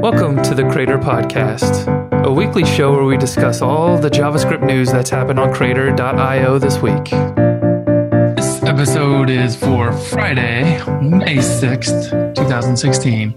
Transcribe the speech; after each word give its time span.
Welcome 0.00 0.42
to 0.44 0.54
the 0.54 0.66
Crater 0.72 0.96
Podcast, 0.96 2.24
a 2.24 2.32
weekly 2.32 2.64
show 2.64 2.90
where 2.90 3.04
we 3.04 3.18
discuss 3.18 3.60
all 3.60 3.98
the 3.98 4.08
JavaScript 4.08 4.66
news 4.66 4.90
that's 4.90 5.10
happened 5.10 5.38
on 5.38 5.52
Crater.io 5.52 6.58
this 6.58 6.78
week. 6.78 7.10
This 8.34 8.62
episode 8.62 9.28
is 9.28 9.54
for 9.54 9.92
Friday, 9.92 10.78
May 11.02 11.36
6th, 11.36 12.34
2016. 12.34 13.34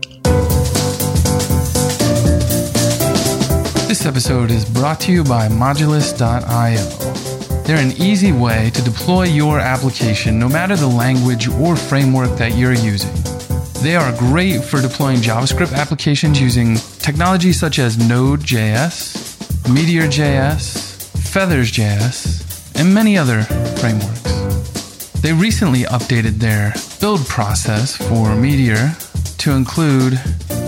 This 3.89 4.05
episode 4.05 4.49
is 4.49 4.63
brought 4.63 5.01
to 5.01 5.11
you 5.11 5.25
by 5.25 5.49
Modulus.io. 5.49 7.63
They're 7.63 7.77
an 7.77 7.91
easy 8.01 8.31
way 8.31 8.71
to 8.73 8.81
deploy 8.81 9.23
your 9.23 9.59
application 9.59 10.39
no 10.39 10.47
matter 10.47 10.77
the 10.77 10.87
language 10.87 11.49
or 11.49 11.75
framework 11.75 12.37
that 12.37 12.55
you're 12.55 12.73
using. 12.73 13.22
They 13.83 13.97
are 13.97 14.13
great 14.17 14.63
for 14.63 14.81
deploying 14.81 15.17
JavaScript 15.17 15.73
applications 15.73 16.39
using 16.39 16.77
technologies 16.99 17.59
such 17.59 17.79
as 17.79 17.97
Node.js, 17.97 19.69
Meteor.js, 19.73 21.19
Feathers.js, 21.33 22.79
and 22.79 22.93
many 22.93 23.17
other 23.17 23.43
frameworks. 23.81 25.11
They 25.19 25.33
recently 25.33 25.81
updated 25.81 26.39
their 26.39 26.73
build 27.01 27.27
process 27.27 27.97
for 27.97 28.33
Meteor 28.37 28.95
to 29.39 29.51
include 29.51 30.13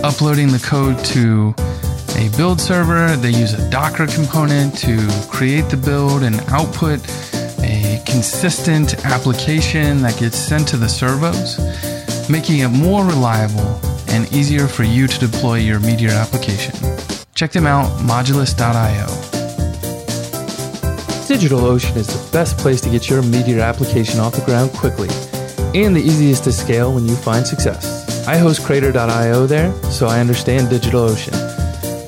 uploading 0.04 0.48
the 0.48 0.62
code 0.62 1.02
to 1.06 1.54
a 2.18 2.28
build 2.36 2.60
server. 2.60 3.16
They 3.16 3.30
use 3.30 3.54
a 3.54 3.70
Docker 3.70 4.08
component 4.08 4.76
to 4.80 5.08
create 5.30 5.70
the 5.70 5.78
build 5.78 6.22
and 6.22 6.38
output 6.50 7.00
a 7.60 8.02
consistent 8.04 9.06
application 9.06 10.02
that 10.02 10.18
gets 10.18 10.36
sent 10.36 10.68
to 10.68 10.76
the 10.76 10.88
servos 10.88 11.58
making 12.28 12.60
it 12.60 12.68
more 12.68 13.04
reliable 13.04 13.80
and 14.08 14.30
easier 14.32 14.66
for 14.66 14.82
you 14.82 15.06
to 15.06 15.18
deploy 15.18 15.56
your 15.56 15.80
Meteor 15.80 16.10
application. 16.10 16.74
Check 17.34 17.52
them 17.52 17.66
out, 17.66 17.86
modulus.io. 18.00 19.06
DigitalOcean 21.26 21.96
is 21.96 22.06
the 22.06 22.32
best 22.32 22.56
place 22.58 22.80
to 22.80 22.90
get 22.90 23.10
your 23.10 23.22
Meteor 23.22 23.60
application 23.60 24.20
off 24.20 24.34
the 24.34 24.44
ground 24.44 24.72
quickly 24.72 25.08
and 25.74 25.94
the 25.94 26.00
easiest 26.00 26.44
to 26.44 26.52
scale 26.52 26.94
when 26.94 27.06
you 27.06 27.16
find 27.16 27.46
success. 27.46 28.26
I 28.26 28.36
host 28.38 28.64
Crater.io 28.64 29.46
there, 29.46 29.72
so 29.90 30.06
I 30.06 30.20
understand 30.20 30.68
DigitalOcean. 30.68 31.34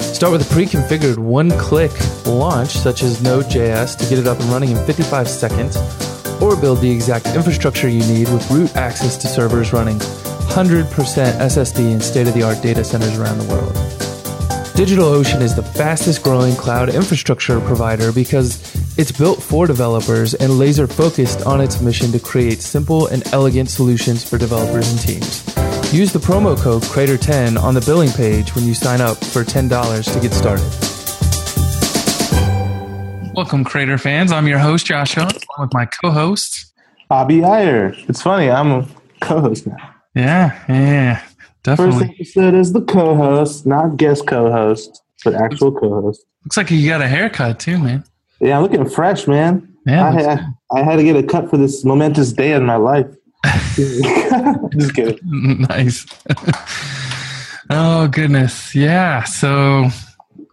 Start 0.01 0.33
with 0.33 0.51
a 0.51 0.55
pre-configured 0.55 1.19
one-click 1.19 1.93
launch 2.27 2.71
such 2.71 3.03
as 3.03 3.23
Node.js 3.23 3.97
to 3.99 4.09
get 4.09 4.19
it 4.19 4.27
up 4.27 4.41
and 4.41 4.49
running 4.51 4.71
in 4.71 4.87
55 4.87 5.29
seconds 5.29 5.77
or 6.43 6.57
build 6.57 6.81
the 6.81 6.91
exact 6.91 7.27
infrastructure 7.29 7.89
you 7.89 8.01
need 8.01 8.29
with 8.29 8.51
root 8.51 8.75
access 8.77 9.17
to 9.19 9.27
servers 9.27 9.73
running 9.73 9.99
100% 9.99 10.85
SSD 10.85 11.93
in 11.93 12.01
state 12.01 12.27
of 12.27 12.35
the 12.35 12.43
art 12.43 12.63
data 12.63 12.83
centers 12.83 13.19
around 13.19 13.39
the 13.39 13.45
world. 13.45 13.73
DigitalOcean 14.79 15.41
is 15.41 15.57
the 15.57 15.63
fastest 15.63 16.23
growing 16.23 16.55
cloud 16.55 16.89
infrastructure 16.89 17.61
provider 17.61 18.13
because 18.13 18.59
it's 18.97 19.11
built 19.11 19.43
for 19.43 19.67
developers 19.67 20.35
and 20.35 20.59
laser 20.59 20.87
focused 20.87 21.43
on 21.47 21.61
its 21.61 21.81
mission 21.81 22.13
to 22.13 22.21
create 22.21 22.63
simple 22.63 23.09
and 23.09 23.27
elegant 23.33 23.71
solutions 23.71 24.29
for 24.29 24.39
developers 24.39 24.91
and 24.91 25.01
teams. 25.01 25.45
Use 25.93 26.13
the 26.13 26.21
promo 26.21 26.57
code 26.57 26.83
Crater10 26.83 27.61
on 27.61 27.75
the 27.75 27.81
billing 27.81 28.11
page 28.11 28.55
when 28.55 28.65
you 28.65 28.75
sign 28.75 29.01
up 29.01 29.17
for 29.17 29.43
$10 29.43 30.13
to 30.13 30.21
get 30.21 30.33
started. 30.33 30.88
Welcome, 33.39 33.63
Crater 33.63 33.99
fans. 33.99 34.33
I'm 34.33 34.49
your 34.49 34.59
host, 34.59 34.87
Joshua, 34.87 35.31
with 35.61 35.73
my 35.73 35.87
co 35.87 36.11
host, 36.11 36.75
Abhi 37.09 37.43
Aiyer. 37.43 37.95
It's 38.09 38.21
funny, 38.21 38.51
I'm 38.51 38.73
a 38.73 38.89
co 39.21 39.41
host 39.41 39.65
now. 39.65 39.77
Yeah, 40.13 40.61
yeah, 40.69 41.23
definitely. 41.63 42.09
First 42.09 42.15
episode 42.15 42.55
is 42.55 42.73
the 42.73 42.81
co 42.81 43.15
host, 43.15 43.65
not 43.65 43.97
guest 43.97 44.27
co 44.27 44.51
host, 44.51 45.05
but 45.25 45.35
actual 45.35 45.71
co 45.71 46.01
host. 46.01 46.27
Looks 46.47 46.57
like 46.57 46.73
you 46.73 46.85
got 46.89 47.01
a 47.01 47.07
haircut 47.07 47.61
too, 47.61 47.79
man. 47.79 48.03
Yeah, 48.41 48.57
I'm 48.57 48.65
looking 48.65 48.91
fresh, 48.91 49.29
man. 49.29 49.73
Yeah, 49.87 50.11
I, 50.73 50.77
I, 50.77 50.81
I 50.81 50.83
had 50.83 50.97
to 50.97 51.05
get 51.05 51.15
a 51.15 51.23
cut 51.23 51.49
for 51.49 51.59
this 51.59 51.85
momentous 51.85 52.33
day 52.33 52.55
in 52.55 52.65
my 52.65 52.75
life. 52.75 53.07
Just 53.77 54.97
kidding. 54.97 55.61
nice. 55.61 56.07
oh 57.71 58.09
goodness, 58.09 58.75
yeah. 58.75 59.23
So 59.23 59.91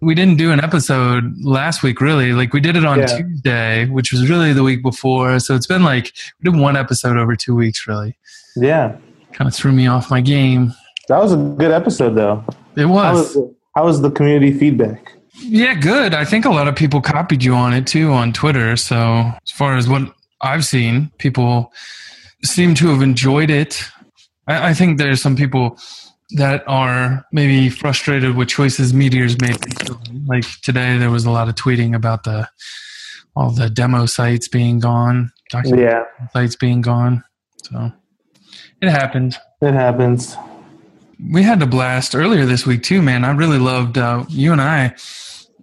we 0.01 0.13
didn't 0.15 0.37
do 0.37 0.51
an 0.51 0.59
episode 0.63 1.33
last 1.41 1.81
week, 1.83 2.01
really. 2.01 2.33
Like 2.33 2.53
we 2.53 2.59
did 2.59 2.75
it 2.75 2.85
on 2.85 2.99
Yeah. 2.99 3.05
Tuesday, 3.17 3.85
which 3.87 4.11
was 4.11 4.29
really 4.29 4.53
the 4.53 4.63
week 4.63 4.83
before. 4.83 5.39
So 5.39 5.55
it's 5.55 5.67
been 5.67 5.83
like 5.83 6.11
we 6.43 6.51
did 6.51 6.59
one 6.59 6.75
episode 6.77 7.17
over 7.17 7.35
two 7.35 7.55
weeks, 7.55 7.87
really. 7.87 8.17
Yeah, 8.55 8.95
Kind 9.33 9.47
of 9.49 9.53
threw 9.55 9.71
me 9.71 9.87
off 9.87 10.09
my 10.09 10.21
game. 10.21 10.73
that 11.09 11.17
was 11.21 11.33
a 11.33 11.37
good 11.37 11.71
episode, 11.71 12.15
though. 12.15 12.43
It 12.75 12.83
How 12.87 12.93
was. 12.93 13.35
was, 13.35 13.51
how 13.75 13.85
was 13.85 14.01
the 14.01 14.09
community 14.11 14.57
feedback? 14.57 15.11
Yeah, 15.39 15.73
good. 15.73 16.13
I 16.13 16.23
think 16.23 16.45
a 16.45 16.49
lot 16.49 16.67
of 16.69 16.75
people 16.77 17.01
copied 17.01 17.43
you 17.43 17.53
on 17.53 17.73
it 17.73 17.85
too 17.85 18.11
on 18.13 18.31
Twitter. 18.31 18.77
So, 18.77 18.97
as 19.43 19.51
far 19.51 19.75
as 19.75 19.89
what 19.89 20.13
I've 20.41 20.63
seen, 20.63 21.11
people 21.17 21.73
seem 22.43 22.73
to 22.75 22.87
have 22.89 23.01
enjoyed 23.01 23.49
it. 23.49 23.83
I, 24.47 24.69
I 24.69 24.73
think 24.73 24.97
there's 24.97 25.21
some 25.21 25.35
people 25.35 25.77
that 26.31 26.63
are 26.67 27.23
maybe 27.31 27.69
frustrated 27.69 28.35
with 28.35 28.47
choices 28.47 28.93
Meteors 28.93 29.39
made. 29.39 29.57
Like 30.27 30.43
today, 30.63 30.97
there 30.97 31.11
was 31.11 31.25
a 31.25 31.31
lot 31.31 31.47
of 31.49 31.55
tweeting 31.55 31.95
about 31.95 32.23
the 32.23 32.47
all 33.35 33.51
the 33.51 33.69
demo 33.69 34.05
sites 34.05 34.47
being 34.47 34.79
gone, 34.79 35.31
document 35.49 35.81
Yeah, 35.83 36.03
sites 36.33 36.55
being 36.55 36.81
gone. 36.81 37.23
So 37.63 37.91
it 38.81 38.89
happened. 38.89 39.37
it 39.61 39.73
happens. 39.73 40.35
We 41.31 41.43
had 41.43 41.61
a 41.61 41.65
blast 41.67 42.15
earlier 42.15 42.45
this 42.45 42.65
week 42.65 42.83
too, 42.83 43.01
man. 43.01 43.23
I 43.23 43.31
really 43.31 43.57
loved 43.59 43.97
uh, 43.97 44.25
you 44.29 44.51
and 44.51 44.61
I 44.61 44.95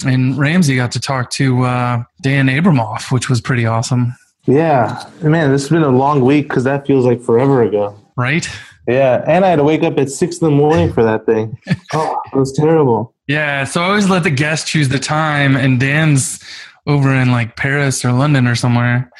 and 0.05 0.37
Ramsey 0.37 0.77
got 0.77 0.93
to 0.93 1.01
talk 1.01 1.31
to 1.31 1.63
uh, 1.65 2.03
Dan 2.23 2.47
Abramov, 2.49 3.13
which 3.13 3.29
was 3.29 3.41
pretty 3.41 3.67
awesome, 3.67 4.15
Yeah, 4.47 5.05
man, 5.23 5.53
this 5.53 5.63
has 5.63 5.69
been 5.71 5.83
a 5.83 5.91
long 5.91 6.23
week 6.25 6.49
because 6.49 6.65
that 6.65 6.87
feels 6.87 7.05
like 7.05 7.21
forever 7.21 7.63
ago. 7.63 7.97
right? 8.17 8.49
Yeah, 8.89 9.23
and 9.29 9.45
I 9.45 9.49
had 9.51 9.57
to 9.57 9.65
wake 9.65 9.83
up 9.83 9.97
at 9.99 10.11
six 10.11 10.39
in 10.39 10.47
the 10.49 10.55
morning 10.55 10.93
for 10.93 11.03
that 11.05 11.25
thing. 11.27 11.57
Oh, 11.95 12.17
it 12.33 12.37
was 12.37 12.53
terrible. 12.53 13.15
Yeah, 13.29 13.65
so 13.65 13.83
I 13.83 13.85
always 13.87 14.09
let 14.09 14.23
the 14.23 14.31
guests 14.31 14.69
choose 14.71 14.89
the 14.89 14.99
time, 14.99 15.57
and 15.57 15.79
Dan's 15.79 16.41
over 16.87 17.15
in 17.15 17.31
like 17.31 17.55
Paris 17.57 18.05
or 18.05 18.13
London 18.13 18.47
or 18.49 18.55
somewhere. 18.55 19.11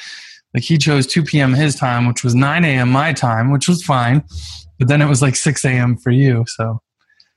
Like 0.55 0.65
he 0.65 0.79
chose 0.79 1.07
2 1.07 1.23
p.m. 1.23 1.53
his 1.55 1.75
time, 1.77 2.07
which 2.07 2.25
was 2.25 2.35
9 2.35 2.65
a.m. 2.65 2.91
my 2.91 3.13
time, 3.13 3.51
which 3.53 3.69
was 3.69 3.83
fine. 3.85 4.25
But 4.79 4.89
then 4.89 5.01
it 5.03 5.07
was 5.09 5.21
like 5.23 5.37
6 5.37 5.65
a.m. 5.65 5.97
for 5.97 6.11
you. 6.11 6.45
So 6.49 6.81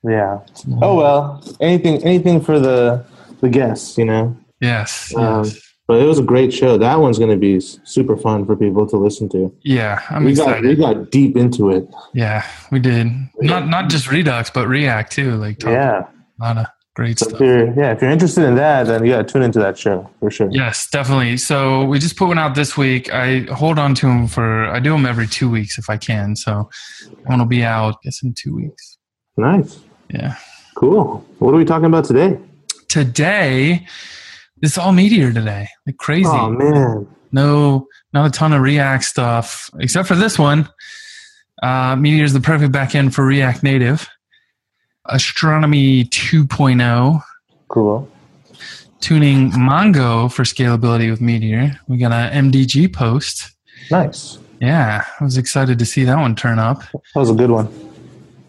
Yeah. 0.03 0.40
Oh 0.81 0.96
well, 0.96 1.44
anything, 1.62 2.03
anything 2.03 2.42
for 2.42 2.59
the 2.59 3.06
the 3.42 3.50
guests, 3.50 3.97
you 3.97 4.06
know. 4.06 4.36
yes, 4.62 5.13
Um, 5.16 5.44
yes. 5.44 5.65
But 5.88 6.01
it 6.01 6.06
was 6.06 6.18
a 6.18 6.23
great 6.23 6.51
show. 6.51 6.78
That 6.79 7.00
one's 7.00 7.19
going 7.19 7.29
to 7.29 7.38
be 7.38 7.59
super 7.59 8.18
fun 8.18 8.44
for 8.46 8.56
people 8.56 8.88
to 8.88 8.97
listen 8.97 9.29
to. 9.29 9.56
yeah, 9.62 10.01
I'm 10.09 10.23
we 10.23 10.34
got 10.34 10.47
excited. 10.50 10.69
we 10.69 10.75
got 10.75 11.12
deep 11.12 11.38
into 11.38 11.69
it. 11.69 11.88
Yeah, 12.13 12.44
we 12.72 12.79
did. 12.79 13.07
Not 13.40 13.68
not 13.68 13.90
just 13.90 14.09
Redux, 14.09 14.50
but 14.50 14.68
React 14.68 15.12
too. 15.12 15.35
Like 15.35 15.62
Yeah. 15.63 16.07
a 16.41 16.44
lot 16.44 16.57
of 16.57 16.66
great 16.95 17.19
So 17.19 17.28
stuff. 17.28 17.40
you're 17.40 17.68
yeah, 17.79 17.91
if 17.91 18.01
you're 18.01 18.09
interested 18.09 18.45
in 18.45 18.56
that, 18.56 18.88
then 18.88 19.06
you 19.06 19.12
got 19.12 19.28
to 19.28 19.31
tune 19.34 19.44
into 19.44 19.59
that 19.59 19.78
show 19.78 20.09
for 20.19 20.31
sure. 20.31 20.50
Yes, 20.51 20.90
definitely. 20.90 21.38
So 21.38 21.84
we 21.85 22.00
just 22.00 22.16
put 22.18 22.29
one 22.29 22.40
out 22.40 22.56
this 22.56 22.75
week. 22.75 23.13
I 23.13 23.41
hold 23.53 23.78
on 23.78 23.94
to 23.95 24.07
them 24.07 24.28
for. 24.28 24.66
I 24.66 24.79
do 24.79 24.90
them 24.91 25.06
every 25.06 25.28
two 25.28 25.51
weeks 25.51 25.78
if 25.78 25.88
I 25.90 25.97
can. 25.97 26.35
So 26.35 26.68
one 27.25 27.38
will 27.38 27.45
be 27.45 27.63
out. 27.63 27.94
I 27.94 27.97
guess 28.06 28.24
in 28.24 28.34
two 28.34 28.56
weeks. 28.56 28.97
Nice. 29.38 29.79
Yeah. 30.09 30.35
Cool. 30.75 31.24
What 31.38 31.53
are 31.53 31.57
we 31.57 31.66
talking 31.66 31.85
about 31.85 32.06
today? 32.06 32.40
Today, 32.88 33.85
it's 34.66 34.78
all 34.78 34.92
Meteor 34.92 35.31
today. 35.34 35.68
Like 35.86 35.98
crazy. 35.98 36.28
Oh 36.30 36.50
man. 36.50 37.08
No, 37.31 37.88
not 38.14 38.28
a 38.28 38.30
ton 38.31 38.53
of 38.53 38.62
React 38.62 39.03
stuff 39.03 39.70
except 39.80 40.08
for 40.08 40.16
this 40.16 40.40
one. 40.40 40.70
Uh, 41.62 41.96
Meteor 41.96 42.24
is 42.24 42.34
the 42.34 42.40
perfect 42.40 42.74
backend 42.74 43.14
for 43.14 43.25
React 43.25 43.64
Native. 43.64 44.08
Astronomy 45.06 46.06
2.0. 46.06 47.22
Cool. 47.68 48.10
tuning 49.01 49.51
Mongo 49.51 50.31
for 50.31 50.44
scalability 50.44 51.10
with 51.10 51.22
Meteor. 51.22 51.80
We 51.88 51.98
got 51.98 52.12
an 52.12 52.51
MDG 52.51 52.92
post. 52.92 53.51
Nice. 53.92 54.39
Yeah, 54.62 55.06
I 55.19 55.24
was 55.24 55.38
excited 55.38 55.78
to 55.80 55.86
see 55.86 56.06
that 56.06 56.16
one 56.18 56.36
turn 56.36 56.57
up. 56.60 56.80
That 56.92 57.01
was 57.16 57.30
a 57.30 57.36
good 57.36 57.51
one. 57.51 57.69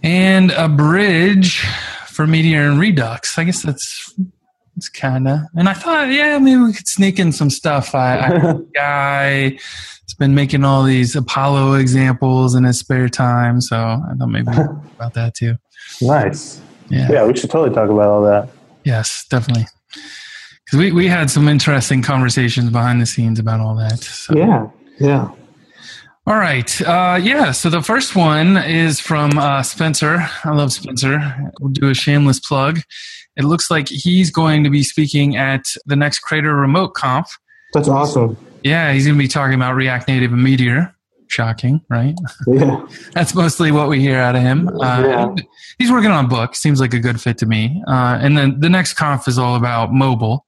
And 0.03 0.53
a 0.53 0.69
bridge 0.69 1.61
for 2.07 2.27
Meteor 2.27 2.63
and 2.63 2.79
Redux. 2.79 3.39
I 3.39 3.45
guess 3.45 3.63
that's 3.63 4.15
it's 4.77 4.89
kind 4.89 5.27
of. 5.27 5.41
And 5.55 5.69
I 5.69 5.73
thought, 5.73 6.09
yeah, 6.09 6.39
maybe 6.39 6.61
we 6.61 6.73
could 6.73 6.89
sneak 6.89 7.19
in 7.19 7.33
some 7.33 7.51
stuff. 7.51 7.95
I, 7.95 8.17
I 8.17 8.29
a 8.29 8.55
guy 8.75 9.33
has 9.51 10.15
been 10.19 10.35
making 10.35 10.65
all 10.65 10.83
these 10.83 11.17
Apollo 11.17 11.75
examples 11.75 12.55
in 12.55 12.65
his 12.65 12.79
spare 12.79 13.09
time, 13.09 13.61
so 13.61 13.77
I 13.77 14.15
thought 14.19 14.29
maybe 14.29 14.49
about 14.49 15.15
that 15.15 15.35
too. 15.35 15.57
nice. 16.03 16.61
Yeah. 16.89 17.11
Yeah, 17.11 17.27
we 17.27 17.37
should 17.37 17.51
totally 17.51 17.75
talk 17.75 17.91
about 17.91 18.09
all 18.09 18.23
that. 18.23 18.49
Yes, 18.85 19.27
definitely. 19.29 19.67
Because 20.65 20.79
we, 20.79 20.93
we 20.93 21.07
had 21.07 21.31
some 21.31 21.49
interesting 21.49 22.03
conversations 22.03 22.71
behind 22.71 23.01
the 23.01 23.07
scenes 23.07 23.39
about 23.39 23.61
all 23.61 23.75
that. 23.77 23.99
So. 23.99 24.37
Yeah. 24.37 24.69
Yeah. 25.01 25.31
All 26.27 26.37
right. 26.37 26.81
Uh, 26.83 27.21
yeah. 27.23 27.53
So 27.53 27.71
the 27.71 27.83
first 27.83 28.17
one 28.17 28.57
is 28.57 28.99
from 28.99 29.39
uh, 29.39 29.63
Spencer. 29.63 30.29
I 30.45 30.51
love 30.51 30.73
Spencer. 30.73 31.21
We'll 31.61 31.71
do 31.71 31.89
a 31.89 31.95
shameless 31.95 32.41
plug. 32.41 32.81
It 33.37 33.45
looks 33.45 33.71
like 33.71 33.89
he's 33.89 34.31
going 34.31 34.65
to 34.65 34.71
be 34.71 34.83
speaking 34.83 35.37
at 35.37 35.67
the 35.85 35.95
next 35.95 36.21
Crater 36.21 36.55
Remote 36.57 36.95
Conf. 36.95 37.29
That's 37.75 37.89
awesome. 37.89 38.37
Yeah, 38.65 38.93
he's 38.93 39.07
going 39.07 39.17
to 39.17 39.23
be 39.23 39.29
talking 39.29 39.55
about 39.55 39.75
React 39.77 40.09
Native 40.09 40.33
and 40.33 40.43
Meteor. 40.43 40.93
Shocking, 41.29 41.81
right? 41.91 42.15
Yeah. 42.47 42.85
That's 43.13 43.35
mostly 43.35 43.71
what 43.73 43.89
we 43.89 44.01
hear 44.01 44.19
out 44.19 44.35
of 44.37 44.43
him. 44.43 44.69
Uh, 44.69 45.03
Yeah. 45.07 45.35
He's 45.79 45.91
working 45.93 46.11
on 46.11 46.25
a 46.25 46.29
book. 46.29 46.57
Seems 46.57 46.81
like 46.81 46.95
a 46.95 47.01
good 47.01 47.21
fit 47.21 47.37
to 47.39 47.47
me. 47.47 47.83
Uh, 47.87 48.19
and 48.21 48.39
then 48.39 48.59
the 48.61 48.71
next 48.71 48.95
conf 48.95 49.29
is 49.29 49.39
all 49.39 49.55
about 49.57 49.93
mobile. 49.93 50.47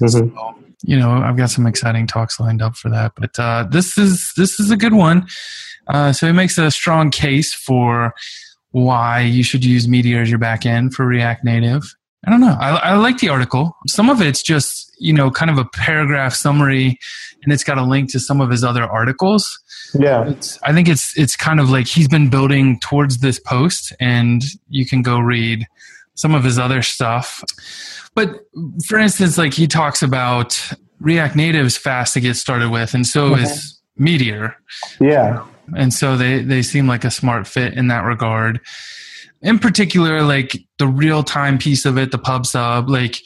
Mhm. 0.00 0.54
You 0.82 0.98
know 0.98 1.10
i've 1.10 1.36
got 1.36 1.50
some 1.50 1.66
exciting 1.66 2.06
talks 2.06 2.40
lined 2.40 2.62
up 2.62 2.74
for 2.76 2.88
that 2.88 3.12
but 3.16 3.38
uh, 3.38 3.64
this 3.70 3.98
is 3.98 4.32
this 4.36 4.58
is 4.58 4.70
a 4.70 4.76
good 4.76 4.94
one. 4.94 5.26
Uh, 5.88 6.12
so 6.12 6.26
it 6.26 6.32
makes 6.32 6.56
a 6.58 6.70
strong 6.70 7.10
case 7.10 7.52
for 7.52 8.14
why 8.70 9.20
you 9.20 9.42
should 9.42 9.64
use 9.64 9.88
meteor 9.88 10.22
as 10.22 10.30
your 10.30 10.38
back 10.38 10.64
end 10.64 10.94
for 10.94 11.04
react 11.06 11.44
native. 11.44 11.82
I 12.26 12.30
don't 12.30 12.40
know. 12.40 12.56
I, 12.60 12.76
I 12.76 12.94
like 12.96 13.18
the 13.18 13.28
article. 13.28 13.74
Some 13.86 14.10
of 14.10 14.20
it's 14.20 14.42
just 14.42 14.94
you 14.98 15.12
know 15.12 15.30
kind 15.30 15.50
of 15.50 15.58
a 15.58 15.64
paragraph 15.64 16.34
summary 16.34 16.98
and 17.42 17.52
it's 17.52 17.64
got 17.64 17.78
a 17.78 17.82
link 17.82 18.10
to 18.12 18.20
some 18.20 18.40
of 18.40 18.50
his 18.50 18.62
other 18.62 18.84
articles. 18.84 19.58
Yeah. 19.98 20.28
it's, 20.28 20.58
I 20.62 20.72
think 20.72 20.88
it's 20.88 21.16
it's 21.18 21.36
kind 21.36 21.58
of 21.58 21.70
like 21.70 21.86
he's 21.86 22.08
been 22.08 22.30
building 22.30 22.78
towards 22.80 23.18
this 23.18 23.40
post, 23.40 23.92
and 23.98 24.42
you 24.68 24.86
can 24.86 25.02
go 25.02 25.18
read 25.18 25.66
some 26.14 26.34
of 26.34 26.44
his 26.44 26.58
other 26.58 26.82
stuff. 26.82 27.42
But 28.14 28.40
for 28.86 28.98
instance, 28.98 29.38
like 29.38 29.54
he 29.54 29.66
talks 29.66 30.02
about 30.02 30.60
React 31.00 31.36
Native's 31.36 31.76
fast 31.76 32.14
to 32.14 32.20
get 32.20 32.34
started 32.34 32.70
with, 32.70 32.94
and 32.94 33.06
so 33.06 33.34
is 33.34 33.50
mm-hmm. 33.50 34.04
Meteor, 34.04 34.56
Yeah. 34.98 35.44
and 35.76 35.92
so 35.92 36.16
they 36.16 36.42
they 36.42 36.62
seem 36.62 36.86
like 36.86 37.04
a 37.04 37.10
smart 37.10 37.46
fit 37.46 37.74
in 37.74 37.88
that 37.88 38.04
regard. 38.04 38.60
In 39.42 39.58
particular, 39.58 40.22
like 40.22 40.56
the 40.78 40.86
real 40.86 41.22
time 41.22 41.58
piece 41.58 41.84
of 41.86 41.96
it, 41.98 42.10
the 42.10 42.18
pub 42.18 42.46
sub, 42.46 42.88
like 42.88 43.20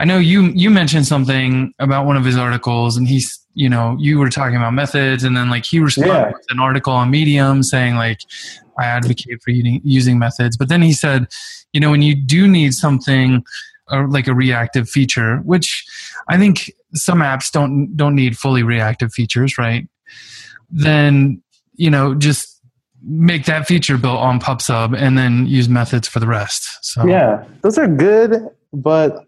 I 0.00 0.04
know 0.04 0.18
you 0.18 0.44
you 0.54 0.70
mentioned 0.70 1.06
something 1.06 1.72
about 1.78 2.06
one 2.06 2.16
of 2.16 2.24
his 2.24 2.36
articles, 2.36 2.96
and 2.96 3.06
he's 3.06 3.38
you 3.54 3.68
know 3.68 3.96
you 4.00 4.18
were 4.18 4.30
talking 4.30 4.56
about 4.56 4.74
methods, 4.74 5.22
and 5.24 5.36
then 5.36 5.50
like 5.50 5.64
he 5.64 5.78
responded 5.78 6.12
Yeah. 6.12 6.26
with 6.32 6.46
an 6.50 6.58
article 6.58 6.92
on 6.92 7.10
Medium 7.10 7.62
saying 7.62 7.96
like 7.96 8.18
I 8.78 8.86
advocate 8.86 9.42
for 9.42 9.50
using, 9.50 9.80
using 9.84 10.18
methods, 10.18 10.56
but 10.56 10.68
then 10.68 10.82
he 10.82 10.92
said, 10.92 11.26
you 11.72 11.80
know, 11.80 11.90
when 11.90 12.02
you 12.02 12.14
do 12.14 12.46
need 12.46 12.74
something 12.74 13.44
or 13.90 14.08
like 14.08 14.26
a 14.26 14.34
reactive 14.34 14.88
feature, 14.88 15.38
which 15.38 15.84
I 16.28 16.38
think 16.38 16.72
some 16.94 17.20
apps 17.20 17.50
don't 17.50 17.96
don't 17.96 18.14
need 18.14 18.38
fully 18.38 18.62
reactive 18.62 19.12
features, 19.12 19.58
right? 19.58 19.88
Then 20.70 21.42
you 21.74 21.90
know 21.90 22.14
just 22.14 22.60
make 23.04 23.46
that 23.46 23.66
feature 23.66 23.98
built 23.98 24.18
on 24.18 24.38
PubSub 24.38 24.96
and 24.96 25.18
then 25.18 25.46
use 25.46 25.68
methods 25.68 26.06
for 26.06 26.20
the 26.20 26.26
rest. 26.26 26.84
So 26.84 27.04
Yeah. 27.06 27.44
Those 27.62 27.76
are 27.78 27.88
good, 27.88 28.48
but 28.72 29.26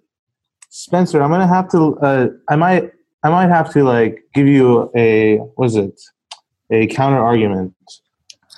Spencer, 0.71 1.23
I'm 1.23 1.31
gonna 1.31 1.47
have 1.47 1.71
to. 1.71 1.97
Uh, 2.01 2.29
I 2.49 2.57
might. 2.57 2.91
I 3.23 3.31
might 3.31 3.49
have 3.49 3.73
to 3.75 3.85
like 3.85 4.25
give 4.35 4.49
you 4.49 4.91
a. 4.97 5.37
What 5.55 5.67
is 5.67 5.77
it? 5.77 6.01
A 6.73 6.89
counter 6.89 7.19
argument, 7.19 7.75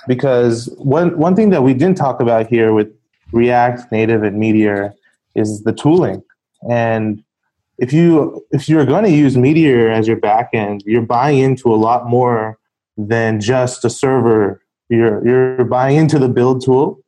because 0.08 0.74
one 0.78 1.18
one 1.18 1.36
thing 1.36 1.50
that 1.50 1.62
we 1.62 1.74
didn't 1.74 1.98
talk 1.98 2.20
about 2.20 2.46
here 2.46 2.72
with 2.72 2.88
React 3.32 3.90
Native 3.92 4.22
and 4.22 4.38
Meteor 4.38 4.94
is 5.34 5.62
the 5.64 5.72
tooling, 5.72 6.22
and 6.70 7.22
if 7.78 7.92
you 7.92 8.44
if 8.52 8.68
you're 8.68 8.86
going 8.86 9.04
to 9.04 9.10
use 9.10 9.36
Meteor 9.36 9.90
as 9.90 10.08
your 10.08 10.16
backend, 10.16 10.82
you're 10.86 11.02
buying 11.02 11.38
into 11.38 11.72
a 11.72 11.76
lot 11.76 12.08
more 12.08 12.58
than 12.96 13.40
just 13.40 13.84
a 13.84 13.90
server. 13.90 14.62
You're 14.88 15.26
you're 15.26 15.64
buying 15.64 15.96
into 15.96 16.18
the 16.18 16.28
build 16.28 16.64
tool. 16.64 17.00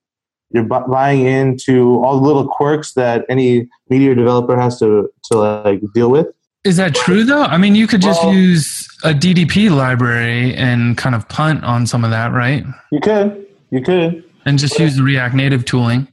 You're 0.50 0.64
bu- 0.64 0.86
buying 0.90 1.24
into 1.26 2.02
all 2.02 2.18
the 2.20 2.26
little 2.26 2.48
quirks 2.48 2.94
that 2.94 3.24
any 3.28 3.68
Meteor 3.88 4.14
developer 4.14 4.58
has 4.60 4.78
to 4.80 5.08
to 5.30 5.38
like 5.38 5.80
deal 5.94 6.10
with. 6.10 6.26
is 6.64 6.76
that 6.76 6.94
true 6.94 7.24
though? 7.24 7.42
I 7.44 7.56
mean, 7.56 7.74
you 7.74 7.86
could 7.86 8.02
just 8.02 8.22
Well- 8.24 8.34
use 8.34 8.86
a 9.04 9.14
DDP 9.14 9.70
library 9.70 10.54
and 10.54 10.96
kind 10.98 11.14
of 11.14 11.28
punt 11.28 11.64
on 11.64 11.86
some 11.86 12.04
of 12.04 12.10
that, 12.10 12.32
right? 12.32 12.64
You 12.90 13.00
could, 13.00 13.46
you 13.70 13.80
could, 13.80 14.24
And 14.48 14.58
just 14.58 14.78
use 14.78 14.96
the 14.96 15.02
React 15.02 15.34
Native 15.34 15.64
tooling. 15.64 16.08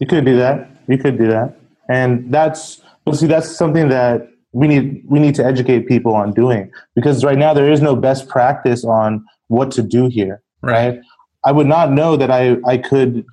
you 0.00 0.06
could 0.06 0.24
do 0.24 0.36
that. 0.36 0.70
You 0.86 0.98
could 0.98 1.16
do 1.16 1.28
that, 1.28 1.58
and 1.88 2.32
that's 2.32 2.82
well, 3.04 3.14
see 3.14 3.26
that's 3.26 3.56
something 3.56 3.88
that 3.88 4.28
we 4.52 4.68
need 4.68 5.02
we 5.06 5.18
need 5.18 5.34
to 5.36 5.44
educate 5.44 5.86
people 5.86 6.14
on 6.14 6.32
doing 6.32 6.70
because 6.94 7.24
right 7.24 7.38
now 7.38 7.54
there 7.54 7.70
is 7.70 7.80
no 7.80 7.96
best 7.96 8.28
practice 8.28 8.84
on 8.84 9.24
what 9.48 9.70
to 9.72 9.82
do 9.82 10.08
here. 10.08 10.42
right? 10.62 11.00
I 11.44 11.52
would 11.52 11.66
not 11.66 11.92
know 11.92 12.16
that 12.16 12.30
I, 12.30 12.56
I 12.66 12.78
could 12.78 13.24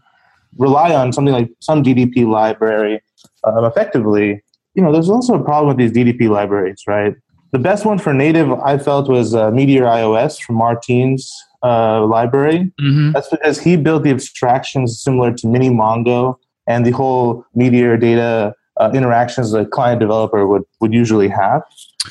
rely 0.57 0.93
on 0.93 1.11
something 1.11 1.33
like 1.33 1.49
some 1.59 1.83
DDP 1.83 2.27
library 2.27 3.01
um, 3.43 3.65
effectively. 3.65 4.41
You 4.75 4.83
know, 4.83 4.91
there's 4.91 5.09
also 5.09 5.33
a 5.33 5.43
problem 5.43 5.67
with 5.67 5.77
these 5.77 5.91
DDP 5.91 6.29
libraries, 6.29 6.83
right? 6.87 7.15
The 7.51 7.59
best 7.59 7.85
one 7.85 7.97
for 7.97 8.13
native 8.13 8.51
I 8.51 8.77
felt 8.77 9.09
was 9.09 9.33
uh, 9.33 9.51
Meteor 9.51 9.83
iOS 9.83 10.41
from 10.41 10.55
Martin's 10.55 11.31
uh, 11.65 12.05
library. 12.05 12.71
hmm 12.79 13.11
That's 13.11 13.29
because 13.29 13.59
he 13.59 13.75
built 13.75 14.03
the 14.03 14.11
abstractions 14.11 15.01
similar 15.01 15.33
to 15.33 15.47
Mini 15.47 15.69
Mongo 15.69 16.35
and 16.67 16.85
the 16.85 16.91
whole 16.91 17.45
Meteor 17.55 17.97
data 17.97 18.53
uh, 18.79 18.91
interactions 18.93 19.53
a 19.53 19.65
client 19.65 19.99
developer 19.99 20.45
would, 20.45 20.63
would 20.79 20.93
usually 20.93 21.29
have. 21.29 21.63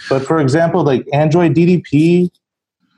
But 0.08 0.24
for 0.24 0.40
example, 0.40 0.82
like 0.82 1.06
Android 1.12 1.54
DDP, 1.54 2.30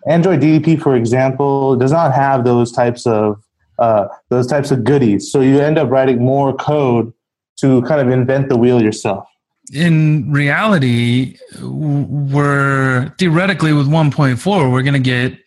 Android 0.07 0.41
DDP, 0.41 0.81
for 0.81 0.95
example, 0.97 1.77
does 1.77 1.93
not 1.93 2.15
have 2.15 2.45
those 2.45 2.73
types 2.73 3.07
of 3.07 3.43
uh, 3.79 4.09
those 4.31 4.47
types 4.47 4.71
of 4.71 4.85
goodies. 4.85 5.31
So 5.31 5.41
you 5.41 5.61
end 5.61 5.77
up 5.77 5.91
writing 5.91 6.19
more 6.19 6.55
code 6.55 7.13
to 7.61 7.83
kind 7.83 8.01
of 8.01 8.09
invent 8.09 8.49
the 8.49 8.57
wheel 8.57 8.81
yourself. 8.81 9.29
In 9.73 10.33
reality, 10.33 11.37
we're 11.61 13.13
theoretically 13.19 13.75
with 13.75 13.87
1.4, 13.89 14.73
we're 14.73 14.83
going 14.83 14.95
to 14.95 14.99
get 14.99 15.39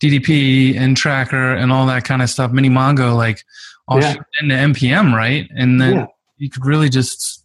DDP 0.00 0.76
and 0.76 0.96
tracker 0.96 1.52
and 1.54 1.72
all 1.72 1.86
that 1.86 2.04
kind 2.04 2.22
of 2.22 2.30
stuff, 2.30 2.52
mini 2.52 2.68
Mongo, 2.70 3.16
like 3.16 3.42
all 3.88 4.00
Yeah. 4.00 4.14
into 4.40 4.54
NPM, 4.54 5.12
right? 5.14 5.48
And 5.56 5.80
then 5.80 5.94
Yeah. 5.94 6.06
you 6.36 6.50
could 6.50 6.64
really 6.64 6.88
just 6.88 7.44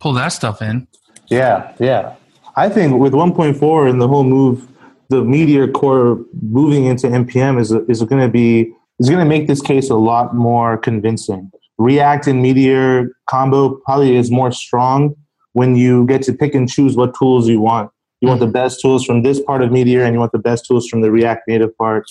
pull 0.00 0.12
that 0.14 0.28
stuff 0.28 0.60
in. 0.62 0.86
Yeah, 1.28 1.70
yeah. 1.78 2.12
I 2.56 2.68
think 2.68 2.98
with 2.98 3.12
1.4 3.14 3.86
and 3.86 4.00
the 4.00 4.08
whole 4.08 4.24
move, 4.24 4.66
the 5.08 5.22
Meteor 5.22 5.68
core 5.68 6.18
moving 6.42 6.86
into 6.86 7.06
npm 7.06 7.60
is 7.60 7.70
is 7.88 8.02
going 8.02 8.22
to 8.22 8.28
be 8.28 8.72
is 8.98 9.08
going 9.10 9.20
to 9.20 9.28
make 9.28 9.46
this 9.46 9.60
case 9.60 9.90
a 9.90 9.94
lot 9.96 10.34
more 10.34 10.76
convincing. 10.78 11.50
React 11.78 12.28
and 12.28 12.42
Meteor 12.42 13.10
combo 13.28 13.76
probably 13.84 14.16
is 14.16 14.30
more 14.30 14.50
strong 14.52 15.14
when 15.52 15.76
you 15.76 16.06
get 16.06 16.22
to 16.22 16.32
pick 16.32 16.54
and 16.54 16.68
choose 16.68 16.96
what 16.96 17.14
tools 17.18 17.48
you 17.48 17.60
want. 17.60 17.90
You 18.22 18.28
want 18.28 18.40
the 18.40 18.46
best 18.46 18.80
tools 18.80 19.04
from 19.04 19.22
this 19.22 19.40
part 19.40 19.62
of 19.62 19.72
Meteor, 19.72 20.04
and 20.04 20.14
you 20.14 20.20
want 20.20 20.30
the 20.30 20.38
best 20.38 20.64
tools 20.64 20.86
from 20.88 21.00
the 21.00 21.10
React 21.10 21.48
Native 21.48 21.76
part. 21.76 22.04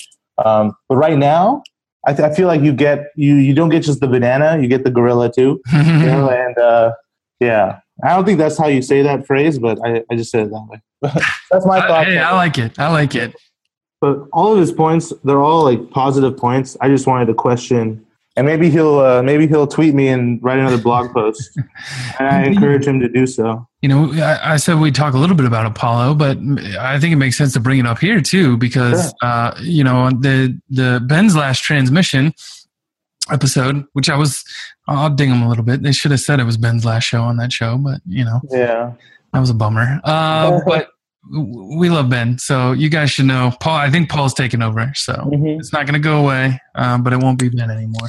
Um, 0.44 0.74
but 0.89 0.98
right 0.98 1.18
now, 1.18 1.63
I, 2.06 2.13
th- 2.13 2.30
I 2.30 2.34
feel 2.34 2.48
like 2.48 2.62
you 2.62 2.74
get 2.74 3.08
you 3.15 3.36
you 3.36 3.53
don't 3.53 3.70
get 3.70 3.84
just 3.84 4.01
the 4.01 4.08
banana, 4.08 4.62
you 4.62 4.68
get 4.68 4.84
the 4.84 4.91
gorilla 4.91 5.32
too 5.32 5.62
you 5.74 5.84
know, 5.84 6.30
and 6.30 6.58
uh, 6.58 6.91
yeah, 7.39 7.80
I 8.03 8.10
don't 8.10 8.25
think 8.25 8.39
that's 8.39 8.58
how 8.58 8.68
you 8.68 8.82
say 8.82 9.01
that 9.03 9.25
phrase, 9.25 9.58
but 9.60 9.80
I, 9.86 10.03
I 10.12 10.15
just 10.15 10.32
said 10.32 10.48
it 10.48 10.50
that 10.50 10.68
way. 10.70 10.82
that's 11.50 11.65
my 11.65 11.80
thought. 11.80 12.06
hey, 12.06 12.18
I 12.18 12.36
like 12.36 12.58
it. 12.58 12.77
I 12.77 12.89
like 12.89 13.15
it. 13.15 13.34
but 14.01 14.27
all 14.34 14.53
of 14.53 14.60
his 14.60 14.72
points, 14.72 15.13
they're 15.24 15.41
all 15.41 15.63
like 15.63 15.91
positive 15.91 16.36
points. 16.38 16.75
I 16.82 16.89
just 16.89 17.08
wanted 17.08 17.27
to 17.27 17.34
question, 17.34 18.06
and 18.38 18.48
maybe 18.48 18.70
he'll 18.70 19.00
uh, 19.00 19.22
maybe 19.22 19.48
he'll 19.48 19.68
tweet 19.68 19.94
me 19.94 20.08
and 20.08 20.42
write 20.42 20.58
another 20.60 20.78
blog 20.78 21.12
post, 21.14 21.58
and 22.20 22.28
I 22.28 22.44
encourage 22.46 22.86
him 22.86 23.00
to 23.02 23.10
do 23.10 23.28
so. 23.28 23.68
You 23.82 23.90
know, 23.90 24.14
I, 24.14 24.54
I 24.54 24.58
said 24.58 24.80
we'd 24.80 24.96
talk 24.96 25.14
a 25.14 25.18
little 25.18 25.36
bit 25.36 25.46
about 25.46 25.66
Apollo, 25.66 26.16
but 26.16 26.38
I 26.80 27.00
think 27.00 27.14
it 27.14 27.18
makes 27.18 27.38
sense 27.38 27.54
to 27.54 27.60
bring 27.60 27.80
it 27.80 27.86
up 27.88 28.00
here 28.00 28.22
too 28.22 28.58
because 28.58 29.14
Sure. 29.22 29.30
uh, 29.30 29.56
you 29.62 29.84
know 29.84 30.10
the 30.12 30.60
the 30.70 31.02
Ben's 31.06 31.36
last 31.36 31.64
transmission 31.64 32.34
episode, 33.32 33.86
which 33.94 34.10
I 34.10 34.16
was 34.18 34.44
I'll 34.88 35.10
ding 35.10 35.30
them 35.30 35.42
a 35.44 35.50
little 35.50 35.64
bit. 35.64 35.84
They 35.84 35.92
should 35.92 36.12
have 36.12 36.20
said 36.22 36.40
it 36.40 36.44
was 36.46 36.58
Ben's 36.58 36.86
last 36.86 37.04
show 37.04 37.22
on 37.24 37.38
that 37.38 37.52
show, 37.54 37.78
but 37.78 38.02
you 38.08 38.24
know 38.26 38.40
Yeah, 38.50 38.94
that 39.34 39.40
was 39.40 39.50
a 39.50 39.54
bummer. 39.56 40.00
Uh, 40.04 40.60
but 40.66 40.90
we 41.30 41.90
love 41.90 42.10
Ben, 42.10 42.38
so 42.38 42.72
you 42.72 42.90
guys 42.90 43.12
should 43.12 43.25
know. 43.25 43.51
Paul, 43.60 43.75
I 43.78 43.90
think 43.90 44.10
Paul's 44.10 44.34
taking 44.34 44.62
over, 44.62 44.92
so 44.96 45.13
Mhm. 45.13 45.60
it's 45.60 45.72
not 45.72 45.86
going 45.86 45.94
to 45.94 46.00
go 46.00 46.18
away, 46.24 46.60
um, 46.75 47.04
but 47.04 47.13
it 47.13 47.20
won't 47.20 47.38
be 47.40 47.50
Ben 47.50 47.70
anymore. 47.70 48.08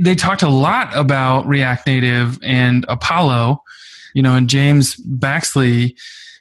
They 0.00 0.14
talked 0.14 0.42
a 0.42 0.48
lot 0.48 0.94
about 0.96 1.46
React 1.46 1.86
Native 1.86 2.38
and 2.42 2.84
Apollo, 2.88 3.62
you 4.14 4.22
know, 4.22 4.34
and 4.34 4.48
James 4.48 4.96
Baxley 4.96 5.94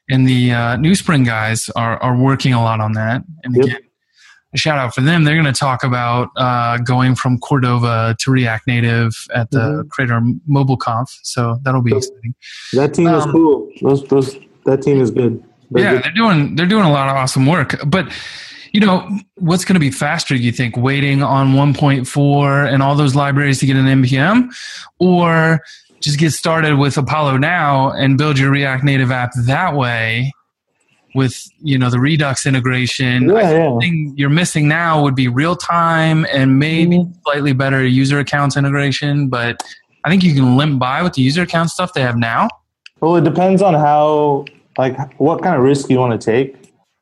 and 0.10 0.28
the 0.28 0.52
uh, 0.52 0.78
NewSpring 0.78 1.26
guys 1.26 1.70
are 1.76 1.98
are 2.02 2.16
working 2.18 2.54
a 2.54 2.62
lot 2.64 2.80
on 2.80 2.94
that. 2.94 3.24
And 3.44 3.56
Yep. 3.56 3.66
again, 3.66 3.80
a 4.54 4.58
shout 4.58 4.78
out 4.78 4.94
for 4.96 5.02
them. 5.02 5.24
They're 5.24 5.36
going 5.42 5.52
to 5.54 5.60
talk 5.60 5.84
about 5.84 6.30
uh, 6.38 6.78
going 6.80 7.16
from 7.16 7.38
Cordova 7.40 8.16
to 8.20 8.32
React 8.32 8.68
Native 8.68 9.14
at 9.34 9.52
the 9.52 9.60
Mhm. 9.84 9.90
Crater 9.90 10.22
Mobile 10.48 10.78
Conf, 10.78 11.10
so 11.24 11.60
that'll 11.64 11.82
be 11.82 11.92
Yep. 11.92 11.98
exciting. 11.98 12.36
that 12.74 12.94
team 12.94 13.08
is 13.08 13.24
Um, 13.26 13.32
cool. 13.32 13.70
Those 13.82 14.04
those 14.08 14.38
that 14.66 14.82
team 14.82 15.00
is 15.02 15.12
good. 15.12 15.44
They're 15.76 15.84
yeah 15.84 15.94
good. 15.94 16.04
they're 16.04 16.12
doing 16.14 16.56
they're 16.56 16.66
doing 16.66 16.86
a 16.86 16.92
lot 16.92 17.10
of 17.10 17.16
awesome 17.16 17.46
work 17.46 17.76
but 17.86 18.12
you 18.74 18.82
know, 18.82 19.08
what's 19.36 19.64
going 19.64 19.76
to 19.76 19.80
be 19.80 19.90
faster, 19.90 20.36
you 20.36 20.52
think, 20.52 20.76
waiting 20.76 21.24
on 21.24 21.54
1.4 21.54 22.74
and 22.74 22.84
all 22.84 22.94
those 22.94 23.16
libraries 23.16 23.60
to 23.60 23.66
get 23.66 23.78
an 23.78 23.86
NPM? 23.86 24.54
Or 25.00 25.62
just 26.02 26.20
get 26.20 26.32
started 26.32 26.76
with 26.78 26.98
Apollo 26.98 27.38
now 27.38 27.92
and 27.92 28.18
build 28.18 28.38
your 28.38 28.52
React 28.52 28.84
Native 28.84 29.12
app 29.12 29.32
that 29.46 29.76
way 29.76 30.34
with 31.14 31.42
you 31.62 31.78
know 31.78 31.90
the 31.90 32.02
Redux 32.02 32.46
integration. 32.46 33.30
Yeah, 33.30 33.36
I 33.36 33.54
yeah. 33.54 33.78
think 33.80 34.20
you're 34.20 34.30
missing 34.30 34.68
now 34.68 35.02
would 35.04 35.16
be 35.16 35.30
real 35.30 35.56
time 35.56 36.26
and 36.34 36.60
maybe 36.60 36.98
Mhm. 36.98 37.14
slightly 37.24 37.54
better 37.54 37.86
user 37.86 38.20
accounts 38.20 38.58
integration, 38.58 39.30
but 39.30 39.64
I 40.04 40.10
think 40.10 40.22
you 40.24 40.34
can 40.34 40.58
limp 40.58 40.80
by 40.80 41.02
with 41.02 41.14
the 41.14 41.22
user 41.22 41.44
account 41.44 41.70
stuff 41.70 41.94
they 41.94 42.02
have 42.02 42.18
now. 42.18 42.50
Well, 43.00 43.16
it 43.16 43.24
depends 43.24 43.62
on 43.62 43.74
how, 43.74 44.44
like, 44.78 44.96
what 45.20 45.42
kind 45.42 45.56
of 45.56 45.62
risk 45.64 45.90
you 45.90 46.00
want 46.00 46.20
to 46.20 46.24
take. 46.26 46.56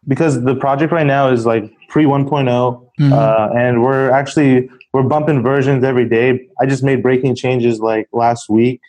Because 0.07 0.43
the 0.43 0.55
project 0.55 0.91
right 0.91 1.05
now 1.07 1.29
is 1.31 1.45
like 1.45 1.63
pre 1.89 2.05
1.0, 2.05 2.81
Mhm. 2.99 3.11
uh, 3.11 3.49
and 3.55 3.81
we're 3.81 4.11
actually 4.11 4.69
we're 4.93 5.01
bumping 5.03 5.41
versions 5.41 5.83
every 5.83 6.07
day. 6.07 6.39
I 6.59 6.65
just 6.67 6.83
made 6.83 7.01
breaking 7.01 7.35
changes 7.35 7.79
like 7.79 8.07
last 8.13 8.47
week, 8.49 8.79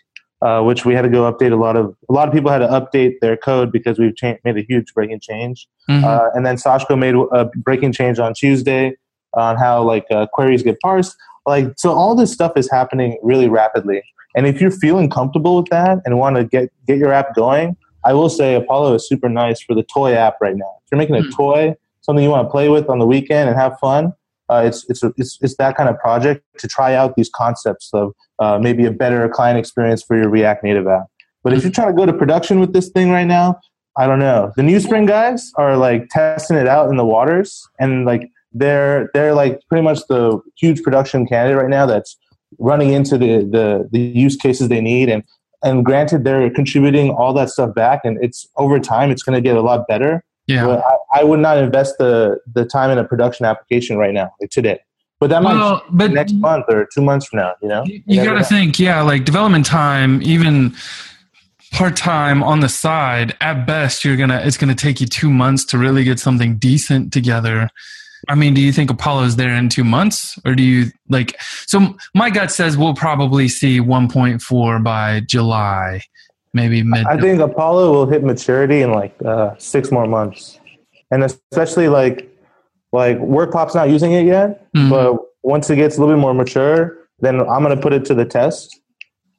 uh, 0.43 0.61
which 0.63 0.85
we 0.85 0.93
had 0.93 1.03
to 1.03 1.09
go 1.09 1.31
update 1.33 1.53
a 1.53 1.57
lot 1.57 1.77
of. 1.77 1.95
A 2.11 2.13
lot 2.13 2.27
of 2.29 2.35
people 2.35 2.51
had 2.51 2.59
to 2.59 2.67
update 2.69 3.15
their 3.23 3.37
code 3.37 3.71
because 3.73 3.99
we've 3.99 4.15
cha- 4.17 4.35
made 4.45 4.57
a 4.59 4.63
huge 4.63 4.93
breaking 4.93 5.21
change. 5.21 5.67
Mhm. 5.89 6.03
Uh, 6.05 6.31
and 6.35 6.45
then 6.45 6.57
Sashko 6.57 6.99
made 6.99 7.15
a 7.15 7.49
breaking 7.57 7.93
change 7.93 8.19
on 8.19 8.35
Tuesday 8.35 8.95
on 9.35 9.57
how 9.57 9.83
like 9.83 10.05
uh, 10.11 10.27
queries 10.33 10.63
get 10.65 10.79
parsed. 10.81 11.17
Like 11.47 11.73
so, 11.77 11.93
all 11.93 12.15
this 12.17 12.33
stuff 12.33 12.53
is 12.57 12.69
happening 12.71 13.19
really 13.23 13.49
rapidly. 13.49 14.03
And 14.37 14.47
if 14.49 14.61
you're 14.61 14.71
feeling 14.73 15.09
comfortable 15.09 15.57
with 15.57 15.67
that 15.71 15.99
and 16.05 16.19
want 16.19 16.37
to 16.37 16.45
get 16.45 16.71
get 16.89 16.99
your 16.99 17.13
app 17.13 17.35
going, 17.37 17.77
I 18.05 18.13
will 18.13 18.29
say 18.29 18.55
Apollo 18.55 18.95
is 18.95 19.09
super 19.09 19.29
nice 19.29 19.61
for 19.61 19.75
the 19.75 19.83
toy 19.83 20.15
app 20.15 20.37
right 20.41 20.57
now. 20.57 20.73
If 20.85 20.93
you're 20.93 20.99
making 20.99 21.17
a 21.17 21.23
Hmm. 21.23 21.31
toy, 21.31 21.75
something 22.03 22.23
you 22.23 22.31
want 22.31 22.47
to 22.47 22.51
play 22.51 22.69
with 22.69 22.89
on 22.89 22.99
the 22.99 23.07
weekend 23.07 23.49
and 23.49 23.59
have 23.59 23.79
fun, 23.79 24.13
uh, 24.51 24.63
it's, 24.67 24.85
it's 24.91 25.03
it's 25.17 25.39
it's 25.41 25.57
that 25.57 25.75
kind 25.77 25.89
of 25.89 25.99
project 25.99 26.45
to 26.59 26.69
try 26.69 26.95
out 26.95 27.17
these 27.17 27.31
concepts 27.31 27.89
of 27.95 28.13
uh, 28.39 28.59
maybe 28.59 28.85
a 28.85 28.91
better 28.91 29.27
client 29.29 29.59
experience 29.59 30.03
for 30.03 30.17
your 30.17 30.29
React 30.29 30.65
Native 30.65 30.87
app. 30.87 31.07
But 31.43 31.55
if 31.55 31.63
you're 31.63 31.73
trying 31.73 31.89
to 31.89 31.95
go 31.95 32.05
to 32.05 32.13
production 32.13 32.61
with 32.61 32.73
this 32.75 32.91
thing 32.91 33.11
right 33.11 33.27
now, 33.27 33.59
I 33.97 34.07
don't 34.07 34.19
know. 34.19 34.53
The 34.57 34.63
NewSpring 34.63 35.07
guys 35.07 35.51
are 35.57 35.77
like 35.77 36.09
testing 36.11 36.57
it 36.57 36.69
out 36.69 36.91
in 36.91 36.97
the 36.97 37.07
waters, 37.07 37.67
and 37.79 38.05
like 38.05 38.29
they're 38.53 39.11
they're 39.15 39.35
like 39.35 39.61
pretty 39.69 39.83
much 39.83 40.01
the 40.09 40.41
huge 40.57 40.83
production 40.83 41.27
candidate 41.27 41.57
right 41.63 41.71
now 41.71 41.87
that's 41.87 42.17
running 42.59 42.93
into 42.93 43.17
the 43.17 43.39
the, 43.45 43.89
the 43.93 43.99
use 43.99 44.37
cases 44.37 44.69
they 44.69 44.81
need 44.81 45.09
and 45.09 45.23
and 45.65 45.85
granted 45.85 46.25
they're 46.25 46.49
contributing 46.51 47.11
all 47.11 47.33
that 47.33 47.51
stuff 47.51 47.75
back 47.75 48.01
and 48.05 48.23
it's 48.23 48.49
over 48.57 48.79
time 48.79 49.11
it's 49.11 49.23
going 49.23 49.35
to 49.35 49.41
get 49.41 49.57
a 49.57 49.63
lot 49.63 49.87
better 49.89 50.23
yeah. 50.47 50.67
but 50.67 50.85
I, 50.85 51.21
I 51.21 51.25
would 51.25 51.41
not 51.41 51.59
invest 51.59 51.97
the 51.99 52.39
the 52.53 52.65
time 52.65 52.91
in 52.91 52.99
a 52.99 53.05
production 53.05 53.47
application 53.47 53.97
right 53.97 54.15
now 54.15 54.31
like 54.41 54.51
today 54.51 54.79
but 55.21 55.31
that 55.31 55.43
might 55.43 55.55
well, 55.55 55.83
but 55.91 56.11
next 56.11 56.35
month 56.35 56.67
or 56.69 56.87
two 56.93 57.01
months 57.01 57.27
from 57.27 57.39
now 57.39 57.55
you 57.63 57.69
know 57.69 57.83
you, 57.87 58.03
never 58.07 58.33
got 58.33 58.39
to 58.39 58.45
think, 58.45 58.79
yeah, 58.79 59.01
like 59.01 59.25
development 59.25 59.65
time, 59.65 60.21
even 60.23 60.75
part 61.73 61.97
time 61.97 62.43
on 62.43 62.61
the 62.61 62.69
side, 62.69 63.37
at 63.41 63.67
best, 63.67 64.05
you're 64.05 64.17
gonna 64.17 64.41
it's 64.45 64.57
gonna 64.57 64.75
take 64.75 65.01
you 65.01 65.07
two 65.07 65.31
months 65.31 65.65
to 65.67 65.79
really 65.79 66.05
get 66.05 66.19
something 66.19 66.57
decent 66.57 67.13
together. 67.13 67.71
I 68.29 68.35
mean, 68.35 68.55
do 68.55 68.61
you 68.61 68.73
think 68.73 68.91
Apollo's 68.91 69.37
there 69.37 69.55
in 69.55 69.69
two 69.69 69.85
months, 69.85 70.39
or 70.45 70.55
do 70.55 70.63
you 70.63 70.91
like? 71.09 71.37
So 71.67 71.97
my 72.15 72.31
gut 72.31 72.51
says 72.51 72.77
we'll 72.77 72.95
probably 72.95 73.49
see 73.49 73.81
1.4 73.81 74.83
by 74.83 75.21
July, 75.21 76.01
maybe 76.53 76.83
mid. 76.83 77.07
I 77.07 77.19
think 77.21 77.41
Apollo 77.41 77.93
will 77.93 78.07
hit 78.07 78.23
maturity 78.23 78.83
in 78.83 78.93
like 78.93 79.15
uh, 79.25 79.55
six 79.59 79.91
more 79.91 80.07
months, 80.07 80.59
and 81.11 81.25
especially 81.25 81.89
like 81.89 82.31
like 82.93 83.19
WorkPop's 83.19 83.75
not 83.75 83.91
using 83.91 84.13
it 84.13 84.25
yet, 84.25 84.71
Mhm. 84.73 84.89
but 84.89 85.17
once 85.43 85.69
it 85.69 85.77
gets 85.77 85.97
a 85.97 86.01
little 86.01 86.15
bit 86.15 86.21
more 86.21 86.33
mature, 86.33 86.97
then 87.19 87.41
I'm 87.41 87.63
gonna 87.63 87.77
put 87.77 87.93
it 87.93 88.05
to 88.07 88.15
the 88.15 88.25
test, 88.25 88.81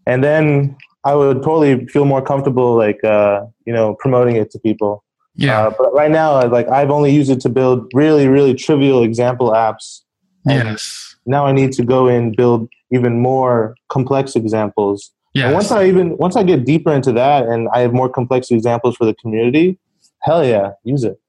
and 0.06 0.24
then 0.24 0.76
I 1.06 1.16
would 1.16 1.42
totally 1.42 1.86
feel 1.88 2.04
more 2.04 2.22
comfortable 2.22 2.76
like 2.76 3.02
uh, 3.04 3.46
you 3.66 3.72
know 3.74 3.96
promoting 3.96 4.36
it 4.36 4.52
to 4.52 4.60
people. 4.60 5.04
Yeah, 5.36 5.68
Uh, 5.68 5.74
but 5.78 5.94
right 5.94 6.12
now, 6.12 6.48
like 6.48 6.68
I've 6.70 6.90
only 6.92 7.12
used 7.14 7.30
it 7.30 7.40
to 7.42 7.50
build 7.50 7.92
really 7.94 8.28
really 8.28 8.54
trivial 8.54 9.04
example 9.04 9.52
apps. 9.52 10.02
yes, 10.46 11.16
Now 11.26 11.46
I 11.46 11.52
need 11.52 11.72
to 11.74 11.84
go 11.84 12.08
and 12.08 12.36
build 12.36 12.70
even 12.92 13.20
more 13.20 13.76
complex 13.90 14.36
examples 14.36 15.12
Yeah. 15.34 15.52
once 15.52 15.72
I 15.72 15.86
even 15.86 16.18
once 16.18 16.36
I 16.36 16.44
get 16.44 16.66
deeper 16.66 16.94
into 16.94 17.12
that 17.14 17.46
and 17.48 17.68
I 17.74 17.80
have 17.80 17.94
more 17.94 18.10
complex 18.10 18.52
examples 18.52 18.96
for 18.96 19.06
the 19.06 19.14
community, 19.16 19.78
hell 20.22 20.46
yeah, 20.46 20.72
use 20.84 21.04
it. 21.04 21.20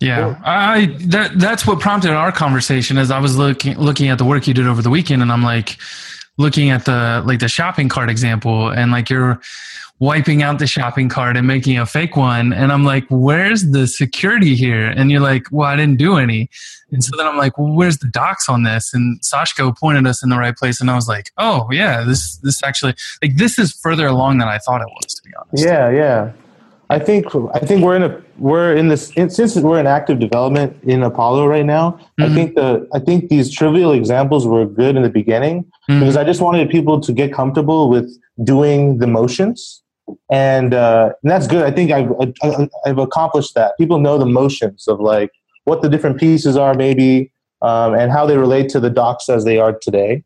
Yeah, 0.00 0.38
I 0.44 0.86
that 1.06 1.38
that's 1.38 1.66
what 1.66 1.78
prompted 1.80 2.10
our 2.10 2.32
conversation 2.32 2.98
as 2.98 3.10
I 3.10 3.20
was 3.20 3.38
looking 3.38 3.78
looking 3.78 4.08
at 4.08 4.18
the 4.18 4.24
work 4.24 4.46
you 4.48 4.52
did 4.54 4.66
over 4.66 4.82
the 4.82 4.90
weekend, 4.90 5.22
and 5.22 5.30
I'm 5.30 5.42
like 5.44 5.78
looking 6.36 6.68
at 6.70 6.84
the 6.84 7.22
like 7.24 7.38
the 7.38 7.48
shopping 7.48 7.88
cart 7.88 8.10
example, 8.10 8.68
and 8.68 8.90
like 8.90 9.08
you're 9.08 9.40
wiping 10.00 10.42
out 10.42 10.58
the 10.58 10.66
shopping 10.66 11.08
cart 11.08 11.36
and 11.36 11.46
making 11.46 11.78
a 11.78 11.86
fake 11.86 12.16
one, 12.16 12.52
and 12.52 12.72
I'm 12.72 12.84
like, 12.84 13.04
where's 13.10 13.70
the 13.70 13.86
security 13.86 14.54
here? 14.54 14.86
And 14.86 15.10
you're 15.10 15.20
like, 15.20 15.46
well, 15.50 15.68
I 15.68 15.76
didn't 15.76 15.98
do 15.98 16.16
any, 16.16 16.50
and 16.90 17.02
so 17.02 17.16
then 17.16 17.26
I'm 17.26 17.36
like, 17.36 17.56
well, 17.58 17.72
where's 17.72 17.98
the 17.98 18.08
docs 18.08 18.48
on 18.48 18.64
this? 18.64 18.92
And 18.92 19.20
Sashko 19.20 19.76
pointed 19.76 20.06
us 20.06 20.22
in 20.22 20.30
the 20.30 20.38
right 20.38 20.56
place, 20.56 20.80
and 20.80 20.90
I 20.90 20.94
was 20.94 21.08
like, 21.08 21.30
oh 21.38 21.68
yeah, 21.70 22.02
this 22.04 22.36
this 22.38 22.62
actually 22.62 22.94
like 23.22 23.36
this 23.36 23.58
is 23.58 23.72
further 23.72 24.06
along 24.06 24.38
than 24.38 24.48
I 24.48 24.58
thought 24.58 24.80
it 24.80 24.88
was, 24.88 25.14
to 25.14 25.22
be 25.22 25.30
honest. 25.38 25.64
Yeah, 25.64 25.90
yeah. 25.90 26.32
I 26.90 26.98
think 26.98 27.26
I 27.54 27.60
think 27.60 27.82
we're 27.82 27.96
in 27.96 28.02
a 28.02 28.22
we're 28.36 28.74
in 28.76 28.88
this 28.88 29.10
since 29.28 29.56
we're 29.56 29.80
in 29.80 29.86
active 29.86 30.18
development 30.18 30.76
in 30.84 31.02
Apollo 31.02 31.46
right 31.46 31.64
now. 31.64 31.98
I 32.20 32.24
Mhm. 32.24 32.34
think 32.34 32.54
the 32.56 32.86
I 32.92 32.98
think 32.98 33.30
these 33.30 33.50
trivial 33.50 33.92
examples 33.92 34.46
were 34.46 34.66
good 34.66 34.94
in 34.96 35.02
the 35.02 35.08
beginning 35.08 35.64
Mhm. 35.88 36.00
because 36.00 36.16
I 36.18 36.24
just 36.24 36.42
wanted 36.42 36.68
people 36.68 37.00
to 37.00 37.12
get 37.12 37.32
comfortable 37.32 37.88
with 37.88 38.10
doing 38.44 38.98
the 38.98 39.06
motions, 39.06 39.82
and, 40.30 40.74
uh, 40.74 41.10
and 41.22 41.30
that's 41.30 41.46
good. 41.46 41.64
I 41.64 41.70
think 41.70 41.90
I've 41.90 42.10
I've 42.84 42.98
accomplished 42.98 43.54
that. 43.54 43.72
People 43.78 43.98
know 43.98 44.18
the 44.18 44.26
motions 44.26 44.86
of 44.88 45.00
like 45.00 45.30
what 45.64 45.82
the 45.82 45.88
different 45.88 46.18
pieces 46.18 46.56
are, 46.56 46.74
maybe, 46.74 47.32
um, 47.62 47.94
and 47.94 48.12
how 48.12 48.26
they 48.26 48.36
relate 48.36 48.68
to 48.70 48.80
the 48.80 48.90
docs 48.90 49.28
as 49.28 49.44
they 49.44 49.58
are 49.58 49.72
today. 49.80 50.22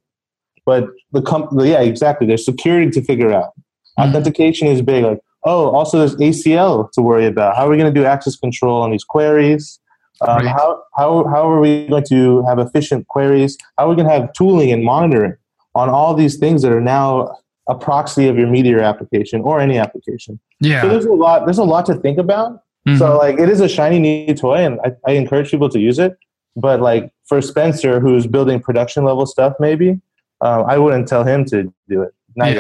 But 0.67 0.89
the 1.13 1.23
com- 1.23 1.49
yeah, 1.61 1.81
exactly. 1.81 2.27
There's 2.27 2.45
security 2.45 2.91
to 2.91 3.03
figure 3.03 3.33
out. 3.33 3.53
Mhm. 3.99 4.09
Authentication 4.09 4.69
is 4.69 4.83
big. 4.83 5.05
Like, 5.05 5.21
oh, 5.45 5.71
also 5.71 5.99
there's 5.99 6.17
ACL 6.17 6.91
to 6.93 7.03
worry 7.03 7.27
about. 7.27 7.57
How 7.57 7.67
are 7.67 7.71
we 7.71 7.77
going 7.77 7.93
to 7.93 8.01
do 8.01 8.05
access 8.07 8.37
control 8.37 8.83
on 8.83 8.91
these 8.91 9.05
queries? 9.05 9.81
Um, 10.27 10.39
Right. 10.39 10.47
how, 10.49 10.83
how, 10.97 11.25
how 11.29 11.49
are 11.49 11.61
we 11.61 11.87
going 11.87 12.05
to 12.09 12.43
have 12.47 12.59
efficient 12.59 13.07
queries? 13.07 13.57
How 13.79 13.87
are 13.87 13.91
we 13.91 13.95
going 13.95 14.09
to 14.09 14.13
have 14.13 14.33
tooling 14.33 14.73
and 14.73 14.83
monitoring 14.85 15.35
on 15.77 15.89
all 15.89 16.13
these 16.15 16.39
things 16.39 16.63
that 16.63 16.73
are 16.73 16.81
now 16.81 17.37
a 17.69 17.75
proxy 17.75 18.29
of 18.29 18.37
your 18.39 18.49
Meteor 18.49 18.81
application 18.81 19.41
or 19.43 19.61
any 19.61 19.79
application? 19.79 20.41
yeah. 20.61 20.83
So 20.83 20.89
there's 20.89 21.05
a 21.05 21.13
lot. 21.13 21.45
There's 21.45 21.59
a 21.59 21.65
lot 21.65 21.87
to 21.87 21.95
think 21.95 22.19
about. 22.19 22.63
Mhm. 22.87 22.99
So 22.99 23.17
like, 23.19 23.39
it 23.39 23.49
is 23.49 23.61
a 23.61 23.69
shiny 23.69 23.99
new 23.99 24.35
toy, 24.35 24.57
and 24.57 24.81
I, 24.85 24.93
I 25.07 25.13
encourage 25.13 25.51
people 25.51 25.69
to 25.71 25.79
use 25.79 25.99
it. 25.99 26.17
But 26.57 26.81
like 26.81 27.13
for 27.27 27.41
Spencer, 27.41 28.01
who's 28.01 28.27
building 28.27 28.59
production 28.61 29.05
level 29.05 29.27
stuff, 29.27 29.55
maybe 29.61 30.01
um, 30.41 30.65
I 30.67 30.79
wouldn't 30.79 31.07
tell 31.07 31.23
him 31.25 31.45
to 31.47 31.73
do 31.89 32.03
it. 32.03 32.13
Not 32.37 32.49
yeah. 32.49 32.55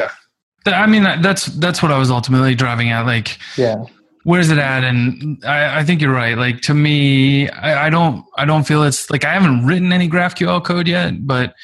yet. 0.67 0.75
I 0.75 0.87
mean, 0.87 1.03
that's 1.03 1.47
that's 1.47 1.83
what 1.83 1.91
I 1.91 1.99
was 1.99 2.11
ultimately 2.11 2.55
driving 2.55 2.91
at. 2.91 3.07
Like, 3.07 3.39
Yeah. 3.57 3.85
where's 4.25 4.51
it 4.51 4.59
at? 4.59 4.85
And 4.85 5.43
I, 5.45 5.79
I 5.81 5.85
think 5.85 6.03
you're 6.03 6.13
right. 6.13 6.37
Like 6.37 6.61
to 6.63 6.75
me, 6.75 7.49
I, 7.49 7.87
I 7.87 7.91
don't 7.91 8.25
I 8.37 8.45
don't 8.45 8.65
feel 8.67 8.83
it's 8.83 9.11
like 9.11 9.25
I 9.25 9.33
haven't 9.33 9.67
written 9.67 9.93
any 9.93 10.09
GraphQL 10.09 10.63
code 10.65 10.87
yet, 10.87 11.27
but 11.27 11.55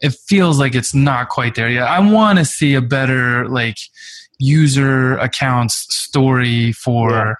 it 0.00 0.14
feels 0.28 0.58
like 0.58 0.74
it's 0.74 0.94
not 0.94 1.28
quite 1.28 1.54
there 1.54 1.68
yet. 1.68 1.84
I 1.88 2.00
want 2.00 2.38
to 2.38 2.44
see 2.44 2.74
a 2.74 2.80
better 2.82 3.48
like 3.48 3.76
user 4.38 5.16
accounts 5.18 5.86
story 5.94 6.72
for 6.72 7.10
Yeah. 7.10 7.34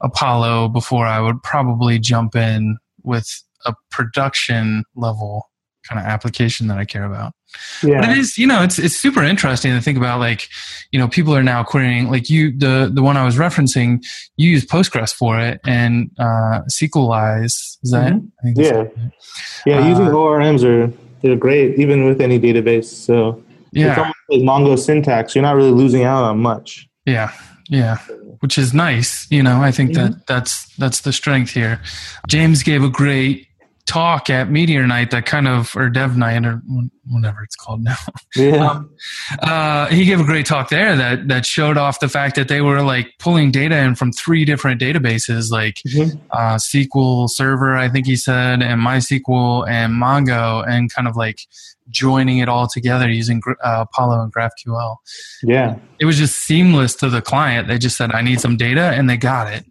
Apollo 0.00 0.68
before 0.68 1.06
I 1.06 1.20
would 1.20 1.42
probably 1.42 1.98
jump 1.98 2.36
in 2.36 2.78
with 3.02 3.28
a 3.66 3.74
production 3.90 4.84
level 4.94 5.50
kind 5.88 5.98
of 6.00 6.06
application 6.06 6.68
that 6.68 6.78
I 6.78 6.84
care 6.84 7.04
about. 7.04 7.32
Yeah. 7.82 8.00
But 8.00 8.10
it 8.10 8.18
is, 8.18 8.36
you 8.38 8.46
know, 8.46 8.62
it's 8.62 8.78
it's 8.78 8.94
super 8.96 9.22
interesting 9.24 9.72
to 9.72 9.80
think 9.80 9.96
about. 9.96 10.20
Like, 10.20 10.48
you 10.92 10.98
know, 10.98 11.08
people 11.08 11.34
are 11.34 11.42
now 11.42 11.64
querying. 11.64 12.10
Like 12.10 12.28
you, 12.30 12.56
the 12.56 12.90
the 12.92 13.02
one 13.02 13.16
I 13.16 13.24
was 13.24 13.36
referencing, 13.36 14.04
you 14.36 14.50
use 14.50 14.66
Postgres 14.66 15.12
for 15.14 15.40
it, 15.40 15.58
and 15.66 16.10
uh, 16.18 16.60
Sequelize. 16.70 17.78
Is 17.82 17.90
that? 17.90 18.12
Mhm. 18.12 18.28
I 18.38 18.42
think 18.44 18.58
Yeah. 18.58 18.84
Yeah, 19.66 19.88
using 19.88 20.08
Uh, 20.08 20.12
ORMs 20.12 20.62
are 20.62 20.92
they're 21.22 21.36
great 21.36 21.78
even 21.78 22.04
with 22.04 22.20
any 22.20 22.38
database. 22.38 22.84
So 22.86 23.42
it's 23.72 23.82
Yeah. 23.84 23.96
almost 23.98 24.16
like 24.30 24.40
Mongo 24.40 24.78
syntax. 24.78 25.34
You're 25.34 25.42
not 25.42 25.56
really 25.56 25.70
losing 25.72 26.04
out 26.04 26.24
on 26.24 26.38
much. 26.40 26.88
Yeah. 27.06 27.30
Yeah. 27.68 27.98
Which 28.40 28.56
is 28.58 28.72
nice. 28.72 29.26
You 29.30 29.42
know, 29.42 29.60
I 29.60 29.70
think 29.72 29.90
Mm-hmm. 29.90 30.12
that 30.12 30.26
that's 30.26 30.66
that's 30.76 31.00
the 31.00 31.12
strength 31.12 31.50
here. 31.52 31.80
James 32.28 32.62
gave 32.62 32.82
a 32.84 32.88
great 32.88 33.46
talk 33.88 34.28
at 34.30 34.50
Meteor 34.50 34.86
Night 34.86 35.10
that 35.10 35.24
kind 35.26 35.48
of, 35.48 35.74
or 35.74 35.88
Dev 35.88 36.16
Night, 36.16 36.44
or 36.44 36.60
whatever 37.06 37.42
it's 37.42 37.56
called 37.56 37.82
now. 37.82 37.96
Yeah. 38.36 38.66
Um, 38.70 38.90
uh, 39.40 39.86
he 39.86 40.04
gave 40.04 40.20
a 40.20 40.24
great 40.24 40.44
talk 40.46 40.68
there 40.68 40.94
that 40.94 41.28
that 41.28 41.46
showed 41.46 41.76
off 41.78 41.98
the 42.00 42.08
fact 42.08 42.36
that 42.36 42.48
they 42.48 42.60
were 42.60 42.82
like 42.82 43.14
pulling 43.18 43.50
data 43.50 43.76
in 43.78 43.94
from 43.94 44.12
three 44.12 44.44
different 44.44 44.80
databases, 44.80 45.50
like 45.50 45.76
Mhm. 45.88 46.20
uh, 46.30 46.56
SQL 46.58 47.28
Server, 47.28 47.76
I 47.76 47.88
think 47.88 48.06
he 48.06 48.14
said, 48.16 48.62
and 48.62 48.80
MySQL 48.80 49.66
and 49.68 49.94
Mongo, 49.94 50.64
and 50.68 50.92
kind 50.92 51.08
of 51.08 51.16
like 51.16 51.40
joining 51.90 52.38
it 52.38 52.48
all 52.50 52.68
together 52.68 53.08
using 53.08 53.40
uh, 53.64 53.86
Apollo 53.90 54.20
and 54.22 54.32
GraphQL. 54.32 54.96
Yeah. 55.42 55.76
It 55.98 56.04
was 56.04 56.18
just 56.18 56.36
seamless 56.40 56.94
to 56.96 57.08
the 57.08 57.22
client. 57.22 57.66
They 57.66 57.78
just 57.78 57.96
said, 57.96 58.12
"I 58.12 58.20
need 58.20 58.40
some 58.40 58.56
data," 58.58 58.92
and 58.94 59.08
they 59.08 59.16
got 59.16 59.50
it. 59.52 59.64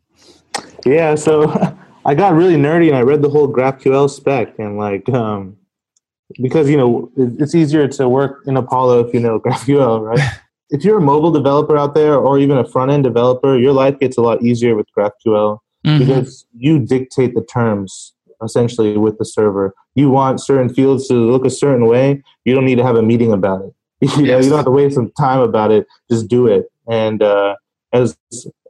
Yeah, 0.85 1.13
so 1.15 1.45
I 2.07 2.15
got 2.15 2.33
really 2.33 2.55
nerdy 2.55 2.87
and 2.87 2.95
I 2.95 3.01
read 3.01 3.21
the 3.21 3.29
whole 3.29 3.47
GraphQL 3.51 4.09
spec 4.09 4.57
and 4.57 4.77
like 4.77 5.07
um 5.09 5.57
because 6.41 6.69
you 6.69 6.77
know 6.77 7.11
it's 7.15 7.53
easier 7.53 7.87
to 7.87 8.09
work 8.09 8.43
in 8.47 8.57
Apollo 8.57 9.07
if 9.07 9.13
you 9.13 9.19
know 9.19 9.39
GraphQL, 9.45 10.01
right? 10.01 10.19
if 10.69 10.83
you're 10.83 10.97
a 10.97 11.01
mobile 11.01 11.31
developer 11.31 11.77
out 11.77 11.93
there 11.95 12.15
or 12.15 12.39
even 12.39 12.57
a 12.57 12.65
front 12.65 12.91
end 12.91 13.03
developer, 13.03 13.57
your 13.57 13.73
life 13.73 13.99
gets 13.99 14.17
a 14.17 14.21
lot 14.21 14.41
easier 14.41 14.75
with 14.75 14.87
GraphQL 14.97 15.59
Mhm. 15.85 15.99
because 15.99 16.45
you 16.57 16.79
dictate 16.79 17.35
the 17.35 17.43
terms 17.43 18.13
essentially 18.43 18.97
with 18.97 19.17
the 19.19 19.25
server. 19.25 19.73
You 19.95 20.09
want 20.09 20.41
certain 20.41 20.69
fields 20.73 21.07
to 21.07 21.13
look 21.13 21.45
a 21.45 21.49
certain 21.51 21.85
way, 21.87 22.23
you 22.45 22.55
don't 22.55 22.65
need 22.65 22.77
to 22.77 22.83
have 22.83 22.95
a 22.95 23.01
meeting 23.03 23.31
about 23.31 23.61
it. 23.65 23.73
you, 24.01 24.23
know, 24.23 24.27
Yes. 24.27 24.43
you 24.43 24.49
don't 24.49 24.57
have 24.57 24.65
to 24.65 24.71
waste 24.71 24.95
some 24.95 25.11
time 25.19 25.39
about 25.39 25.71
it. 25.71 25.85
Just 26.09 26.27
do 26.27 26.47
it. 26.47 26.71
And 26.89 27.21
uh, 27.23 27.55
as 27.93 28.17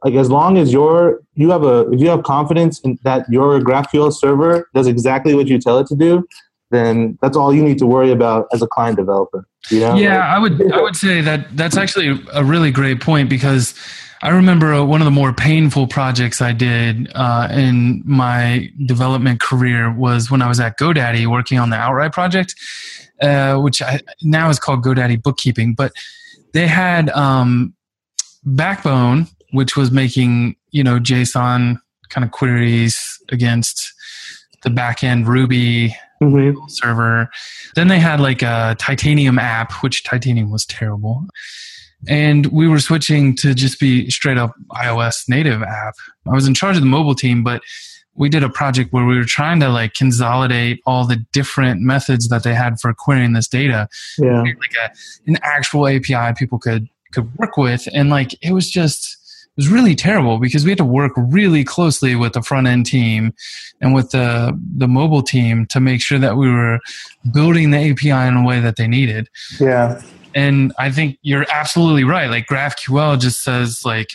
like 0.04 0.14
as 0.14 0.30
long 0.30 0.58
as 0.58 0.72
you're 0.72 1.20
you 1.34 1.50
have 1.50 1.64
a 1.64 1.90
if 1.90 2.00
you 2.00 2.08
have 2.08 2.22
confidence 2.22 2.80
in 2.80 2.98
that 3.02 3.26
your 3.28 3.60
GraphQL 3.60 4.12
server 4.12 4.68
does 4.74 4.86
exactly 4.86 5.34
what 5.34 5.48
you 5.48 5.58
tell 5.58 5.78
it 5.78 5.86
to 5.88 5.96
do, 5.96 6.26
then 6.70 7.18
that's 7.20 7.36
all 7.36 7.54
you 7.54 7.62
need 7.62 7.78
to 7.78 7.86
worry 7.86 8.10
about 8.10 8.46
as 8.52 8.62
a 8.62 8.66
client 8.66 8.96
developer. 8.96 9.46
You 9.70 9.80
know? 9.80 9.96
Yeah, 9.96 10.18
Like, 10.18 10.28
I 10.28 10.38
would 10.38 10.72
I 10.72 10.82
would 10.82 10.96
say 10.96 11.20
that 11.20 11.56
that's 11.56 11.76
actually 11.76 12.20
a 12.32 12.44
really 12.44 12.70
great 12.70 13.00
point 13.00 13.28
because 13.28 13.74
I 14.20 14.30
remember 14.30 14.84
one 14.84 15.00
of 15.00 15.04
the 15.04 15.12
more 15.12 15.32
painful 15.32 15.86
projects 15.86 16.40
I 16.40 16.52
did 16.52 17.10
uh, 17.14 17.48
in 17.52 18.02
my 18.04 18.70
development 18.84 19.40
career 19.40 19.92
was 19.92 20.30
when 20.30 20.42
I 20.42 20.48
was 20.48 20.58
at 20.58 20.76
GoDaddy 20.78 21.26
working 21.26 21.58
on 21.58 21.70
the 21.70 21.76
Outright 21.76 22.12
project, 22.12 22.54
uh, 23.22 23.58
which 23.58 23.80
I, 23.80 24.00
now 24.22 24.48
is 24.48 24.58
called 24.58 24.82
GoDaddy 24.82 25.22
Bookkeeping. 25.22 25.74
But 25.74 25.92
they 26.52 26.66
had 26.66 27.10
um, 27.10 27.74
Backbone, 28.56 29.26
which 29.52 29.76
was 29.76 29.90
making 29.90 30.56
you 30.70 30.84
know 30.84 30.98
JSON 30.98 31.78
kind 32.08 32.24
of 32.24 32.30
queries 32.30 33.18
against 33.30 33.92
the 34.62 34.70
backend 34.70 35.26
Ruby 35.26 35.94
mhm. 36.22 36.54
server. 36.68 37.30
Then 37.74 37.88
they 37.88 37.98
had 37.98 38.20
like 38.20 38.42
a 38.42 38.76
Titanium 38.78 39.38
app, 39.38 39.72
which 39.82 40.04
Titanium 40.04 40.50
was 40.50 40.66
terrible. 40.66 41.26
And 42.08 42.46
we 42.46 42.68
were 42.68 42.78
switching 42.78 43.34
to 43.36 43.54
just 43.54 43.80
be 43.80 44.08
straight 44.10 44.38
up 44.38 44.54
iOS 44.72 45.28
native 45.28 45.62
app. 45.62 45.94
I 46.26 46.34
was 46.34 46.46
in 46.46 46.54
charge 46.54 46.76
of 46.76 46.82
the 46.82 46.88
mobile 46.88 47.14
team, 47.14 47.42
but 47.42 47.62
we 48.14 48.28
did 48.28 48.42
a 48.42 48.48
project 48.48 48.92
where 48.92 49.04
we 49.04 49.16
were 49.16 49.24
trying 49.24 49.60
to 49.60 49.68
like 49.68 49.94
consolidate 49.94 50.80
all 50.86 51.06
the 51.06 51.24
different 51.32 51.80
methods 51.80 52.28
that 52.28 52.42
they 52.42 52.54
had 52.54 52.80
for 52.80 52.92
querying 52.92 53.32
this 53.32 53.48
data 53.48 53.88
Yeah. 54.18 54.42
like 54.42 54.74
a, 54.84 54.90
an 55.26 55.38
actual 55.42 55.86
API 55.86 56.34
people 56.36 56.58
could 56.58 56.88
could 57.12 57.34
work 57.38 57.56
with, 57.56 57.88
and 57.92 58.10
like 58.10 58.34
it 58.42 58.52
was 58.52 58.70
just 58.70 59.16
it 59.58 59.62
was 59.62 59.68
really 59.68 59.94
terrible 59.94 60.38
because 60.38 60.64
we 60.64 60.70
had 60.70 60.78
to 60.78 60.84
work 60.84 61.12
really 61.16 61.64
closely 61.64 62.14
with 62.14 62.32
the 62.32 62.42
front 62.42 62.66
end 62.66 62.86
team 62.86 63.34
and 63.80 63.94
with 63.94 64.10
the 64.10 64.58
the 64.76 64.86
mobile 64.86 65.22
team 65.22 65.66
to 65.66 65.80
make 65.80 66.00
sure 66.00 66.18
that 66.18 66.36
we 66.36 66.50
were 66.50 66.78
building 67.34 67.70
the 67.70 67.90
API 67.90 68.10
in 68.10 68.36
a 68.36 68.44
way 68.44 68.60
that 68.60 68.76
they 68.76 68.86
needed. 68.86 69.28
Yeah. 69.58 70.00
And 70.34 70.72
I 70.78 70.90
think 70.90 71.18
you're 71.22 71.46
absolutely 71.50 72.04
right. 72.04 72.30
Like 72.30 72.46
GraphQL 72.46 73.18
just 73.18 73.42
says 73.42 73.84
like 73.84 74.08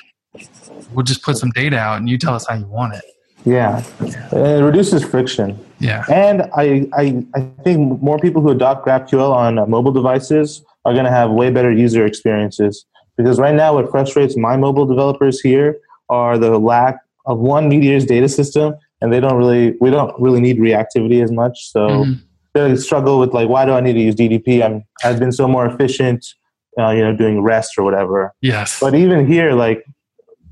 we'll 0.93 1.03
just 1.03 1.21
put 1.23 1.37
some 1.37 1.49
data 1.51 1.77
out 1.77 1.97
and 1.97 2.09
you 2.09 2.17
tell 2.17 2.35
us 2.35 2.47
how 2.47 2.55
you 2.55 2.65
want 2.65 2.95
it. 2.95 3.03
Yeah. 3.45 3.83
It 4.31 4.63
reduces 4.63 5.03
friction. 5.03 5.59
Yeah. 5.79 6.05
And 6.09 6.43
I, 6.55 6.87
I, 6.93 7.25
I 7.35 7.41
think 7.63 8.01
more 8.01 8.17
people 8.17 8.41
who 8.41 8.49
adopt 8.49 8.85
GraphQL 8.85 9.31
on 9.31 9.59
uh, 9.59 9.65
mobile 9.65 9.91
devices 9.91 10.63
are 10.85 10.93
going 10.93 11.05
to 11.05 11.11
have 11.11 11.31
way 11.31 11.49
better 11.49 11.71
user 11.71 12.05
experiences. 12.05 12.85
Because 13.17 13.39
right 13.39 13.53
now, 13.55 13.75
what 13.75 13.89
frustrates 13.91 14.35
my 14.35 14.57
mobile 14.57 14.85
developers 14.85 15.39
here 15.39 15.77
are 16.09 16.37
the 16.37 16.57
lack 16.57 16.97
of 17.25 17.39
one 17.39 17.69
Meteor's 17.69 18.05
data 18.05 18.27
system, 18.27 18.75
and 19.01 19.13
they 19.13 19.19
don't 19.19 19.35
really, 19.37 19.75
we 19.79 19.89
don't 19.89 20.13
really 20.19 20.41
need 20.41 20.57
reactivity 20.57 21.23
as 21.23 21.31
much. 21.31 21.71
So 21.71 21.79
Mhm. 22.05 22.19
they 22.53 22.75
struggle 22.75 23.19
with 23.19 23.33
like, 23.33 23.49
why 23.49 23.65
do 23.65 23.73
I 23.73 23.81
need 23.81 23.93
to 23.93 23.99
use 23.99 24.15
DDP? 24.15 24.63
I'm, 24.63 24.83
I've 25.03 25.19
been 25.19 25.31
so 25.31 25.47
more 25.47 25.65
efficient, 25.65 26.25
uh, 26.79 26.89
you 26.89 27.01
know, 27.01 27.15
doing 27.15 27.41
REST 27.41 27.77
or 27.77 27.83
whatever. 27.83 28.33
Yes. 28.41 28.79
But 28.79 28.95
even 28.95 29.27
here, 29.27 29.53
like 29.53 29.85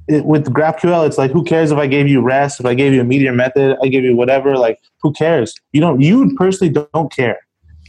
it, 0.07 0.25
with 0.25 0.45
GraphQL, 0.53 1.05
it's 1.07 1.17
like 1.17 1.31
who 1.31 1.43
cares 1.43 1.71
if 1.71 1.77
I 1.77 1.87
gave 1.87 2.07
you 2.07 2.21
REST, 2.21 2.59
if 2.59 2.65
I 2.65 2.73
gave 2.73 2.93
you 2.93 3.01
a 3.01 3.03
Meteor 3.03 3.33
method, 3.33 3.77
I 3.83 3.87
give 3.87 4.03
you 4.03 4.15
whatever. 4.15 4.57
Like 4.57 4.79
who 5.01 5.11
cares? 5.13 5.53
You 5.73 5.81
don't. 5.81 6.01
You 6.01 6.35
personally 6.37 6.73
don't 6.93 7.11
care, 7.11 7.39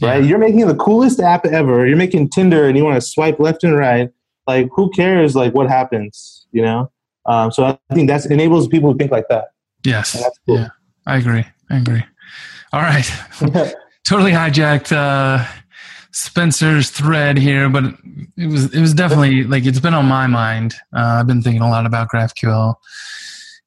right? 0.03 0.21
Yeah. 0.21 0.29
You're 0.29 0.39
making 0.39 0.67
the 0.67 0.75
coolest 0.75 1.19
app 1.19 1.45
ever. 1.45 1.85
You're 1.87 1.97
making 1.97 2.29
Tinder, 2.29 2.67
and 2.67 2.77
you 2.77 2.83
want 2.83 2.95
to 2.95 3.01
swipe 3.01 3.39
left 3.39 3.63
and 3.63 3.75
right. 3.75 4.09
Like 4.47 4.69
who 4.73 4.89
cares? 4.91 5.35
Like 5.35 5.53
what 5.53 5.69
happens? 5.69 6.47
You 6.51 6.63
know. 6.63 6.91
Um, 7.25 7.51
so 7.51 7.63
I 7.63 7.77
think 7.93 8.09
that 8.09 8.25
enables 8.25 8.67
people 8.67 8.91
to 8.91 8.97
think 8.97 9.11
like 9.11 9.27
that. 9.29 9.45
Yes. 9.85 10.21
Cool. 10.45 10.57
Yeah. 10.57 10.69
I 11.07 11.17
agree. 11.17 11.45
I 11.69 11.77
agree. 11.77 12.03
All 12.73 12.81
right. 12.81 13.09
totally 14.05 14.31
hijacked 14.31 14.91
uh, 14.91 15.45
Spencer's 16.11 16.89
thread 16.89 17.37
here, 17.37 17.69
but 17.69 17.83
it 18.37 18.47
was 18.47 18.73
it 18.73 18.81
was 18.81 18.93
definitely 18.93 19.43
like 19.43 19.65
it's 19.65 19.79
been 19.79 19.93
on 19.93 20.05
my 20.05 20.27
mind. 20.27 20.73
Uh, 20.95 21.19
I've 21.19 21.27
been 21.27 21.41
thinking 21.41 21.61
a 21.61 21.69
lot 21.69 21.85
about 21.85 22.09
GraphQL. 22.09 22.75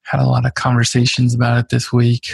Had 0.03 0.20
a 0.20 0.27
lot 0.27 0.46
of 0.46 0.55
conversations 0.55 1.35
about 1.35 1.59
it 1.59 1.68
this 1.70 1.92
week. 1.92 2.29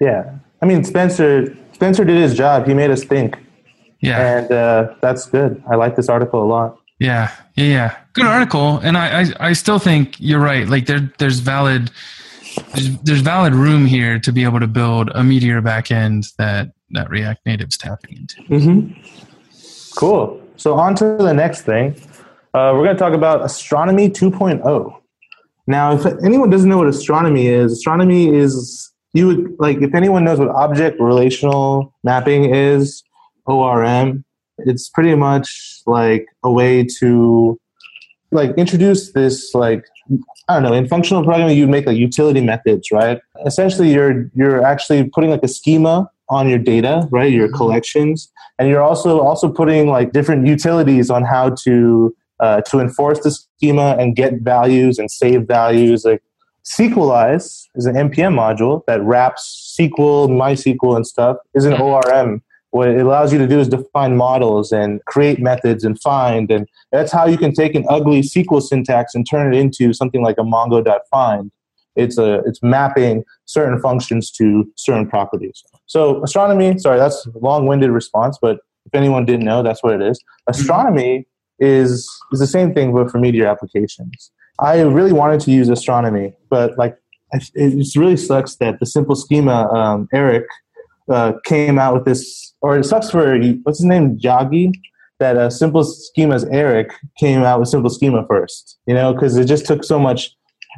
yeah. 0.00 0.34
I 0.60 0.64
mean, 0.64 0.84
Spencer. 0.84 1.56
Spencer 1.82 2.04
did 2.04 2.16
his 2.16 2.36
job. 2.36 2.64
He 2.64 2.74
made 2.74 2.92
us 2.92 3.02
think, 3.02 3.36
Yeah, 3.98 4.38
and 4.38 4.52
uh, 4.52 4.94
that's 5.00 5.26
good. 5.26 5.60
I 5.68 5.74
like 5.74 5.96
this 5.96 6.08
article 6.08 6.40
a 6.40 6.46
lot. 6.46 6.78
yeah, 7.00 7.32
yeah, 7.56 7.64
yeah. 7.64 7.96
Good 8.12 8.24
article, 8.24 8.78
and 8.78 8.96
I, 8.96 9.22
I, 9.22 9.48
I 9.48 9.52
still 9.52 9.80
think 9.80 10.14
you're 10.20 10.38
right. 10.38 10.68
Like 10.68 10.86
there, 10.86 11.12
there's 11.18 11.40
valid, 11.40 11.90
there's, 12.72 12.96
there's 12.98 13.20
valid 13.20 13.52
room 13.52 13.84
here 13.86 14.20
to 14.20 14.30
be 14.30 14.44
able 14.44 14.60
to 14.60 14.68
build 14.68 15.10
a 15.12 15.24
Meteor 15.24 15.60
backend 15.60 16.32
that 16.36 16.70
that 16.90 17.10
React 17.10 17.44
Native's 17.46 17.76
tapping 17.76 18.16
into. 18.16 18.42
Mm-hmm. 18.42 19.98
Cool. 19.98 20.40
So 20.54 20.74
on 20.74 20.94
to 20.96 21.16
the 21.16 21.34
next 21.34 21.62
thing. 21.62 21.96
Uh, 22.54 22.70
we're 22.76 22.84
going 22.84 22.94
to 22.94 23.00
talk 23.00 23.14
about 23.14 23.44
astronomy 23.44 24.08
2.0. 24.08 24.96
Now, 25.66 25.94
if 25.94 26.06
anyone 26.24 26.48
doesn't 26.48 26.68
know 26.68 26.78
what 26.78 26.86
astronomy 26.86 27.48
is, 27.48 27.72
astronomy 27.72 28.28
is 28.28 28.91
you 29.12 29.26
would 29.26 29.56
like 29.58 29.78
if 29.82 29.94
anyone 29.94 30.24
knows 30.24 30.38
what 30.38 30.48
object 30.48 31.00
relational 31.00 31.94
mapping 32.02 32.54
is, 32.54 33.02
ORM. 33.46 34.24
It's 34.58 34.88
pretty 34.88 35.14
much 35.14 35.80
like 35.86 36.26
a 36.42 36.50
way 36.50 36.84
to 37.00 37.58
like 38.30 38.50
introduce 38.56 39.12
this 39.12 39.54
like 39.54 39.84
I 40.48 40.54
don't 40.54 40.62
know 40.62 40.72
in 40.72 40.88
functional 40.88 41.22
programming 41.22 41.56
you'd 41.56 41.68
make 41.68 41.86
like 41.86 41.96
utility 41.96 42.40
methods, 42.40 42.90
right? 42.90 43.20
Essentially, 43.46 43.92
you're 43.92 44.30
you're 44.34 44.64
actually 44.64 45.08
putting 45.08 45.30
like 45.30 45.42
a 45.42 45.48
schema 45.48 46.10
on 46.28 46.48
your 46.48 46.58
data, 46.58 47.06
right? 47.10 47.30
Your 47.30 47.50
collections, 47.50 48.30
and 48.58 48.68
you're 48.68 48.82
also 48.82 49.20
also 49.20 49.50
putting 49.50 49.88
like 49.88 50.12
different 50.12 50.46
utilities 50.46 51.10
on 51.10 51.24
how 51.24 51.50
to 51.64 52.14
uh, 52.40 52.60
to 52.62 52.80
enforce 52.80 53.20
the 53.20 53.30
schema 53.30 53.96
and 53.98 54.16
get 54.16 54.40
values 54.40 54.98
and 54.98 55.10
save 55.10 55.46
values. 55.46 56.04
Like 56.04 56.22
Sequelize 56.64 57.68
is 57.74 57.86
an 57.86 57.96
npm 57.96 58.34
module 58.34 58.84
that 58.86 59.02
wraps 59.02 59.76
SQL, 59.78 60.28
MySQL, 60.28 60.96
and 60.96 61.06
stuff. 61.06 61.36
Is 61.54 61.64
an 61.64 61.74
hmm. 61.76 61.82
ORM. 61.82 62.42
What 62.70 62.88
it 62.88 63.02
allows 63.02 63.32
you 63.32 63.38
to 63.38 63.46
do 63.46 63.60
is 63.60 63.68
define 63.68 64.16
models 64.16 64.72
and 64.72 65.04
create 65.04 65.40
methods 65.40 65.84
and 65.84 66.00
find, 66.00 66.50
and 66.50 66.66
that's 66.90 67.12
how 67.12 67.26
you 67.26 67.36
can 67.36 67.52
take 67.52 67.74
an 67.74 67.84
ugly 67.88 68.22
SQL 68.22 68.62
syntax 68.62 69.14
and 69.14 69.28
turn 69.28 69.52
it 69.52 69.58
into 69.58 69.92
something 69.92 70.22
like 70.22 70.38
a 70.38 70.42
Mongo.find. 70.42 71.50
It's 71.96 72.16
a 72.16 72.40
it's 72.46 72.62
mapping 72.62 73.24
certain 73.44 73.78
functions 73.80 74.30
to 74.32 74.70
certain 74.76 75.06
properties. 75.06 75.62
So 75.86 76.22
astronomy, 76.22 76.78
sorry, 76.78 76.98
that's 76.98 77.26
a 77.26 77.38
long-winded 77.38 77.90
response, 77.90 78.38
but 78.40 78.58
if 78.86 78.94
anyone 78.94 79.26
didn't 79.26 79.44
know, 79.44 79.62
that's 79.62 79.82
what 79.82 79.94
it 79.94 80.00
is. 80.00 80.22
Hmm. 80.46 80.50
Astronomy 80.52 81.26
is 81.58 82.08
is 82.32 82.40
the 82.40 82.46
same 82.46 82.72
thing, 82.72 82.94
but 82.94 83.10
for 83.10 83.18
meteor 83.18 83.46
applications. 83.46 84.30
I 84.62 84.80
really 84.82 85.12
wanted 85.12 85.40
to 85.40 85.50
use 85.50 85.68
astronomy, 85.68 86.34
but 86.48 86.78
like 86.78 86.96
it 87.32 87.76
just 87.76 87.96
really 87.96 88.16
sucks 88.16 88.56
that 88.56 88.78
the 88.78 88.86
simple 88.86 89.16
schema 89.16 89.68
um, 89.72 90.08
Eric 90.12 90.46
uh, 91.10 91.32
came 91.44 91.78
out 91.78 91.94
with 91.94 92.04
this, 92.04 92.54
or 92.60 92.78
it 92.78 92.84
sucks 92.84 93.10
for 93.10 93.38
what's 93.64 93.78
his 93.78 93.86
name, 93.86 94.18
Jagi, 94.18 94.72
that 95.18 95.36
uh, 95.36 95.50
simple 95.50 95.82
schemas 95.82 96.46
Eric 96.52 96.92
came 97.18 97.42
out 97.42 97.58
with 97.58 97.68
simple 97.68 97.90
schema 97.90 98.24
first. 98.28 98.78
You 98.86 98.94
know, 98.94 99.12
because 99.12 99.36
it 99.36 99.46
just 99.46 99.66
took 99.66 99.84
so 99.84 99.98
much. 99.98 100.30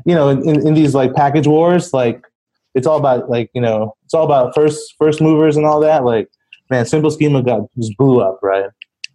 You 0.06 0.14
know, 0.14 0.28
in, 0.28 0.66
in 0.66 0.74
these 0.74 0.94
like 0.94 1.14
package 1.14 1.46
wars, 1.46 1.92
like 1.92 2.24
it's 2.74 2.86
all 2.86 2.98
about 2.98 3.30
like 3.30 3.50
you 3.54 3.60
know 3.60 3.94
it's 4.04 4.14
all 4.14 4.24
about 4.24 4.54
first 4.54 4.94
first 4.98 5.20
movers 5.20 5.56
and 5.56 5.66
all 5.66 5.80
that. 5.80 6.04
Like 6.04 6.28
man, 6.70 6.86
simple 6.86 7.10
schema 7.10 7.42
got 7.42 7.60
just 7.78 7.96
blew 7.96 8.20
up, 8.20 8.40
right? 8.42 8.70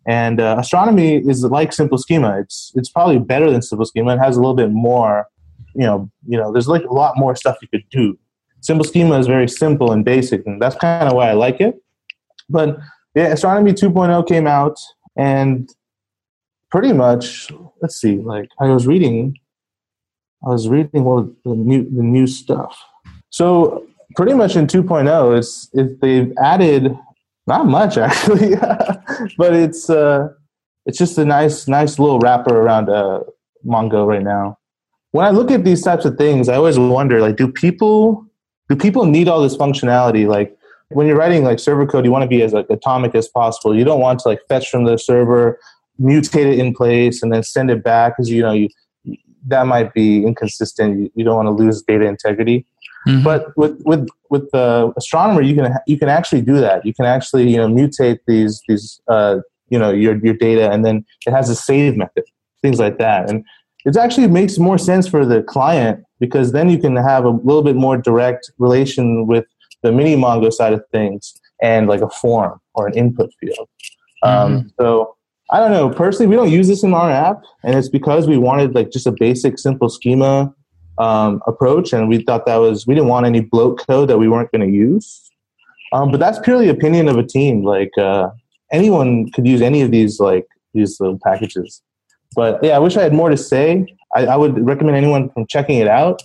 And 0.09 0.41
uh, 0.41 0.55
astronomy 0.57 1.17
is 1.17 1.43
like 1.43 1.71
simple 1.71 1.99
schema. 1.99 2.39
It's 2.39 2.71
it's 2.73 2.89
probably 2.89 3.19
better 3.19 3.51
than 3.51 3.61
simple 3.61 3.85
schema. 3.85 4.15
It 4.15 4.17
has 4.17 4.37
a 4.37 4.39
little 4.39 4.55
bit 4.55 4.71
more, 4.71 5.27
you 5.75 5.85
know, 5.85 6.09
you 6.27 6.35
know. 6.35 6.51
There's 6.51 6.67
like 6.67 6.83
a 6.83 6.91
lot 6.91 7.15
more 7.15 7.35
stuff 7.35 7.57
you 7.61 7.67
could 7.67 7.87
do. 7.91 8.17
Simple 8.61 8.83
schema 8.83 9.19
is 9.19 9.27
very 9.27 9.47
simple 9.47 9.91
and 9.91 10.03
basic, 10.03 10.47
and 10.47 10.59
that's 10.59 10.75
kind 10.77 11.07
of 11.07 11.13
why 11.13 11.29
I 11.29 11.33
like 11.33 11.61
it. 11.61 11.75
But 12.49 12.79
yeah, 13.13 13.27
astronomy 13.27 13.71
2.0 13.71 14.27
came 14.27 14.47
out, 14.47 14.79
and 15.15 15.69
pretty 16.71 16.91
much, 16.91 17.51
let's 17.83 18.01
see, 18.01 18.17
like 18.17 18.49
I 18.59 18.65
was 18.65 18.87
reading, 18.87 19.37
I 20.43 20.49
was 20.49 20.67
reading 20.67 21.05
all 21.05 21.31
the 21.45 21.53
new 21.53 21.83
the 21.83 22.01
new 22.01 22.25
stuff. 22.25 22.75
So 23.29 23.85
pretty 24.15 24.33
much 24.33 24.55
in 24.55 24.65
2.0, 24.65 25.37
it's 25.37 25.69
it, 25.73 26.01
they've 26.01 26.33
added 26.41 26.97
not 27.49 27.65
much 27.65 27.97
actually, 28.09 28.55
but 29.37 29.53
it's 29.53 29.89
uh, 29.89 30.29
it's 30.85 30.97
just 30.97 31.17
a 31.17 31.25
nice 31.25 31.67
nice 31.67 31.99
little 31.99 32.19
wrapper 32.19 32.55
around 32.55 32.89
uh, 32.89 33.21
Mongo 33.65 34.07
right 34.07 34.23
now. 34.23 34.57
When 35.11 35.25
I 35.25 35.31
look 35.31 35.51
at 35.51 35.65
these 35.65 35.81
types 35.81 36.05
of 36.05 36.17
things, 36.17 36.47
I 36.47 36.55
always 36.55 36.79
wonder 36.79 37.19
like, 37.19 37.35
do 37.35 37.51
people 37.51 38.25
do 38.69 38.75
people 38.75 39.05
need 39.05 39.27
all 39.27 39.41
this 39.41 39.57
functionality? 39.57 40.27
Like 40.27 40.55
when 40.89 41.07
you're 41.07 41.17
writing 41.17 41.43
like 41.43 41.59
server 41.59 41.85
code, 41.85 42.05
you 42.05 42.11
want 42.11 42.23
to 42.23 42.27
be 42.27 42.41
as 42.41 42.53
like 42.53 42.67
atomic 42.69 43.15
as 43.15 43.27
possible. 43.27 43.75
You 43.75 43.83
don't 43.83 43.99
want 43.99 44.19
to 44.19 44.29
like 44.29 44.39
fetch 44.47 44.69
from 44.69 44.85
the 44.85 44.97
server, 44.97 45.59
mutate 45.99 46.53
it 46.53 46.59
in 46.59 46.73
place, 46.73 47.21
and 47.21 47.33
then 47.33 47.43
send 47.43 47.69
it 47.71 47.83
back 47.83 48.15
because 48.15 48.29
you 48.29 48.41
know 48.41 48.53
you 48.53 48.69
that 49.47 49.65
might 49.65 49.93
be 49.93 50.23
inconsistent. 50.23 50.99
You, 50.99 51.11
you 51.15 51.23
don't 51.23 51.35
want 51.35 51.47
to 51.47 51.63
lose 51.63 51.81
data 51.81 52.05
integrity. 52.05 52.65
Mm-hmm. 53.07 53.23
But 53.23 53.55
with 53.57 53.81
with 53.85 54.07
with 54.29 54.49
the 54.51 54.93
astronomer, 54.97 55.41
you 55.41 55.55
can 55.55 55.73
you 55.87 55.97
can 55.97 56.09
actually 56.09 56.41
do 56.41 56.59
that. 56.59 56.85
You 56.85 56.93
can 56.93 57.05
actually 57.05 57.49
you 57.49 57.57
know 57.57 57.67
mutate 57.67 58.19
these 58.27 58.61
these 58.67 58.99
uh, 59.07 59.37
you 59.69 59.79
know 59.79 59.91
your 59.91 60.17
your 60.17 60.33
data, 60.33 60.69
and 60.69 60.85
then 60.85 61.05
it 61.25 61.31
has 61.31 61.49
a 61.49 61.55
save 61.55 61.95
method, 61.95 62.25
things 62.61 62.79
like 62.79 62.97
that, 62.97 63.29
and 63.29 63.45
it 63.85 63.95
actually 63.95 64.27
makes 64.27 64.57
more 64.57 64.77
sense 64.77 65.07
for 65.07 65.25
the 65.25 65.41
client 65.41 66.03
because 66.19 66.51
then 66.51 66.69
you 66.69 66.77
can 66.77 66.95
have 66.95 67.23
a 67.23 67.29
little 67.29 67.63
bit 67.63 67.75
more 67.75 67.97
direct 67.97 68.51
relation 68.57 69.25
with 69.25 69.45
the 69.81 69.91
mini 69.91 70.15
Mongo 70.15 70.51
side 70.51 70.73
of 70.73 70.83
things 70.91 71.33
and 71.61 71.87
like 71.87 72.01
a 72.01 72.09
form 72.09 72.59
or 72.73 72.87
an 72.87 72.93
input 72.93 73.29
field. 73.39 73.69
Um, 74.23 74.31
mm-hmm. 74.31 74.55
Um, 74.57 74.73
so 74.79 75.15
I 75.51 75.59
don't 75.59 75.71
know. 75.71 75.89
Personally, 75.89 76.27
we 76.27 76.35
don't 76.35 76.51
use 76.51 76.67
this 76.67 76.83
in 76.83 76.93
our 76.93 77.09
app, 77.09 77.41
and 77.63 77.75
it's 77.75 77.89
because 77.89 78.27
we 78.27 78.37
wanted 78.37 78.75
like 78.75 78.91
just 78.91 79.07
a 79.07 79.11
basic, 79.11 79.57
simple 79.57 79.89
schema 79.89 80.53
um, 80.99 81.41
approach, 81.47 81.93
and 81.93 82.07
we 82.07 82.21
thought 82.21 82.45
that 82.45 82.57
was 82.57 82.85
we 82.85 82.93
didn't 82.93 83.09
want 83.09 83.25
any 83.25 83.39
bloat 83.39 83.81
code 83.87 84.09
that 84.09 84.17
we 84.17 84.27
weren't 84.27 84.51
going 84.51 84.61
to 84.61 84.75
use. 84.75 85.29
Um, 85.91 86.11
but 86.11 86.19
that's 86.19 86.37
purely 86.39 86.69
opinion 86.69 87.07
of 87.07 87.17
a 87.17 87.23
team. 87.23 87.63
Like 87.63 87.97
uh, 87.97 88.29
anyone 88.71 89.31
could 89.31 89.47
use 89.47 89.61
any 89.61 89.81
of 89.81 89.91
these 89.91 90.19
like 90.19 90.45
these 90.73 90.99
little 90.99 91.17
packages. 91.17 91.81
But 92.35 92.63
yeah, 92.63 92.75
I 92.75 92.79
wish 92.79 92.95
I 92.97 93.01
had 93.01 93.13
more 93.13 93.29
to 93.29 93.37
say. 93.37 93.95
I, 94.15 94.27
I 94.27 94.35
would 94.35 94.63
recommend 94.65 94.97
anyone 94.97 95.29
from 95.29 95.47
checking 95.47 95.79
it 95.79 95.87
out. 95.87 96.21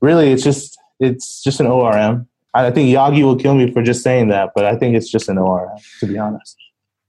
Really, 0.00 0.30
it's 0.30 0.44
just 0.44 0.78
it's 1.00 1.42
just 1.42 1.58
an 1.58 1.66
ORM. 1.66 2.28
I 2.54 2.70
think 2.70 2.88
Jagi 2.94 3.22
will 3.22 3.36
kill 3.36 3.54
me 3.54 3.72
for 3.72 3.82
just 3.82 4.02
saying 4.02 4.28
that, 4.28 4.50
but 4.54 4.64
I 4.64 4.76
think 4.76 4.96
it's 4.96 5.10
just 5.10 5.28
an 5.28 5.38
ORM 5.38 5.78
to 6.00 6.06
be 6.06 6.18
honest. 6.18 6.56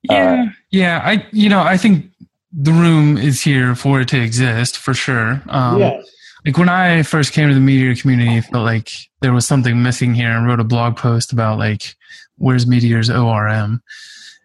Yeah, 0.04 0.46
uh, 0.48 0.52
yeah. 0.72 1.02
I 1.04 1.28
you 1.32 1.50
know 1.50 1.62
I 1.62 1.76
think 1.76 2.12
the 2.52 2.72
room 2.72 3.18
is 3.18 3.42
here 3.42 3.76
for 3.76 4.02
it 4.02 4.08
to 4.08 4.22
exist 4.22 4.78
for 4.78 4.94
sure. 4.94 5.42
Um, 5.50 5.80
yeah 5.80 6.02
like 6.46 6.58
when 6.58 6.70
I 6.70 7.04
first 7.04 7.34
came 7.34 7.50
to 7.50 7.54
the 7.54 7.60
Meteor 7.60 7.96
community, 7.96 8.38
I 8.38 8.42
felt 8.42 8.64
like 8.64 8.90
there 9.22 9.34
was 9.34 9.46
something 9.46 9.82
missing 9.82 10.14
here 10.14 10.32
and 10.32 10.48
wrote 10.48 10.60
a 10.60 10.66
blog 10.66 10.96
post 10.96 11.34
about 11.34 11.60
like 11.60 11.96
where's 12.38 12.66
Meteor's 12.66 13.10
ORM, 13.10 13.82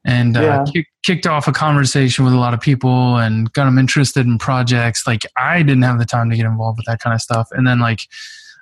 and 0.04 0.36
uh, 0.36 0.40
yeah. 0.40 0.64
kick, 0.72 0.88
kicked 1.04 1.26
off 1.26 1.46
a 1.46 1.52
conversation 1.52 2.24
with 2.24 2.34
a 2.34 2.38
lot 2.38 2.54
of 2.54 2.60
people 2.60 3.16
and 3.16 3.52
got 3.52 3.64
them 3.64 3.78
interested 3.78 4.26
in 4.26 4.38
projects. 4.38 5.06
Like 5.06 5.24
I 5.36 5.62
didn't 5.62 5.82
have 5.82 5.98
the 5.98 6.04
time 6.04 6.30
to 6.30 6.36
get 6.36 6.46
involved 6.46 6.78
with 6.78 6.86
that 6.86 7.00
kind 7.00 7.14
of 7.14 7.20
stuff, 7.20 7.48
and 7.52 7.66
then 7.66 7.78
like 7.78 8.00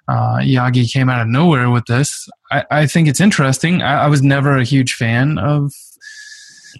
uh, 0.09 0.38
Jagi 0.38 0.92
came 0.92 1.09
out 1.09 1.23
of 1.23 1.29
nowhere 1.29 1.71
with 1.71 1.87
this. 1.87 2.29
I, 2.51 2.64
I 2.71 2.87
think 2.87 3.09
it's 3.09 3.21
interesting. 3.21 3.83
I, 3.83 4.05
I 4.05 4.07
was 4.09 4.23
never 4.23 4.59
a 4.59 4.64
huge 4.64 4.95
fan 4.95 5.38
of 5.38 5.73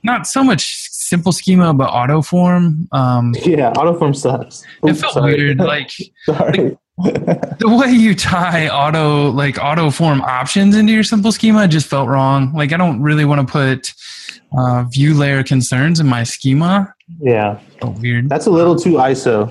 not 0.05 0.27
so 0.27 0.45
much 0.45 0.89
simple 1.03 1.33
schema, 1.33 1.75
but 1.75 1.91
Autoform. 1.91 2.87
Um, 2.93 3.35
yeah, 3.45 3.73
Autoform 3.73 4.15
sucks. 4.15 4.63
Oops, 4.85 4.99
it 4.99 5.01
felt 5.01 5.15
sorry. 5.15 5.35
weird. 5.35 5.59
Like, 5.73 5.91
sorry. 6.25 6.59
Like, 6.61 6.79
the 7.59 7.69
way 7.69 7.91
you 7.91 8.15
tie 8.15 8.69
auto 8.69 9.31
like 9.31 9.55
Autoform 9.57 10.21
options 10.21 10.77
into 10.77 10.93
your 10.93 11.03
simple 11.03 11.33
schema 11.33 11.67
just 11.67 11.87
felt 11.87 12.09
wrong. 12.09 12.53
Like 12.53 12.73
I 12.73 12.77
don't 12.77 13.01
really 13.01 13.25
want 13.25 13.47
to 13.47 13.51
put 13.51 13.95
uh, 14.57 14.85
view 14.85 15.15
layer 15.15 15.43
concerns 15.43 16.01
in 16.01 16.07
my 16.07 16.23
schema. 16.23 16.95
Yeah, 17.19 17.59
weird. 17.83 18.29
That's 18.29 18.47
a 18.47 18.51
little 18.51 18.77
too 18.77 18.95
ISO. 18.95 19.51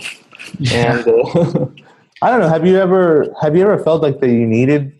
Yeah. 0.59 0.99
And 0.99 1.07
uh, 1.07 1.65
I 2.21 2.29
don't 2.29 2.41
know. 2.41 2.49
Have 2.49 2.65
you 2.65 2.77
ever 2.77 3.33
have 3.41 3.55
you 3.55 3.63
ever 3.63 3.83
felt 3.83 4.01
like 4.01 4.19
that 4.19 4.29
you 4.29 4.45
needed 4.45 4.93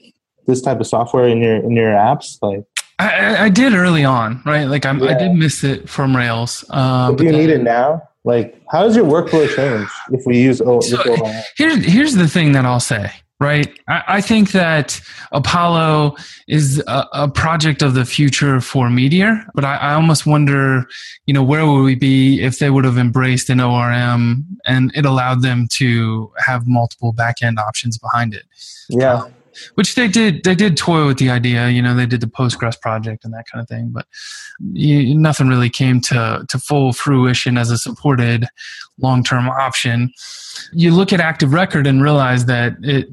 this 0.48 0.62
type 0.62 0.80
of 0.80 0.88
software 0.88 1.28
in 1.28 1.38
your 1.38 1.58
in 1.58 1.72
your 1.72 1.92
apps? 1.92 2.38
Like 2.42 2.66
I, 3.00 3.46
I 3.46 3.50
did 3.50 3.74
early 3.74 4.04
on, 4.04 4.42
right? 4.46 4.66
Like 4.66 4.84
yeah. 4.84 4.92
i 4.92 5.14
did 5.18 5.34
miss 5.34 5.64
it 5.64 5.90
from 5.90 6.16
Rails. 6.16 6.64
Uh, 6.70 7.12
but 7.12 7.18
do 7.18 7.26
you 7.26 7.32
then, 7.32 7.42
need 7.42 7.50
it 7.50 7.62
now? 7.62 8.08
Like, 8.24 8.62
how 8.70 8.84
does 8.84 8.96
your 8.96 9.06
workflow 9.06 9.48
change 9.56 9.90
if 10.12 10.26
we 10.26 10.40
use 10.40 10.62
o- 10.62 10.80
so 10.82 11.02
here's 11.58 11.84
here's 11.84 12.14
the 12.14 12.28
thing 12.28 12.52
that 12.52 12.66
I'll 12.66 12.80
say. 12.80 13.12
Right, 13.40 13.76
I, 13.88 14.04
I 14.08 14.22
think 14.22 14.52
that 14.52 15.02
Apollo 15.32 16.16
is 16.48 16.78
a, 16.86 17.08
a, 17.12 17.28
project 17.28 17.82
of 17.82 17.96
the 17.96 18.06
future 18.06 18.62
for 18.62 18.88
Meteor, 18.88 19.44
but 19.56 19.66
I, 19.66 19.78
I 19.78 19.94
almost 19.96 20.28
wonder, 20.28 20.86
you 21.26 21.34
know, 21.34 21.42
where 21.42 21.66
would 21.66 21.82
we 21.82 21.96
be 21.96 22.40
if 22.44 22.60
they 22.60 22.70
would 22.70 22.86
have 22.86 23.00
embraced 23.00 23.50
an 23.50 23.60
ORM 23.60 24.46
and 24.64 24.92
it 24.94 25.08
allowed 25.08 25.42
them 25.42 25.68
to 25.72 26.32
have 26.38 26.68
multiple 26.68 27.16
backend 27.16 27.58
options 27.58 27.98
behind 27.98 28.36
it? 28.36 28.44
Yeah. 28.90 29.24
Um, 29.24 29.34
which 29.76 29.96
they 29.96 30.08
did 30.08 30.44
they 30.44 30.56
did 30.56 30.78
toy 30.78 31.06
with 31.06 31.18
the 31.18 31.30
idea 31.30 31.70
you 31.70 31.82
know 31.82 31.96
they 31.96 32.06
did 32.06 32.22
the 32.22 32.28
postgres 32.28 32.80
project 32.80 33.24
and 33.26 33.34
that 33.34 33.46
kind 33.52 33.62
of 33.62 33.68
thing 33.68 33.90
but 33.92 34.06
you, 34.74 35.16
nothing 35.16 35.48
really 35.48 35.70
came 35.70 36.02
to 36.02 36.46
to 36.48 36.60
full 36.60 36.94
fruition 36.94 37.58
as 37.58 37.72
a 37.72 37.78
supported 37.78 38.48
long-term 39.02 39.50
option. 39.50 40.14
You 40.74 40.94
look 40.94 41.12
at 41.12 41.20
active 41.20 41.54
record 41.54 41.88
and 41.88 42.04
realize 42.04 42.46
that 42.46 42.74
it 42.82 43.08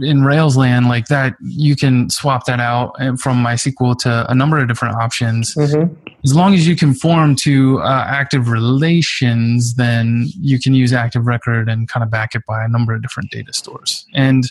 in 0.00 0.24
rails 0.24 0.56
land 0.56 0.88
like 0.88 1.06
that 1.06 1.34
you 1.42 1.76
can 1.76 2.08
swap 2.08 2.46
that 2.46 2.60
out 2.60 2.96
from 3.18 3.44
mysql 3.44 3.96
to 3.98 4.30
a 4.30 4.34
number 4.34 4.58
of 4.58 4.68
different 4.68 4.96
options. 4.96 5.54
Mm-hmm. 5.54 5.94
as 6.24 6.34
long 6.34 6.54
as 6.54 6.66
you 6.66 6.76
conform 6.76 7.36
to 7.36 7.80
uh, 7.80 8.06
active 8.08 8.48
relations 8.48 9.74
then 9.74 10.26
you 10.40 10.58
can 10.58 10.74
use 10.74 10.92
active 10.92 11.26
record 11.26 11.68
and 11.68 11.88
kind 11.88 12.02
of 12.02 12.10
back 12.10 12.34
it 12.34 12.42
by 12.46 12.64
a 12.64 12.68
number 12.68 12.94
of 12.94 13.02
different 13.02 13.30
data 13.30 13.52
stores. 13.52 14.06
And 14.14 14.44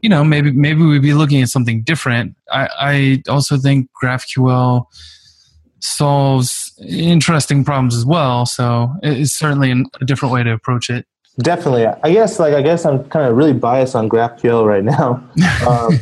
you 0.00 0.08
know 0.08 0.24
maybe 0.24 0.50
maybe 0.50 0.73
we'd 0.82 1.02
be 1.02 1.14
looking 1.14 1.42
at 1.42 1.48
something 1.48 1.82
different. 1.82 2.36
I, 2.50 2.68
I 2.80 3.22
also 3.30 3.56
think 3.56 3.90
graphql 4.02 4.86
solves 5.80 6.72
interesting 6.88 7.62
problems 7.62 7.94
as 7.94 8.06
well 8.06 8.46
so 8.46 8.90
it's 9.02 9.32
certainly 9.32 9.70
a 9.70 10.04
different 10.06 10.32
way 10.32 10.42
to 10.42 10.50
approach 10.50 10.88
it. 10.88 11.06
Definitely. 11.40 11.86
I 11.86 12.12
guess 12.12 12.38
like 12.38 12.54
i 12.54 12.62
guess 12.62 12.84
i'm 12.86 13.04
kind 13.10 13.26
of 13.26 13.36
really 13.36 13.52
biased 13.52 13.94
on 13.94 14.08
graphql 14.08 14.66
right 14.66 14.84
now. 14.84 15.22
Um, 15.68 15.98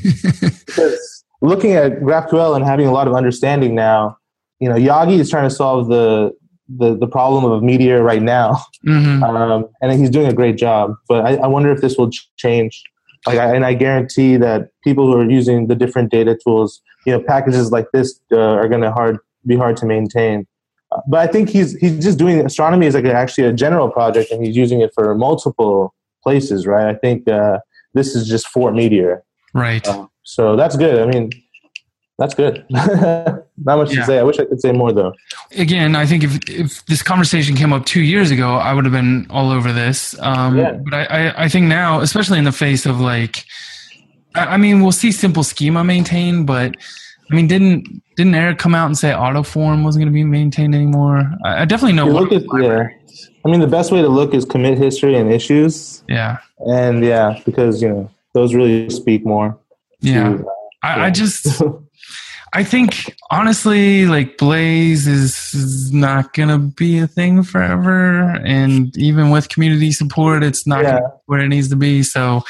because 0.66 1.24
looking 1.40 1.72
at 1.72 2.00
graphql 2.00 2.54
and 2.56 2.64
having 2.64 2.86
a 2.86 2.92
lot 2.92 3.08
of 3.08 3.14
understanding 3.14 3.74
now 3.74 4.16
you 4.60 4.68
know 4.68 4.76
jagi 4.76 5.18
is 5.18 5.30
trying 5.30 5.48
to 5.48 5.54
solve 5.54 5.88
the 5.88 6.32
the, 6.68 6.96
the 6.96 7.06
problem 7.06 7.44
of 7.44 7.62
meteor 7.62 8.02
right 8.02 8.22
now. 8.22 8.62
Mm-hmm. 8.86 9.22
um, 9.22 9.68
and 9.82 9.92
he's 10.00 10.10
doing 10.10 10.26
a 10.26 10.32
great 10.32 10.56
job 10.56 10.94
but 11.08 11.24
I, 11.24 11.36
I 11.36 11.46
wonder 11.46 11.72
if 11.72 11.80
this 11.80 11.96
will 11.96 12.10
change 12.36 12.82
like, 13.26 13.38
I, 13.38 13.54
and 13.54 13.64
I 13.64 13.74
guarantee 13.74 14.36
that 14.36 14.70
people 14.82 15.06
who 15.06 15.20
are 15.20 15.30
using 15.30 15.68
the 15.68 15.74
different 15.74 16.10
data 16.10 16.38
tools, 16.42 16.80
you 17.06 17.12
know, 17.12 17.20
packages 17.20 17.70
like 17.70 17.86
this 17.92 18.18
uh, 18.32 18.36
are 18.36 18.68
going 18.68 18.82
to 18.82 18.92
hard 18.92 19.18
be 19.46 19.56
hard 19.56 19.76
to 19.78 19.86
maintain. 19.86 20.46
Uh, 20.90 21.00
but 21.08 21.20
I 21.20 21.26
think 21.26 21.48
he's 21.48 21.74
he's 21.76 22.02
just 22.02 22.18
doing 22.18 22.44
astronomy 22.44 22.86
is 22.86 22.94
like 22.94 23.04
a, 23.04 23.12
actually 23.12 23.44
a 23.44 23.52
general 23.52 23.88
project, 23.90 24.30
and 24.30 24.44
he's 24.44 24.56
using 24.56 24.80
it 24.80 24.92
for 24.94 25.14
multiple 25.14 25.94
places, 26.22 26.66
right? 26.66 26.86
I 26.86 26.94
think 26.94 27.28
uh, 27.28 27.58
this 27.94 28.14
is 28.14 28.28
just 28.28 28.48
for 28.48 28.72
Meteor, 28.72 29.22
right? 29.54 29.86
Uh, 29.86 30.06
so 30.22 30.56
that's 30.56 30.76
good. 30.76 31.00
I 31.00 31.06
mean, 31.06 31.30
that's 32.22 32.34
good. 32.34 32.64
Not 32.70 33.78
much 33.78 33.92
yeah. 33.92 34.00
to 34.00 34.06
say. 34.06 34.18
I 34.20 34.22
wish 34.22 34.38
I 34.38 34.44
could 34.44 34.60
say 34.60 34.70
more 34.70 34.92
though. 34.92 35.12
Again, 35.56 35.96
I 35.96 36.06
think 36.06 36.22
if 36.22 36.38
if 36.48 36.86
this 36.86 37.02
conversation 37.02 37.56
came 37.56 37.72
up 37.72 37.84
two 37.84 38.00
years 38.00 38.30
ago, 38.30 38.54
I 38.54 38.72
would 38.74 38.84
have 38.84 38.92
been 38.92 39.26
all 39.28 39.50
over 39.50 39.72
this. 39.72 40.16
Um, 40.20 40.56
yeah. 40.56 40.72
But 40.72 40.94
I, 40.94 41.04
I, 41.04 41.44
I 41.44 41.48
think 41.48 41.66
now, 41.66 42.00
especially 42.00 42.38
in 42.38 42.44
the 42.44 42.52
face 42.52 42.86
of 42.86 43.00
like, 43.00 43.44
I, 44.36 44.54
I 44.54 44.56
mean, 44.56 44.82
we'll 44.82 44.92
see 44.92 45.10
simple 45.10 45.42
schema 45.42 45.82
maintained, 45.82 46.46
but 46.46 46.76
I 47.30 47.34
mean, 47.34 47.48
didn't 47.48 48.02
didn't 48.14 48.36
Eric 48.36 48.58
come 48.58 48.74
out 48.74 48.86
and 48.86 48.96
say 48.96 49.10
Autoform 49.10 49.82
wasn't 49.82 50.02
going 50.02 50.12
to 50.12 50.14
be 50.14 50.22
maintained 50.22 50.76
anymore? 50.76 51.28
I, 51.44 51.62
I 51.62 51.64
definitely 51.64 51.96
know. 51.96 52.06
Look 52.06 52.30
at, 52.30 52.44
yeah. 52.60 52.88
I 53.44 53.48
mean, 53.48 53.58
the 53.58 53.66
best 53.66 53.90
way 53.90 54.00
to 54.00 54.08
look 54.08 54.32
is 54.32 54.44
commit 54.44 54.78
history 54.78 55.16
and 55.16 55.32
issues. 55.32 56.04
Yeah. 56.08 56.38
And 56.60 57.04
yeah, 57.04 57.40
because 57.44 57.82
you 57.82 57.88
know 57.88 58.10
those 58.32 58.54
really 58.54 58.90
speak 58.90 59.26
more. 59.26 59.58
Yeah. 60.00 60.36
To, 60.36 60.46
uh, 60.46 60.52
I, 60.84 60.96
Yeah. 60.96 61.04
I 61.04 61.10
just 61.10 61.62
I 62.54 62.64
think 62.64 63.14
honestly, 63.30 64.04
like 64.06 64.36
Blaze 64.36 65.06
is, 65.06 65.54
is 65.54 65.92
not 65.92 66.34
gonna 66.34 66.58
be 66.58 66.98
a 66.98 67.06
thing 67.06 67.42
forever, 67.42 68.30
and 68.44 68.94
even 68.98 69.30
with 69.30 69.48
community 69.48 69.90
support, 69.92 70.42
it's 70.44 70.66
not 70.66 70.82
Yeah. 70.84 71.00
where 71.26 71.40
it 71.40 71.48
needs 71.48 71.68
to 71.70 71.76
be. 71.76 72.02
So, 72.02 72.44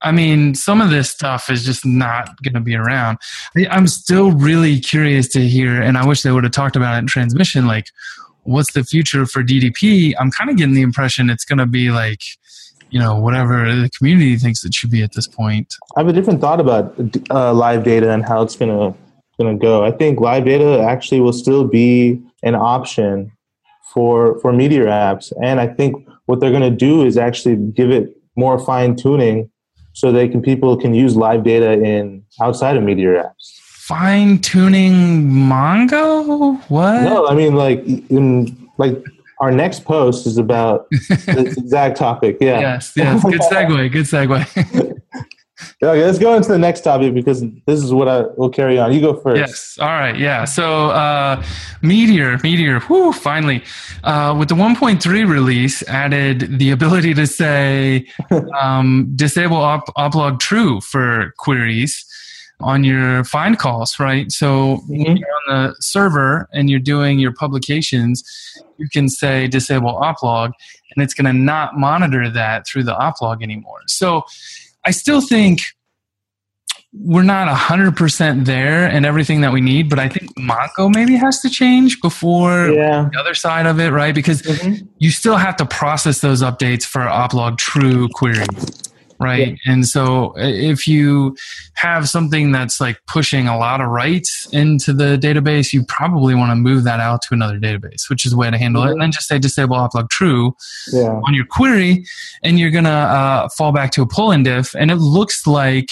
I 0.00 0.12
mean, 0.12 0.54
some 0.54 0.80
of 0.80 0.88
this 0.90 1.10
stuff 1.10 1.50
is 1.50 1.62
just 1.64 1.84
not 1.84 2.40
gonna 2.42 2.62
be 2.62 2.74
around. 2.74 3.18
I- 3.56 3.66
I'm 3.70 3.86
still 3.86 4.30
really 4.32 4.80
curious 4.80 5.28
to 5.30 5.46
hear, 5.46 5.82
and 5.82 5.98
I 5.98 6.06
wish 6.06 6.22
they 6.22 6.32
would 6.32 6.44
have 6.44 6.52
talked 6.52 6.76
about 6.76 6.94
it 6.94 6.98
in 6.98 7.06
transmission. 7.06 7.66
Like, 7.66 7.88
what's 8.44 8.72
the 8.72 8.82
future 8.82 9.26
for 9.26 9.42
DDP? 9.42 10.14
I'm 10.18 10.30
kind 10.30 10.48
of 10.48 10.56
getting 10.56 10.74
the 10.74 10.80
impression 10.82 11.28
it's 11.28 11.44
gonna 11.44 11.66
be 11.66 11.90
like, 11.90 12.22
you 12.90 12.98
know, 12.98 13.16
whatever 13.16 13.74
the 13.74 13.90
community 13.90 14.36
thinks 14.36 14.64
it 14.64 14.72
should 14.72 14.90
be 14.90 15.02
at 15.02 15.12
this 15.12 15.26
point. 15.26 15.74
I 15.98 16.00
have 16.00 16.08
a 16.08 16.14
different 16.14 16.40
thought 16.40 16.60
about 16.60 16.94
uh, 17.30 17.52
live 17.52 17.84
data 17.84 18.10
and 18.10 18.24
how 18.24 18.40
it's 18.40 18.56
gonna 19.38 19.50
gonna 19.50 19.58
go. 19.58 19.84
I 19.84 19.90
think 19.90 20.20
live 20.20 20.44
data 20.44 20.80
actually 20.80 21.20
will 21.20 21.32
still 21.32 21.64
be 21.64 22.20
an 22.42 22.54
option 22.54 23.32
for 23.92 24.38
for 24.40 24.52
Meteor 24.52 24.86
apps, 24.86 25.32
and 25.42 25.60
I 25.60 25.66
think 25.66 26.06
what 26.26 26.40
they're 26.40 26.52
gonna 26.52 26.70
do 26.70 27.04
is 27.04 27.16
actually 27.16 27.56
give 27.56 27.90
it 27.90 28.14
more 28.36 28.58
fine 28.58 28.94
tuning 28.96 29.50
so 29.92 30.12
they 30.12 30.28
can 30.28 30.42
people 30.42 30.76
can 30.76 30.94
use 30.94 31.16
live 31.16 31.42
data 31.44 31.72
in 31.72 32.24
outside 32.40 32.76
of 32.76 32.82
Meteor 32.82 33.14
apps. 33.14 33.58
Fine 33.62 34.40
tuning 34.40 35.22
Mongo? 35.24 36.60
What? 36.68 37.02
No, 37.02 37.26
I 37.26 37.34
mean 37.34 37.54
like 37.54 37.84
in 38.10 38.68
like 38.76 39.02
our 39.40 39.50
next 39.50 39.84
post 39.84 40.26
is 40.26 40.36
about 40.36 40.88
this 40.90 41.56
exact 41.56 41.96
topic. 41.96 42.38
Yeah. 42.40 42.60
Yes, 42.60 42.92
yes. 42.96 43.22
Good 43.22 43.40
segue. 43.40 43.92
Good 43.92 44.04
segue. 44.04 44.94
Okay, 45.82 46.04
let's 46.04 46.18
go 46.18 46.34
into 46.34 46.48
the 46.50 46.58
next 46.58 46.82
topic 46.82 47.14
because 47.14 47.40
this 47.66 47.82
is 47.82 47.92
what 47.92 48.06
I 48.08 48.22
will 48.36 48.48
carry 48.50 48.78
on. 48.78 48.92
You 48.92 49.00
go 49.00 49.14
first. 49.14 49.38
yes. 49.38 49.78
All 49.80 49.88
right. 49.88 50.16
Yeah. 50.16 50.44
So, 50.44 50.90
uh, 50.90 51.42
Meteor, 51.82 52.38
Meteor, 52.42 52.80
whoo, 52.88 53.12
finally, 53.12 53.62
uh, 54.04 54.34
with 54.38 54.48
the 54.48 54.54
1.3 54.54 55.28
release, 55.28 55.82
added 55.88 56.58
the 56.58 56.70
ability 56.70 57.14
to 57.14 57.26
say 57.26 58.06
um, 58.60 59.12
disable 59.16 59.56
op- 59.56 59.92
oplog 59.96 60.38
true 60.38 60.80
for 60.80 61.34
queries 61.38 62.04
on 62.60 62.82
your 62.84 63.22
find 63.24 63.58
calls, 63.58 63.98
right? 64.00 64.30
So, 64.32 64.76
when 64.88 65.00
Mhm. 65.00 65.18
you're 65.18 65.28
on 65.48 65.66
the 65.68 65.76
server 65.80 66.48
and 66.52 66.68
you're 66.68 66.80
doing 66.80 67.18
your 67.20 67.32
publications, 67.32 68.24
you 68.78 68.88
can 68.88 69.08
say 69.08 69.46
disable 69.48 69.94
oplog, 70.02 70.52
and 70.94 71.02
it's 71.02 71.14
going 71.14 71.26
to 71.26 71.32
not 71.32 71.76
monitor 71.78 72.28
that 72.30 72.66
through 72.66 72.82
the 72.84 72.94
oplog 72.94 73.42
anymore. 73.42 73.80
So, 73.86 74.24
I 74.88 74.90
still 74.90 75.20
think 75.20 75.60
we're 76.94 77.22
not 77.22 77.46
100% 77.54 78.46
there 78.46 78.86
and 78.86 79.04
everything 79.04 79.42
that 79.42 79.52
we 79.52 79.60
need, 79.60 79.90
but 79.90 79.98
I 79.98 80.08
think 80.08 80.34
Mongo 80.38 80.90
maybe 80.94 81.16
has 81.16 81.40
to 81.40 81.50
change 81.50 82.00
before 82.00 82.70
Yeah. 82.70 83.10
the 83.12 83.20
other 83.20 83.34
side 83.34 83.66
of 83.66 83.78
it, 83.78 83.90
right? 83.90 84.14
Because 84.14 84.40
Mhm. 84.40 84.88
you 84.98 85.10
still 85.10 85.36
have 85.36 85.56
to 85.56 85.66
process 85.66 86.20
those 86.20 86.42
updates 86.42 86.84
for 86.86 87.02
oplog 87.02 87.58
true 87.58 88.08
query, 88.14 88.46
right? 89.20 89.58
And 89.66 89.86
so 89.86 90.32
if 90.36 90.86
you 90.86 91.36
have 91.74 92.08
something 92.08 92.52
that's 92.52 92.80
like 92.80 92.98
pushing 93.06 93.48
a 93.48 93.58
lot 93.58 93.80
of 93.80 93.88
writes 93.88 94.48
into 94.52 94.92
the 94.92 95.16
database, 95.18 95.72
you 95.72 95.84
probably 95.84 96.34
want 96.34 96.50
to 96.50 96.56
move 96.56 96.84
that 96.84 97.00
out 97.00 97.22
to 97.22 97.34
another 97.34 97.58
database, 97.58 98.08
which 98.08 98.24
is 98.24 98.32
the 98.32 98.38
way 98.38 98.50
to 98.50 98.58
handle 98.58 98.82
it. 98.84 98.92
And 98.92 99.00
then 99.02 99.12
just 99.12 99.28
say 99.28 99.38
disable 99.38 99.76
oplog 99.76 100.08
true 100.10 100.54
Yeah. 100.92 101.20
on 101.26 101.34
your 101.34 101.46
query 101.46 102.04
and 102.42 102.58
you're 102.58 102.70
gonna 102.70 102.88
uh, 102.90 103.48
fall 103.56 103.72
back 103.72 103.90
to 103.92 104.02
a 104.02 104.06
pull-in 104.06 104.42
diff 104.42 104.74
and 104.74 104.90
it 104.90 104.96
looks 104.96 105.46
like 105.46 105.90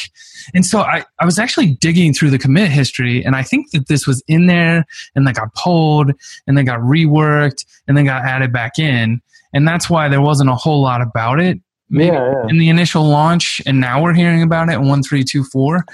and 0.55 0.65
so 0.65 0.81
I, 0.81 1.05
I 1.19 1.25
was 1.25 1.39
actually 1.39 1.75
digging 1.75 2.12
through 2.15 2.31
the 2.31 2.39
commit 2.39 2.71
history 2.71 3.25
and 3.25 3.35
i 3.35 3.43
think 3.43 3.71
that 3.73 3.89
this 3.89 4.07
was 4.07 4.23
in 4.29 4.47
there 4.47 4.85
and 5.15 5.27
then 5.27 5.35
got 5.35 5.55
pulled 5.55 6.12
and 6.47 6.57
then 6.57 6.65
got 6.65 6.81
reworked 6.81 7.65
and 7.89 7.97
then 7.97 8.05
got 8.05 8.25
added 8.25 8.53
back 8.53 8.79
in 8.79 9.21
and 9.53 9.67
that's 9.67 9.89
why 9.91 10.09
there 10.09 10.21
wasn't 10.21 10.49
a 10.51 10.55
whole 10.55 10.81
lot 10.83 11.01
about 11.01 11.41
it 11.41 11.59
Yeah, 11.88 12.12
yeah. 12.12 12.46
in 12.49 12.59
the 12.59 12.68
initial 12.68 13.05
launch 13.05 13.62
and 13.66 13.81
now 13.81 14.03
we're 14.03 14.14
hearing 14.14 14.42
about 14.42 14.68
it 14.68 14.75
in 14.75 14.88
1324 14.88 15.85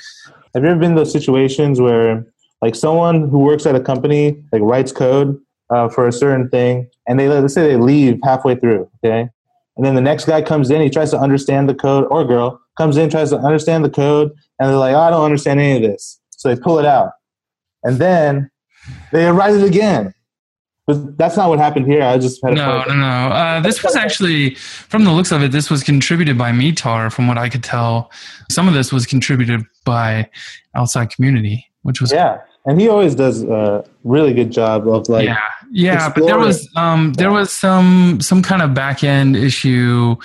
Have 0.54 0.64
you 0.64 0.70
ever 0.70 0.78
been 0.78 0.94
those 0.94 1.12
situations 1.12 1.80
where, 1.80 2.26
like, 2.62 2.74
someone 2.74 3.28
who 3.28 3.38
works 3.38 3.66
at 3.66 3.74
a 3.74 3.80
company 3.80 4.42
like 4.52 4.62
writes 4.62 4.92
code 4.92 5.38
uh, 5.70 5.88
for 5.88 6.06
a 6.06 6.12
certain 6.12 6.48
thing, 6.50 6.88
and 7.08 7.18
they 7.18 7.28
let's 7.28 7.54
say 7.54 7.66
they 7.68 7.76
leave 7.76 8.18
halfway 8.22 8.54
through, 8.54 8.88
okay, 9.02 9.28
and 9.76 9.86
then 9.86 9.94
the 9.94 10.00
next 10.00 10.26
guy 10.26 10.42
comes 10.42 10.70
in, 10.70 10.82
he 10.82 10.90
tries 10.90 11.10
to 11.10 11.18
understand 11.18 11.68
the 11.68 11.74
code, 11.74 12.06
or 12.10 12.24
girl 12.24 12.60
comes 12.76 12.96
in, 12.96 13.08
tries 13.08 13.30
to 13.30 13.38
understand 13.38 13.84
the 13.84 13.90
code, 13.90 14.30
and 14.58 14.68
they're 14.68 14.76
like, 14.76 14.94
oh, 14.94 15.00
I 15.00 15.10
don't 15.10 15.24
understand 15.24 15.60
any 15.60 15.76
of 15.76 15.90
this, 15.90 16.20
so 16.30 16.54
they 16.54 16.60
pull 16.60 16.78
it 16.78 16.84
out, 16.84 17.12
and 17.82 17.98
then 17.98 18.50
they 19.12 19.26
write 19.30 19.54
it 19.54 19.64
again. 19.64 20.12
But 20.86 21.16
that's 21.16 21.36
not 21.36 21.48
what 21.48 21.60
happened 21.60 21.86
here. 21.86 22.02
I 22.02 22.18
just 22.18 22.42
had 22.42 22.54
a 22.54 22.56
no 22.56 22.82
no 22.84 22.94
no. 22.94 23.06
Uh, 23.06 23.60
this 23.60 23.84
was 23.84 23.94
actually 23.94 24.56
from 24.56 25.04
the 25.04 25.12
looks 25.12 25.30
of 25.30 25.42
it 25.42 25.52
this 25.52 25.70
was 25.70 25.82
contributed 25.82 26.36
by 26.36 26.50
mitar 26.50 27.12
from 27.12 27.28
what 27.28 27.38
i 27.38 27.48
could 27.48 27.62
tell. 27.62 28.10
Some 28.50 28.66
of 28.66 28.74
this 28.74 28.92
was 28.92 29.06
contributed 29.06 29.62
by 29.84 30.28
outside 30.74 31.10
community 31.10 31.68
which 31.82 32.00
was 32.00 32.12
Yeah, 32.12 32.38
and 32.64 32.80
he 32.80 32.88
always 32.88 33.14
does 33.14 33.42
a 33.42 33.84
really 34.04 34.32
good 34.32 34.50
job 34.50 34.88
of 34.88 35.08
like 35.08 35.26
yeah 35.26 35.38
yeah 35.70 36.12
but 36.12 36.26
there 36.26 36.38
was 36.38 36.68
um 36.76 37.12
there 37.14 37.30
was 37.30 37.52
some 37.52 38.20
some 38.20 38.42
kind 38.42 38.62
of 38.62 38.74
back 38.74 39.04
end 39.04 39.36
issue 39.36 40.16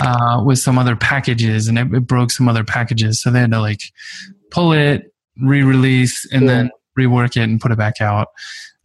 uh 0.00 0.42
with 0.44 0.58
some 0.58 0.78
other 0.78 0.96
packages 0.96 1.68
and 1.68 1.78
it, 1.78 1.92
it 1.92 2.06
broke 2.06 2.30
some 2.30 2.48
other 2.48 2.64
packages. 2.64 3.22
So 3.22 3.30
they 3.30 3.40
had 3.40 3.52
to 3.52 3.60
like 3.60 3.80
pull 4.50 4.72
it 4.72 5.12
re-release 5.40 6.26
and 6.32 6.48
then 6.48 6.70
rework 6.98 7.36
it 7.36 7.42
and 7.42 7.60
put 7.60 7.72
it 7.72 7.78
back 7.78 8.00
out 8.00 8.28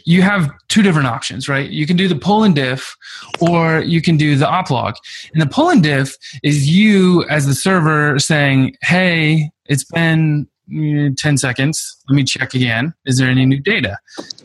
you 0.09 0.23
have 0.23 0.49
two 0.69 0.81
different 0.81 1.07
options 1.07 1.47
right? 1.47 1.69
You 1.69 1.85
can 1.85 1.95
do 1.95 2.07
the 2.07 2.15
pull 2.15 2.43
and 2.43 2.55
diff 2.55 2.97
or 3.39 3.81
you 3.81 4.01
can 4.01 4.17
do 4.17 4.35
the 4.35 4.47
oplog 4.47 4.95
and 5.33 5.41
the 5.41 5.45
pull 5.45 5.69
and 5.69 5.83
diff 5.83 6.17
is 6.41 6.67
you 6.67 7.23
as 7.29 7.45
the 7.45 7.53
server 7.53 8.17
saying 8.17 8.75
hey 8.81 9.51
it's 9.65 9.83
been 9.83 10.47
mm, 10.67 11.15
10 11.15 11.37
seconds. 11.37 11.95
Let 12.09 12.15
me 12.15 12.23
check 12.23 12.55
again. 12.55 12.95
Is 13.05 13.19
there 13.19 13.29
any 13.29 13.45
new 13.45 13.59
data? 13.59 13.99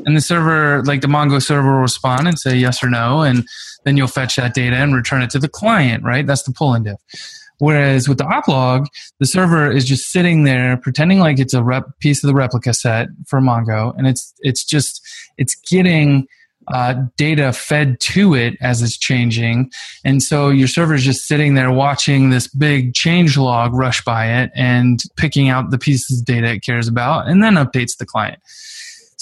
And 0.04 0.14
the 0.14 0.20
server 0.20 0.82
like 0.84 1.00
the 1.00 1.06
mongo 1.06 1.42
server 1.42 1.72
will 1.72 1.80
respond 1.80 2.28
and 2.28 2.38
say 2.38 2.54
yes 2.54 2.84
or 2.84 2.90
no 2.90 3.22
and 3.22 3.46
then 3.84 3.96
you'll 3.96 4.06
fetch 4.06 4.36
that 4.36 4.52
data 4.52 4.76
and 4.76 4.94
return 4.94 5.22
it 5.22 5.30
to 5.30 5.38
the 5.38 5.48
client 5.48 6.04
right? 6.04 6.26
That's 6.26 6.42
the 6.42 6.52
pull 6.52 6.74
and 6.74 6.84
diff 6.84 7.00
whereas 7.58 8.08
with 8.08 8.18
the 8.18 8.24
oplog 8.24 8.86
the 9.20 9.26
server 9.26 9.70
is 9.70 9.84
just 9.84 10.10
sitting 10.10 10.44
there 10.44 10.76
pretending 10.76 11.18
like 11.18 11.38
it's 11.38 11.54
a 11.54 11.62
rep 11.62 11.98
piece 12.00 12.22
of 12.22 12.28
the 12.28 12.34
replica 12.34 12.74
set 12.74 13.08
for 13.26 13.40
mongo 13.40 13.96
and 13.96 14.06
it's 14.06 14.34
it's 14.40 14.64
just 14.64 15.00
it's 15.38 15.54
getting 15.54 16.26
uh, 16.68 16.94
data 17.18 17.52
fed 17.52 18.00
to 18.00 18.34
it 18.34 18.56
as 18.62 18.80
it's 18.80 18.96
changing 18.96 19.70
and 20.02 20.22
so 20.22 20.48
your 20.48 20.66
server 20.66 20.94
is 20.94 21.04
just 21.04 21.28
sitting 21.28 21.54
there 21.54 21.70
watching 21.70 22.30
this 22.30 22.48
big 22.48 22.94
change 22.94 23.36
log 23.36 23.74
rush 23.74 24.02
by 24.02 24.26
it 24.26 24.50
and 24.54 25.02
picking 25.16 25.50
out 25.50 25.70
the 25.70 25.76
pieces 25.76 26.20
of 26.20 26.24
data 26.24 26.52
it 26.52 26.62
cares 26.62 26.88
about 26.88 27.28
and 27.28 27.42
then 27.42 27.54
updates 27.54 27.98
the 27.98 28.06
client 28.06 28.40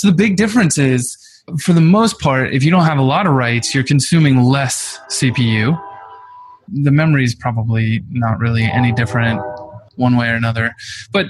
so 0.02 0.08
the 0.08 0.14
big 0.14 0.36
difference 0.36 0.78
is, 0.78 1.16
for 1.60 1.72
the 1.72 1.80
most 1.80 2.18
part, 2.18 2.52
if 2.52 2.64
you 2.64 2.72
don't 2.72 2.84
have 2.84 2.98
a 2.98 3.02
lot 3.02 3.24
of 3.24 3.34
writes, 3.34 3.72
you're 3.72 3.84
consuming 3.84 4.42
less 4.42 4.98
CPU. 5.08 5.80
The 6.72 6.90
memory 6.90 7.24
is 7.24 7.34
probably 7.34 8.02
not 8.10 8.38
really 8.38 8.64
any 8.64 8.92
different 8.92 9.40
one 9.96 10.16
way 10.16 10.28
or 10.28 10.34
another. 10.34 10.74
But 11.12 11.26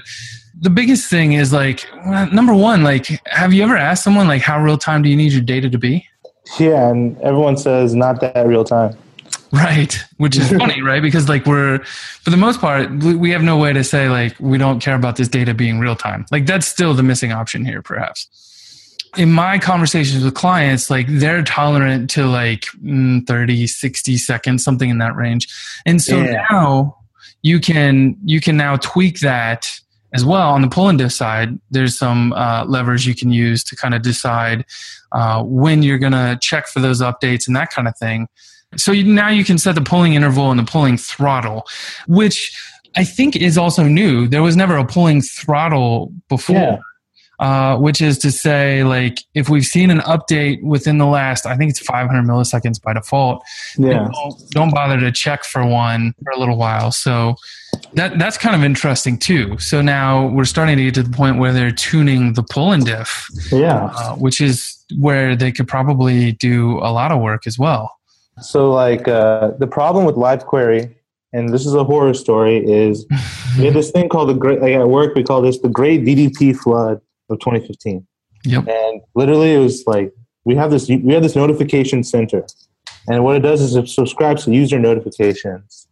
the 0.59 0.69
biggest 0.69 1.09
thing 1.09 1.33
is 1.33 1.51
like, 1.51 1.85
number 2.31 2.53
one, 2.53 2.83
like, 2.83 3.07
have 3.27 3.53
you 3.53 3.63
ever 3.63 3.75
asked 3.75 4.03
someone 4.03 4.27
like, 4.27 4.41
how 4.41 4.61
real 4.61 4.77
time 4.77 5.01
do 5.01 5.09
you 5.09 5.15
need 5.15 5.33
your 5.33 5.41
data 5.41 5.69
to 5.69 5.77
be? 5.77 6.07
yeah, 6.59 6.89
and 6.89 7.19
everyone 7.21 7.57
says 7.57 7.95
not 7.95 8.19
that 8.21 8.45
real 8.45 8.63
time. 8.63 8.97
Right, 9.51 9.97
which 10.17 10.37
is 10.37 10.49
funny, 10.57 10.81
right? 10.81 11.01
Because 11.01 11.29
like 11.29 11.45
we're, 11.45 11.79
for 11.83 12.29
the 12.29 12.37
most 12.37 12.59
part, 12.59 12.89
we 12.91 13.29
have 13.31 13.43
no 13.43 13.57
way 13.57 13.73
to 13.73 13.83
say 13.83 14.09
like 14.09 14.35
we 14.39 14.57
don't 14.57 14.79
care 14.79 14.95
about 14.95 15.15
this 15.15 15.27
data 15.27 15.53
being 15.53 15.79
real 15.79 15.95
time. 15.95 16.25
Like 16.31 16.45
that's 16.45 16.67
still 16.67 16.93
the 16.93 17.03
missing 17.03 17.31
option 17.31 17.65
here, 17.65 17.81
perhaps. 17.81 18.27
In 19.15 19.31
my 19.31 19.59
conversations 19.59 20.23
with 20.23 20.33
clients, 20.33 20.89
like 20.89 21.05
they're 21.07 21.43
tolerant 21.43 22.09
to 22.11 22.25
like 22.25 22.65
mm, 22.83 23.25
30, 23.27 23.67
60 23.67 24.17
seconds, 24.17 24.63
something 24.63 24.89
in 24.89 24.97
that 24.97 25.15
range. 25.15 25.47
And 25.85 26.01
so 26.01 26.17
Yeah. 26.21 26.45
now 26.49 26.97
you 27.43 27.59
can 27.59 28.15
you 28.23 28.39
can 28.41 28.57
now 28.57 28.77
tweak 28.77 29.19
that 29.19 29.79
as 30.13 30.23
well 30.23 30.49
on 30.49 30.61
the 30.61 30.67
pull 30.67 30.89
and 30.89 30.97
diff 30.97 31.11
side. 31.11 31.59
There's 31.71 31.97
some 31.97 32.33
uh, 32.33 32.65
levers 32.65 33.05
you 33.05 33.15
can 33.15 33.31
use 33.31 33.63
to 33.65 33.75
kind 33.75 33.93
of 33.93 34.01
decide 34.01 34.65
uh, 35.11 35.43
when 35.43 35.83
you're 35.83 35.97
going 35.97 36.13
to 36.13 36.37
check 36.41 36.67
for 36.67 36.79
those 36.79 37.01
updates 37.01 37.47
and 37.47 37.55
that 37.55 37.71
kind 37.71 37.87
of 37.87 37.97
thing. 37.97 38.27
So 38.77 38.91
you, 38.91 39.03
now 39.03 39.29
you 39.29 39.43
can 39.43 39.57
set 39.57 39.75
the 39.75 39.81
pulling 39.81 40.13
interval 40.13 40.49
and 40.49 40.59
the 40.59 40.63
pulling 40.63 40.97
throttle, 40.97 41.65
which 42.07 42.55
I 42.95 43.03
think 43.03 43.35
is 43.35 43.57
also 43.57 43.83
new. 43.83 44.27
There 44.27 44.41
was 44.43 44.55
never 44.55 44.77
a 44.77 44.85
pulling 44.85 45.21
throttle 45.21 46.11
before. 46.29 46.55
Yeah. 46.55 46.77
Uh, 47.43 47.77
which 47.77 47.99
is 48.01 48.17
to 48.19 48.31
say, 48.31 48.83
like, 48.85 49.19
if 49.33 49.49
we've 49.49 49.65
seen 49.65 49.89
an 49.91 49.99
update 49.99 50.63
within 50.63 50.97
the 50.97 51.05
last, 51.05 51.45
I 51.45 51.57
think 51.57 51.69
it's 51.71 51.79
500 51.79 52.23
milliseconds 52.23 52.81
by 52.81 52.93
default, 52.93 53.43
Yeah. 53.77 54.07
don't, 54.13 54.49
don't 54.51 54.73
bother 54.73 54.97
to 55.01 55.11
check 55.11 55.43
for 55.43 55.65
one 55.65 56.13
for 56.23 56.31
a 56.31 56.39
little 56.39 56.57
while. 56.57 56.91
So 56.91 57.35
that 57.95 58.17
that's 58.17 58.37
kind 58.37 58.55
of 58.55 58.63
interesting 58.63 59.17
too. 59.17 59.57
So 59.59 59.81
now 59.81 60.27
we're 60.27 60.45
starting 60.45 60.77
to 60.77 60.83
get 60.85 60.93
to 60.95 61.03
the 61.03 61.09
point 61.09 61.37
where 61.37 61.51
they're 61.51 61.71
tuning 61.71 62.33
the 62.33 62.43
pull 62.43 62.71
and 62.71 62.85
diff, 62.85 63.27
Yeah. 63.51 63.89
uh, 63.93 64.15
which 64.15 64.39
is 64.39 64.77
where 64.97 65.35
they 65.35 65.51
could 65.51 65.67
probably 65.67 66.31
do 66.33 66.77
a 66.79 66.91
lot 66.93 67.11
of 67.11 67.19
work 67.19 67.45
as 67.45 67.59
well. 67.59 67.91
So 68.41 68.71
like 68.71 69.07
uh, 69.07 69.51
the 69.59 69.67
problem 69.67 70.05
with 70.05 70.15
live 70.15 70.45
query, 70.45 70.95
and 71.33 71.49
this 71.49 71.65
is 71.65 71.73
a 71.73 71.83
horror 71.83 72.13
story, 72.13 72.57
is 72.65 73.05
we 73.57 73.65
had 73.65 73.73
this 73.73 73.91
thing 73.91 74.07
called 74.07 74.29
the 74.29 74.33
great. 74.35 74.61
Like 74.61 74.73
at 74.73 74.87
work, 74.87 75.13
we 75.15 75.23
call 75.23 75.41
this 75.41 75.59
the 75.59 75.69
Great 75.69 76.05
DDP 76.05 76.55
Flood 76.55 77.01
of 77.29 77.39
2015. 77.39 78.05
Yep. 78.45 78.67
And 78.67 79.01
literally, 79.15 79.53
it 79.53 79.59
was 79.59 79.83
like 79.87 80.13
we 80.45 80.55
have 80.55 80.71
this 80.71 80.89
we 80.89 81.13
have 81.13 81.23
this 81.23 81.35
notification 81.35 82.03
center, 82.03 82.45
and 83.07 83.23
what 83.23 83.35
it 83.35 83.39
does 83.39 83.61
is 83.61 83.75
it 83.75 83.87
subscribes 83.87 84.45
to 84.45 84.51
user 84.51 84.79
notifications. 84.79 85.87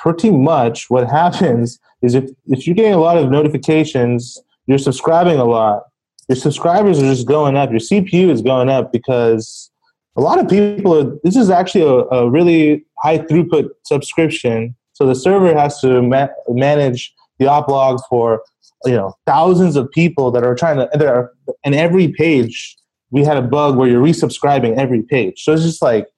Pretty 0.00 0.30
much, 0.30 0.88
what 0.88 1.08
happens 1.10 1.78
is 2.02 2.14
if 2.14 2.30
if 2.46 2.66
you're 2.66 2.76
getting 2.76 2.94
a 2.94 2.98
lot 2.98 3.16
of 3.16 3.30
notifications, 3.30 4.40
you're 4.66 4.78
subscribing 4.78 5.38
a 5.38 5.44
lot. 5.44 5.84
Your 6.28 6.36
subscribers 6.36 6.98
are 6.98 7.06
just 7.06 7.26
going 7.26 7.56
up. 7.56 7.70
Your 7.70 7.80
CPU 7.80 8.30
is 8.30 8.42
going 8.42 8.68
up 8.68 8.92
because 8.92 9.70
a 10.16 10.20
lot 10.20 10.38
of 10.38 10.48
people 10.48 10.96
are. 10.98 11.18
This 11.24 11.36
is 11.36 11.50
actually 11.50 11.84
a, 11.84 12.16
a 12.16 12.30
really 12.30 12.84
high 13.02 13.18
throughput 13.18 13.68
subscription, 13.84 14.76
so 14.92 15.06
the 15.06 15.14
server 15.14 15.56
has 15.58 15.80
to 15.80 16.02
ma- 16.02 16.28
manage 16.48 17.12
the 17.38 17.46
op 17.46 17.68
log 17.68 18.00
for 18.08 18.42
you 18.86 18.94
know 18.94 19.14
thousands 19.26 19.76
of 19.76 19.90
people 19.90 20.30
that 20.30 20.44
are 20.44 20.54
trying 20.54 20.76
to 20.76 20.88
that 20.92 21.06
are 21.06 21.32
and 21.64 21.74
every 21.74 22.08
page 22.08 22.76
we 23.10 23.24
had 23.24 23.36
a 23.36 23.42
bug 23.42 23.76
where 23.76 23.88
you're 23.88 24.02
resubscribing 24.02 24.76
every 24.76 25.02
page. 25.02 25.42
So 25.42 25.52
it's 25.52 25.62
just 25.62 25.80
like 25.80 26.08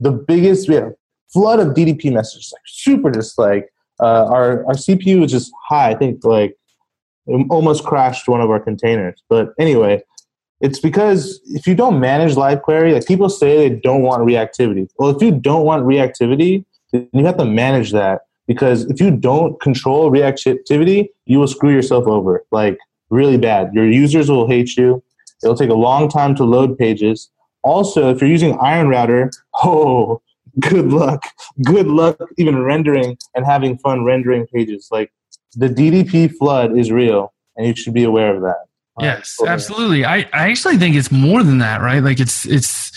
the 0.00 0.10
biggest 0.10 0.68
yeah, 0.68 0.90
flood 1.32 1.60
of 1.60 1.68
ddp 1.68 2.12
messages 2.12 2.52
like 2.52 2.62
super 2.66 3.10
just 3.10 3.38
like 3.38 3.72
uh, 4.00 4.26
our 4.26 4.66
our 4.66 4.74
cpu 4.74 5.24
is 5.24 5.30
just 5.30 5.52
high. 5.68 5.90
I 5.90 5.94
think 5.94 6.24
like 6.24 6.56
almost 7.48 7.84
crashed 7.84 8.28
one 8.28 8.40
of 8.40 8.50
our 8.50 8.60
containers. 8.60 9.22
But 9.28 9.54
anyway 9.58 10.02
it's 10.60 10.78
because 10.78 11.40
if 11.46 11.66
you 11.66 11.74
don't 11.74 11.98
manage 12.00 12.36
live 12.36 12.62
query 12.62 12.94
like 12.94 13.06
people 13.06 13.28
say 13.28 13.68
they 13.68 13.76
don't 13.76 14.02
want 14.02 14.22
reactivity. 14.22 14.88
Well 14.98 15.10
if 15.10 15.22
you 15.22 15.32
don't 15.32 15.64
want 15.64 15.84
reactivity 15.84 16.64
then 16.92 17.08
you 17.12 17.24
have 17.26 17.38
to 17.38 17.44
manage 17.44 17.92
that 17.92 18.22
because 18.46 18.84
if 18.86 19.00
you 19.00 19.10
don't 19.10 19.60
control 19.60 20.10
reactivity, 20.10 21.08
you 21.26 21.38
will 21.38 21.48
screw 21.48 21.72
yourself 21.72 22.06
over 22.06 22.44
like 22.50 22.78
really 23.10 23.38
bad. 23.38 23.72
Your 23.72 23.88
users 23.88 24.30
will 24.30 24.46
hate 24.48 24.76
you. 24.76 25.02
It'll 25.42 25.56
take 25.56 25.70
a 25.70 25.74
long 25.74 26.08
time 26.08 26.34
to 26.36 26.44
load 26.44 26.78
pages. 26.78 27.30
Also, 27.62 28.10
if 28.10 28.20
you're 28.20 28.30
using 28.30 28.58
Iron 28.58 28.88
Router, 28.88 29.30
oh, 29.64 30.20
good 30.60 30.92
luck. 30.92 31.24
Good 31.64 31.86
luck 31.86 32.18
even 32.36 32.62
rendering 32.62 33.16
and 33.34 33.44
having 33.44 33.78
fun 33.78 34.04
rendering 34.04 34.46
pages. 34.46 34.88
Like 34.90 35.12
the 35.54 35.68
DDP 35.68 36.34
flood 36.34 36.76
is 36.78 36.90
real, 36.90 37.32
and 37.56 37.66
you 37.66 37.74
should 37.74 37.94
be 37.94 38.04
aware 38.04 38.34
of 38.34 38.42
that. 38.42 38.66
Yes, 39.00 39.36
absolutely. 39.44 40.04
I, 40.04 40.18
I 40.32 40.50
actually 40.50 40.76
think 40.76 40.94
it's 40.94 41.10
more 41.10 41.42
than 41.42 41.58
that, 41.58 41.80
right? 41.80 42.02
Like 42.02 42.20
it's 42.20 42.46
it's 42.46 42.92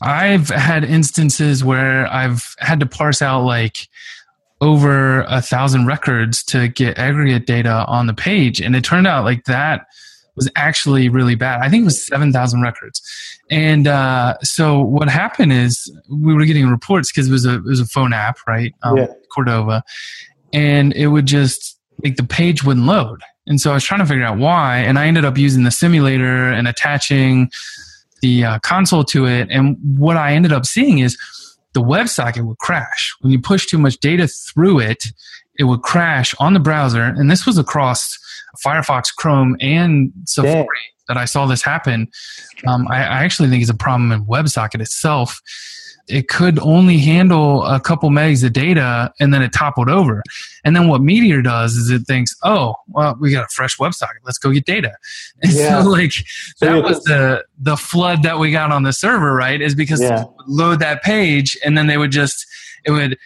I've 0.00 0.48
had 0.48 0.84
instances 0.84 1.62
where 1.62 2.06
I've 2.06 2.54
had 2.58 2.80
to 2.80 2.86
parse 2.86 3.20
out 3.20 3.44
like 3.44 3.88
over 4.64 5.24
a 5.24 5.42
thousand 5.42 5.86
records 5.86 6.42
to 6.42 6.68
get 6.68 6.96
aggregate 6.98 7.46
data 7.46 7.84
on 7.86 8.06
the 8.06 8.14
page. 8.14 8.62
And 8.62 8.74
it 8.74 8.82
turned 8.82 9.06
out 9.06 9.24
like 9.24 9.44
that 9.44 9.86
was 10.36 10.50
actually 10.56 11.10
really 11.10 11.34
bad. 11.34 11.60
I 11.60 11.68
think 11.68 11.82
it 11.82 11.84
was 11.84 12.06
7,000 12.06 12.62
records. 12.62 13.02
And 13.50 13.86
uh, 13.86 14.38
so 14.42 14.80
what 14.80 15.10
happened 15.10 15.52
is 15.52 15.92
we 16.10 16.32
were 16.32 16.46
getting 16.46 16.68
reports 16.68 17.12
because 17.12 17.28
it 17.28 17.30
was 17.30 17.44
a 17.44 17.56
it 17.56 17.64
was 17.64 17.78
a 17.78 17.84
phone 17.84 18.14
app, 18.14 18.38
right? 18.46 18.74
Um, 18.82 18.96
Yeah. 18.96 19.06
Cordova, 19.32 19.84
and 20.52 20.92
it 20.94 21.08
would 21.08 21.26
just 21.26 21.78
like 22.02 22.16
the 22.16 22.24
page 22.24 22.64
wouldn't 22.64 22.86
load. 22.86 23.20
And 23.46 23.60
so 23.60 23.70
I 23.72 23.74
was 23.74 23.84
trying 23.84 24.00
to 24.00 24.06
figure 24.06 24.24
out 24.24 24.38
why, 24.38 24.78
and 24.78 24.98
I 24.98 25.06
ended 25.06 25.24
up 25.24 25.36
using 25.36 25.64
the 25.64 25.70
simulator 25.70 26.50
and 26.50 26.66
attaching 26.66 27.50
the 28.22 28.44
uh, 28.44 28.58
console 28.60 29.04
to 29.04 29.26
it. 29.26 29.48
And 29.50 29.76
what 29.98 30.16
I 30.16 30.32
ended 30.32 30.52
up 30.52 30.64
seeing 30.64 31.00
is 31.00 31.18
the 31.74 31.82
WebSocket 31.82 32.46
would 32.46 32.58
crash 32.58 33.14
when 33.20 33.32
you 33.32 33.40
push 33.40 33.66
too 33.66 33.78
much 33.78 33.98
data 33.98 34.26
through 34.26 34.80
it. 34.80 35.04
It 35.58 35.64
would 35.64 35.82
crash 35.82 36.34
on 36.40 36.54
the 36.54 36.60
browser, 36.60 37.02
and 37.02 37.30
this 37.30 37.46
was 37.46 37.58
across 37.58 38.18
Firefox, 38.64 39.14
Chrome, 39.14 39.56
and 39.60 40.12
Safari 40.24 40.54
Dang. 40.54 40.66
that 41.08 41.16
I 41.16 41.26
saw 41.26 41.46
this 41.46 41.62
happen. 41.62 42.08
Um, 42.66 42.88
I, 42.90 42.96
I 42.96 43.24
actually 43.24 43.50
think 43.50 43.62
it's 43.62 43.70
a 43.70 43.74
problem 43.74 44.10
in 44.10 44.24
WebSocket 44.24 44.80
itself. 44.80 45.40
It 46.06 46.28
could 46.28 46.58
only 46.58 46.98
handle 46.98 47.64
a 47.64 47.80
couple 47.80 48.10
megs 48.10 48.44
of 48.44 48.52
data, 48.52 49.12
and 49.20 49.32
then 49.32 49.40
it 49.42 49.52
toppled 49.52 49.88
over. 49.88 50.22
And 50.62 50.76
then 50.76 50.88
what 50.88 51.00
Meteor 51.00 51.40
does 51.40 51.76
is 51.76 51.90
it 51.90 52.02
thinks, 52.06 52.36
"Oh, 52.42 52.74
well, 52.88 53.16
we 53.18 53.30
got 53.30 53.44
a 53.44 53.48
fresh 53.48 53.78
WebSocket. 53.78 54.20
Let's 54.24 54.36
go 54.38 54.50
get 54.50 54.66
data." 54.66 54.92
And 55.42 55.52
Yeah. 55.52 55.82
so, 55.82 55.88
like, 55.88 56.12
So 56.12 56.66
that 56.66 56.74
was 56.82 56.96
was- 56.96 57.04
the 57.04 57.44
the 57.58 57.76
flood 57.76 58.22
that 58.22 58.38
we 58.38 58.50
got 58.50 58.70
on 58.70 58.82
the 58.82 58.92
server, 58.92 59.34
right? 59.34 59.60
Is 59.60 59.74
because 59.74 60.00
Yeah. 60.02 60.24
load 60.46 60.80
that 60.80 61.02
page, 61.02 61.56
and 61.64 61.76
then 61.78 61.86
they 61.86 61.96
would 61.96 62.12
just 62.12 62.46
it 62.84 62.90
would 62.90 63.16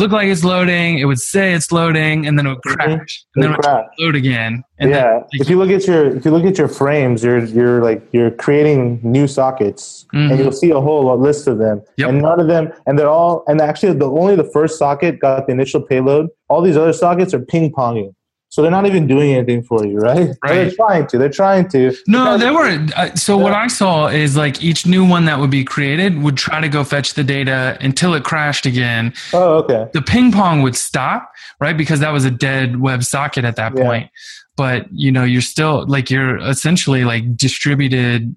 look 0.00 0.10
like 0.10 0.26
it's 0.28 0.42
loading. 0.44 0.98
It 0.98 1.04
would 1.04 1.20
say 1.20 1.52
it's 1.52 1.70
loading, 1.70 2.26
and 2.26 2.36
then 2.38 2.46
it 2.46 2.50
would 2.50 2.62
Mhm. 2.62 2.74
crash, 2.76 3.24
and 3.34 3.44
then 3.44 3.50
it 3.52 3.56
would 3.56 3.64
crashed. 3.64 3.88
load 4.00 4.16
again. 4.16 4.64
And 4.78 4.92
then, 4.92 4.98
yeah, 5.04 5.14
like- 5.14 5.24
if 5.32 5.50
you 5.50 5.56
look 5.58 5.70
at 5.70 5.86
your 5.86 6.06
if 6.16 6.24
you 6.24 6.30
look 6.30 6.44
at 6.44 6.56
your 6.58 6.68
frames, 6.68 7.22
you're 7.22 7.38
you're 7.44 7.82
like 7.82 8.02
you're 8.12 8.30
creating 8.30 9.00
new 9.02 9.26
sockets, 9.26 10.06
Mhm. 10.14 10.30
and 10.30 10.38
you'll 10.40 10.52
see 10.52 10.70
a 10.70 10.80
whole 10.80 11.16
list 11.18 11.46
of 11.46 11.58
them, 11.58 11.82
Yep. 11.98 12.08
and 12.08 12.22
none 12.22 12.40
of 12.40 12.46
them, 12.48 12.72
and 12.86 12.98
they're 12.98 13.08
all, 13.08 13.44
and 13.46 13.60
actually 13.60 13.92
the 13.92 14.10
only 14.10 14.34
the 14.36 14.44
first 14.52 14.78
socket 14.78 15.20
got 15.20 15.46
the 15.46 15.52
initial 15.52 15.80
payload. 15.80 16.28
All 16.48 16.62
these 16.62 16.76
other 16.76 16.92
sockets 16.94 17.32
are 17.34 17.40
ping 17.40 17.70
ponging, 17.72 18.12
so 18.50 18.62
they're 18.62 18.70
not 18.70 18.84
even 18.84 19.06
doing 19.06 19.32
anything 19.32 19.62
for 19.62 19.86
you, 19.86 19.98
right? 19.98 20.30
But 20.42 20.48
They're 20.48 20.70
trying 20.72 21.06
to. 21.06 21.18
They're 21.18 21.28
trying 21.30 21.68
to. 21.70 21.94
No, 22.08 22.36
they 22.36 22.50
were. 22.50 22.84
Uh, 22.96 23.14
so 23.14 23.38
what 23.38 23.52
I 23.52 23.68
saw 23.68 24.08
is 24.08 24.36
like 24.36 24.60
each 24.62 24.86
new 24.86 25.04
one 25.08 25.24
that 25.26 25.38
would 25.38 25.50
be 25.50 25.62
created 25.62 26.20
would 26.22 26.36
try 26.36 26.60
to 26.60 26.68
go 26.68 26.82
fetch 26.82 27.14
the 27.14 27.22
data 27.22 27.78
until 27.80 28.12
it 28.14 28.24
crashed 28.24 28.66
again. 28.66 29.14
Oh, 29.32 29.58
okay. 29.58 29.86
The 29.92 30.02
ping 30.02 30.32
pong 30.32 30.62
would 30.62 30.74
stop, 30.74 31.30
right? 31.60 31.76
Because 31.76 32.00
that 32.00 32.10
was 32.10 32.24
a 32.24 32.30
dead 32.30 32.80
web 32.80 33.04
socket 33.04 33.44
at 33.44 33.54
that 33.54 33.72
Yeah. 33.76 33.84
point. 33.84 34.10
But 34.56 34.86
you 34.92 35.12
know, 35.12 35.22
you're 35.24 35.40
still 35.42 35.86
like 35.86 36.10
you're 36.10 36.36
essentially 36.38 37.04
like 37.04 37.36
distributed 37.36 38.36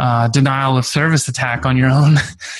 uh, 0.00 0.26
denial 0.28 0.76
of 0.76 0.84
service 0.84 1.28
attack 1.28 1.64
on 1.64 1.76
your 1.76 1.88
own 2.00 2.16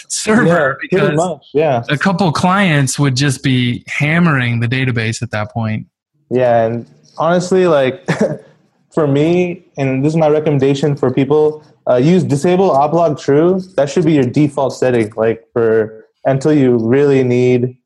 server 0.09 0.79
Yeah, 0.81 0.89
because 0.89 1.17
much. 1.17 1.47
Yeah, 1.53 1.83
a 1.89 1.99
couple 1.99 2.31
clients 2.33 2.97
would 2.99 3.17
just 3.17 3.43
be 3.43 3.85
hammering 3.89 4.61
the 4.61 4.69
database 4.69 5.21
at 5.21 5.33
that 5.33 5.51
point. 5.51 5.89
Yeah, 6.31 6.67
and 6.67 6.91
honestly, 7.19 7.67
like 7.67 8.07
for 8.95 9.07
me, 9.07 9.65
and 9.77 10.05
this 10.05 10.13
is 10.13 10.17
my 10.17 10.29
recommendation 10.29 10.97
for 10.97 11.13
people: 11.13 11.65
uh, 11.89 11.97
use 11.97 12.25
disable 12.25 12.71
oplog 12.71 13.21
true. 13.21 13.61
That 13.77 13.89
should 13.91 14.05
be 14.05 14.13
your 14.13 14.25
default 14.25 14.75
setting. 14.75 15.13
Like 15.17 15.45
for 15.53 16.05
until 16.25 16.53
you 16.53 16.77
really 16.79 17.23
need, 17.23 17.77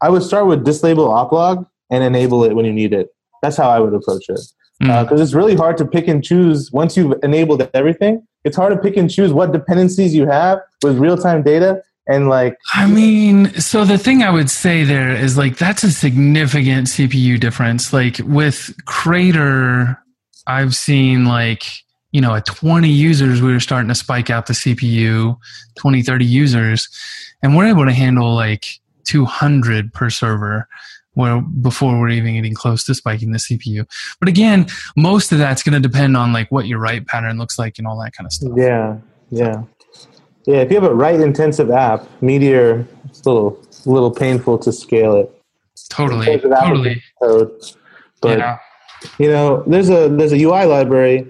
I 0.00 0.08
would 0.08 0.22
start 0.22 0.46
with 0.46 0.64
disable 0.64 1.08
oplog 1.08 1.66
and 1.90 2.02
enable 2.02 2.44
it 2.44 2.54
when 2.54 2.64
you 2.64 2.72
need 2.72 2.92
it. 2.92 3.08
That's 3.42 3.56
how 3.56 3.68
I 3.68 3.80
would 3.80 3.94
approach 3.94 4.24
it 4.28 4.40
Mm. 4.82 5.04
because 5.04 5.22
it's 5.22 5.32
really 5.32 5.54
hard 5.54 5.78
to 5.78 5.86
pick 5.86 6.06
and 6.06 6.22
choose 6.22 6.70
once 6.70 6.98
you've 6.98 7.14
enabled 7.22 7.66
everything. 7.72 8.26
It's 8.44 8.56
hard 8.56 8.74
to 8.74 8.78
pick 8.78 8.96
and 8.98 9.10
choose 9.10 9.32
what 9.32 9.50
dependencies 9.52 10.14
you 10.14 10.26
have 10.26 10.58
with 10.82 10.98
real 10.98 11.16
time 11.16 11.42
data 11.42 11.82
and 12.08 12.28
like 12.28 12.56
I 12.74 12.86
mean, 12.86 13.52
so 13.54 13.84
the 13.84 13.98
thing 13.98 14.22
I 14.22 14.30
would 14.30 14.50
say 14.50 14.84
there 14.84 15.10
is 15.10 15.36
like 15.36 15.58
that's 15.58 15.82
a 15.82 15.90
significant 15.90 16.86
CPU 16.86 17.40
difference. 17.40 17.92
Like 17.92 18.18
with 18.24 18.74
Crater, 18.86 19.98
I've 20.46 20.74
seen 20.74 21.24
like, 21.24 21.64
you 22.12 22.20
know, 22.20 22.34
at 22.34 22.46
20 22.46 22.88
users, 22.88 23.42
we 23.42 23.52
were 23.52 23.60
starting 23.60 23.88
to 23.88 23.94
spike 23.94 24.30
out 24.30 24.46
the 24.46 24.52
CPU, 24.52 25.36
20, 25.76 26.02
30 26.02 26.24
users, 26.24 26.88
and 27.42 27.56
we're 27.56 27.66
able 27.66 27.84
to 27.84 27.92
handle 27.92 28.34
like 28.34 28.66
200 29.04 29.92
per 29.92 30.08
server. 30.08 30.68
where 31.16 31.40
before 31.40 31.98
we're 31.98 32.10
even 32.10 32.34
getting 32.34 32.54
close 32.54 32.84
to 32.84 32.94
spiking 32.94 33.32
the 33.32 33.38
CPU. 33.38 33.86
But 34.20 34.28
again, 34.28 34.66
most 34.96 35.32
of 35.32 35.38
that's 35.38 35.62
going 35.62 35.80
to 35.80 35.86
depend 35.88 36.16
on 36.16 36.32
like 36.32 36.52
what 36.52 36.66
your 36.66 36.78
write 36.78 37.06
pattern 37.06 37.38
looks 37.38 37.58
like 37.58 37.78
and 37.78 37.86
all 37.86 37.98
that 38.02 38.12
kind 38.12 38.26
of 38.26 38.32
stuff. 38.32 38.52
Yeah, 38.54 38.98
yeah, 39.30 39.62
yeah. 40.46 40.58
If 40.58 40.70
you 40.70 40.80
have 40.80 40.90
a 40.90 40.94
write 40.94 41.20
intensive 41.20 41.70
app, 41.70 42.06
Meteor, 42.22 42.86
it's 43.04 43.20
a 43.22 43.30
little, 43.30 43.60
a 43.84 43.90
little 43.90 44.10
painful 44.10 44.58
to 44.58 44.72
scale 44.72 45.16
it. 45.16 45.32
Totally. 45.90 46.38
Totally. 46.38 47.02
Code. 47.22 47.50
But 48.20 48.38
yeah. 48.38 48.58
you 49.18 49.28
know, 49.28 49.62
there's 49.66 49.90
a 49.90 50.08
there's 50.08 50.32
a 50.32 50.42
UI 50.42 50.64
library 50.64 51.26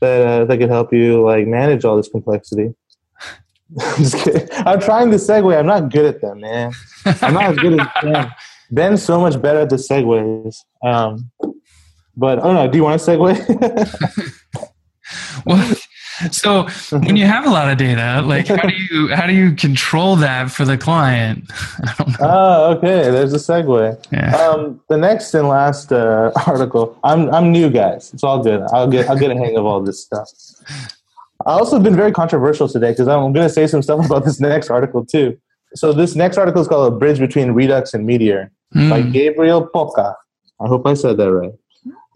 that 0.00 0.26
uh, 0.26 0.44
that 0.44 0.58
could 0.58 0.68
help 0.68 0.92
you 0.92 1.22
like 1.22 1.46
manage 1.46 1.84
all 1.84 1.96
this 1.96 2.08
complexity. 2.08 2.74
I'm 3.80 3.96
just 4.02 4.16
kidding. 4.16 4.48
I'm 4.52 4.80
trying 4.80 5.10
to 5.10 5.16
segue. 5.16 5.56
I'm 5.56 5.66
not 5.66 5.90
good 5.90 6.06
at 6.06 6.20
them, 6.20 6.40
man. 6.40 6.72
I'm 7.06 7.34
not 7.34 7.44
as 7.44 7.56
good 7.56 7.80
as 7.80 7.86
Ben. 8.02 8.32
Ben's 8.70 9.02
so 9.02 9.20
much 9.20 9.40
better 9.40 9.60
at 9.60 9.70
the 9.70 9.76
segues. 9.76 10.56
Um, 10.82 11.30
but 12.16 12.38
I 12.38 12.42
don't 12.42 12.54
know. 12.54 12.68
Do 12.68 12.76
you 12.76 12.84
want 12.84 13.00
to 13.00 13.10
segue? 13.10 14.72
well, 15.46 15.74
so 16.30 16.68
when 16.90 17.16
you 17.16 17.26
have 17.26 17.46
a 17.46 17.50
lot 17.50 17.70
of 17.70 17.78
data, 17.78 18.22
like 18.24 18.46
how 18.48 18.56
do 18.68 18.74
you 18.90 19.08
how 19.14 19.26
do 19.26 19.32
you 19.32 19.54
control 19.54 20.16
that 20.16 20.50
for 20.50 20.64
the 20.64 20.78
client? 20.78 21.50
Oh, 22.20 22.74
okay. 22.76 23.10
There's 23.10 23.32
a 23.32 23.38
segue. 23.38 24.06
Yeah. 24.12 24.36
Um, 24.36 24.80
the 24.88 24.96
next 24.96 25.34
and 25.34 25.48
last 25.48 25.92
uh, 25.92 26.30
article. 26.46 26.98
I'm 27.04 27.28
I'm 27.34 27.50
new, 27.50 27.68
guys. 27.70 28.12
It's 28.14 28.22
all 28.22 28.42
good. 28.42 28.62
I'll 28.72 28.88
get 28.88 29.08
I'll 29.10 29.18
get 29.18 29.30
a 29.30 29.34
hang 29.34 29.56
of 29.56 29.64
all 29.66 29.82
this 29.82 30.00
stuff. 30.02 30.28
I 31.46 31.52
also 31.52 31.78
been 31.80 31.96
very 31.96 32.12
controversial 32.12 32.68
today 32.68 32.92
because 32.92 33.08
I'm 33.08 33.32
going 33.32 33.46
to 33.46 33.52
say 33.52 33.66
some 33.66 33.82
stuff 33.82 34.06
about 34.06 34.24
this 34.24 34.40
next 34.40 34.70
article 34.70 35.04
too. 35.04 35.36
So 35.74 35.92
this 35.92 36.14
next 36.14 36.38
article 36.38 36.62
is 36.62 36.68
called 36.68 36.92
"A 36.92 36.96
Bridge 36.96 37.18
Between 37.18 37.50
Redux 37.52 37.92
and 37.94 38.06
Meteor" 38.06 38.50
Mm. 38.74 38.90
by 38.90 39.02
Gabriel 39.02 39.66
Poca. 39.72 40.16
I 40.60 40.66
hope 40.66 40.84
I 40.86 40.94
said 40.94 41.16
that 41.18 41.30
right. 41.32 41.52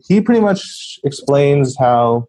He 0.09 0.21
pretty 0.21 0.41
much 0.41 0.99
explains 1.05 1.77
how 1.79 2.27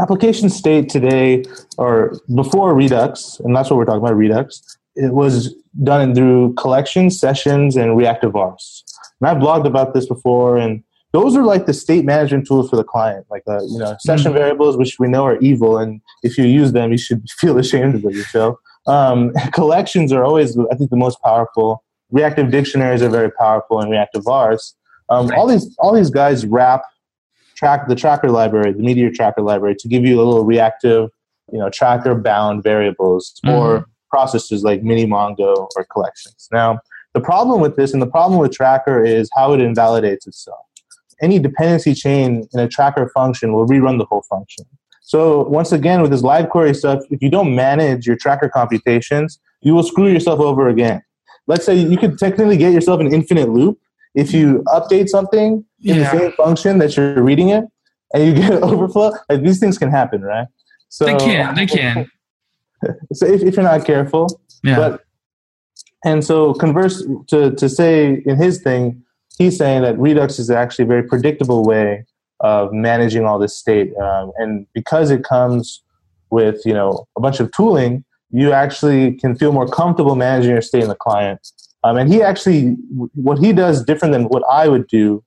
application 0.00 0.48
state 0.48 0.88
today 0.88 1.44
or 1.78 2.18
before 2.34 2.74
Redux, 2.74 3.40
and 3.44 3.54
that's 3.54 3.70
what 3.70 3.76
we're 3.76 3.84
talking 3.84 4.00
about, 4.00 4.16
Redux, 4.16 4.78
it 4.96 5.12
was 5.12 5.54
done 5.82 6.14
through 6.14 6.54
collections, 6.54 7.18
sessions, 7.18 7.76
and 7.76 7.96
reactive 7.96 8.32
vars. 8.32 8.84
And 9.20 9.28
I've 9.28 9.36
blogged 9.36 9.66
about 9.66 9.94
this 9.94 10.06
before, 10.06 10.56
and 10.56 10.82
those 11.12 11.36
are 11.36 11.42
like 11.42 11.66
the 11.66 11.74
state 11.74 12.04
management 12.04 12.46
tools 12.46 12.70
for 12.70 12.76
the 12.76 12.84
client, 12.84 13.26
like 13.30 13.44
the 13.46 13.66
you 13.70 13.78
know 13.78 13.96
session 14.00 14.32
variables, 14.32 14.76
which 14.76 14.98
we 14.98 15.08
know 15.08 15.24
are 15.24 15.38
evil, 15.38 15.78
and 15.78 16.00
if 16.22 16.38
you 16.38 16.44
use 16.44 16.72
them, 16.72 16.92
you 16.92 16.98
should 16.98 17.28
feel 17.38 17.58
ashamed 17.58 17.94
of 17.94 18.02
yourself. 18.02 18.56
Um, 18.86 19.32
collections 19.52 20.12
are 20.12 20.24
always, 20.24 20.58
I 20.72 20.76
think, 20.76 20.90
the 20.90 20.96
most 20.96 21.20
powerful. 21.22 21.84
Reactive 22.10 22.50
dictionaries 22.50 23.02
are 23.02 23.08
very 23.10 23.30
powerful, 23.30 23.80
and 23.80 23.90
reactive 23.90 24.24
vars. 24.24 24.74
Um, 25.08 25.30
All 25.36 25.46
these 25.46 25.76
all 25.78 25.92
these 25.92 26.10
guys 26.10 26.46
wrap 26.46 26.82
track 27.60 27.88
the 27.88 27.94
tracker 27.94 28.30
library, 28.30 28.72
the 28.72 28.82
Meteor 28.82 29.10
tracker 29.10 29.42
library, 29.42 29.76
to 29.80 29.86
give 29.86 30.02
you 30.02 30.16
a 30.16 30.24
little 30.24 30.46
reactive, 30.46 31.10
you 31.52 31.58
know, 31.58 31.68
tracker 31.68 32.14
bound 32.14 32.62
variables 32.62 33.38
or 33.44 33.80
mm-hmm. 33.80 33.90
processes 34.08 34.64
like 34.64 34.82
mini 34.82 35.06
Mongo 35.06 35.68
or 35.76 35.84
collections. 35.92 36.48
Now, 36.50 36.80
the 37.12 37.20
problem 37.20 37.60
with 37.60 37.76
this 37.76 37.92
and 37.92 38.00
the 38.00 38.06
problem 38.06 38.40
with 38.40 38.52
tracker 38.52 39.04
is 39.04 39.28
how 39.36 39.52
it 39.52 39.60
invalidates 39.60 40.26
itself. 40.26 40.64
Any 41.20 41.38
dependency 41.38 41.92
chain 41.92 42.48
in 42.54 42.60
a 42.60 42.66
tracker 42.66 43.10
function 43.12 43.52
will 43.52 43.66
rerun 43.66 43.98
the 43.98 44.06
whole 44.06 44.22
function. 44.22 44.64
So 45.02 45.42
once 45.48 45.70
again, 45.70 46.00
with 46.00 46.12
this 46.12 46.22
live 46.22 46.48
query 46.48 46.74
stuff, 46.74 47.00
if 47.10 47.20
you 47.20 47.28
don't 47.28 47.54
manage 47.54 48.06
your 48.06 48.16
tracker 48.16 48.48
computations, 48.48 49.38
you 49.60 49.74
will 49.74 49.82
screw 49.82 50.06
yourself 50.06 50.40
over 50.40 50.68
again. 50.68 51.02
Let's 51.46 51.66
say 51.66 51.74
you 51.74 51.98
could 51.98 52.16
technically 52.18 52.56
get 52.56 52.72
yourself 52.72 53.00
an 53.00 53.12
infinite 53.12 53.50
loop 53.50 53.78
if 54.14 54.32
you 54.32 54.62
update 54.68 55.08
something 55.08 55.64
in 55.82 55.96
Yeah. 55.96 56.12
the 56.12 56.18
same 56.18 56.32
function 56.32 56.78
that 56.78 56.96
you're 56.96 57.22
reading 57.22 57.50
it, 57.50 57.64
and 58.14 58.26
you 58.26 58.34
get 58.34 58.52
an 58.52 58.62
overflow. 58.72 59.12
Like 59.28 59.42
these 59.42 59.58
things 59.58 59.78
can 59.78 59.90
happen, 59.90 60.22
right? 60.22 60.46
So 60.88 61.06
They 61.06 61.16
can. 61.16 61.54
They 61.54 61.66
can. 61.66 62.10
So 63.12 63.26
if, 63.26 63.42
if 63.42 63.56
you're 63.56 63.62
not 63.62 63.84
careful, 63.84 64.40
Yeah. 64.64 64.76
but 64.76 65.04
and 66.02 66.24
so 66.24 66.54
converse 66.54 67.04
to 67.28 67.50
to 67.54 67.68
say 67.68 68.22
in 68.24 68.36
his 68.36 68.62
thing, 68.62 69.02
he's 69.36 69.58
saying 69.58 69.82
that 69.82 69.98
Redux 69.98 70.38
is 70.38 70.50
actually 70.50 70.86
a 70.86 70.88
very 70.88 71.02
predictable 71.02 71.62
way 71.62 72.06
of 72.40 72.72
managing 72.72 73.26
all 73.26 73.38
this 73.38 73.54
state, 73.54 73.94
um, 73.98 74.32
and 74.38 74.66
because 74.72 75.10
it 75.10 75.24
comes 75.24 75.82
with 76.30 76.64
you 76.64 76.72
know 76.72 77.06
a 77.18 77.20
bunch 77.20 77.38
of 77.38 77.52
tooling, 77.52 78.02
you 78.30 78.50
actually 78.52 79.12
can 79.12 79.36
feel 79.36 79.52
more 79.52 79.68
comfortable 79.68 80.16
managing 80.16 80.52
your 80.52 80.62
state 80.62 80.82
in 80.82 80.88
the 80.88 80.94
client. 80.94 81.40
Um, 81.84 81.98
and 81.98 82.10
he 82.10 82.22
actually, 82.22 82.76
what 83.14 83.38
he 83.38 83.52
does 83.52 83.84
different 83.84 84.12
than 84.12 84.24
what 84.24 84.42
I 84.50 84.68
would 84.68 84.86
do, 84.88 85.22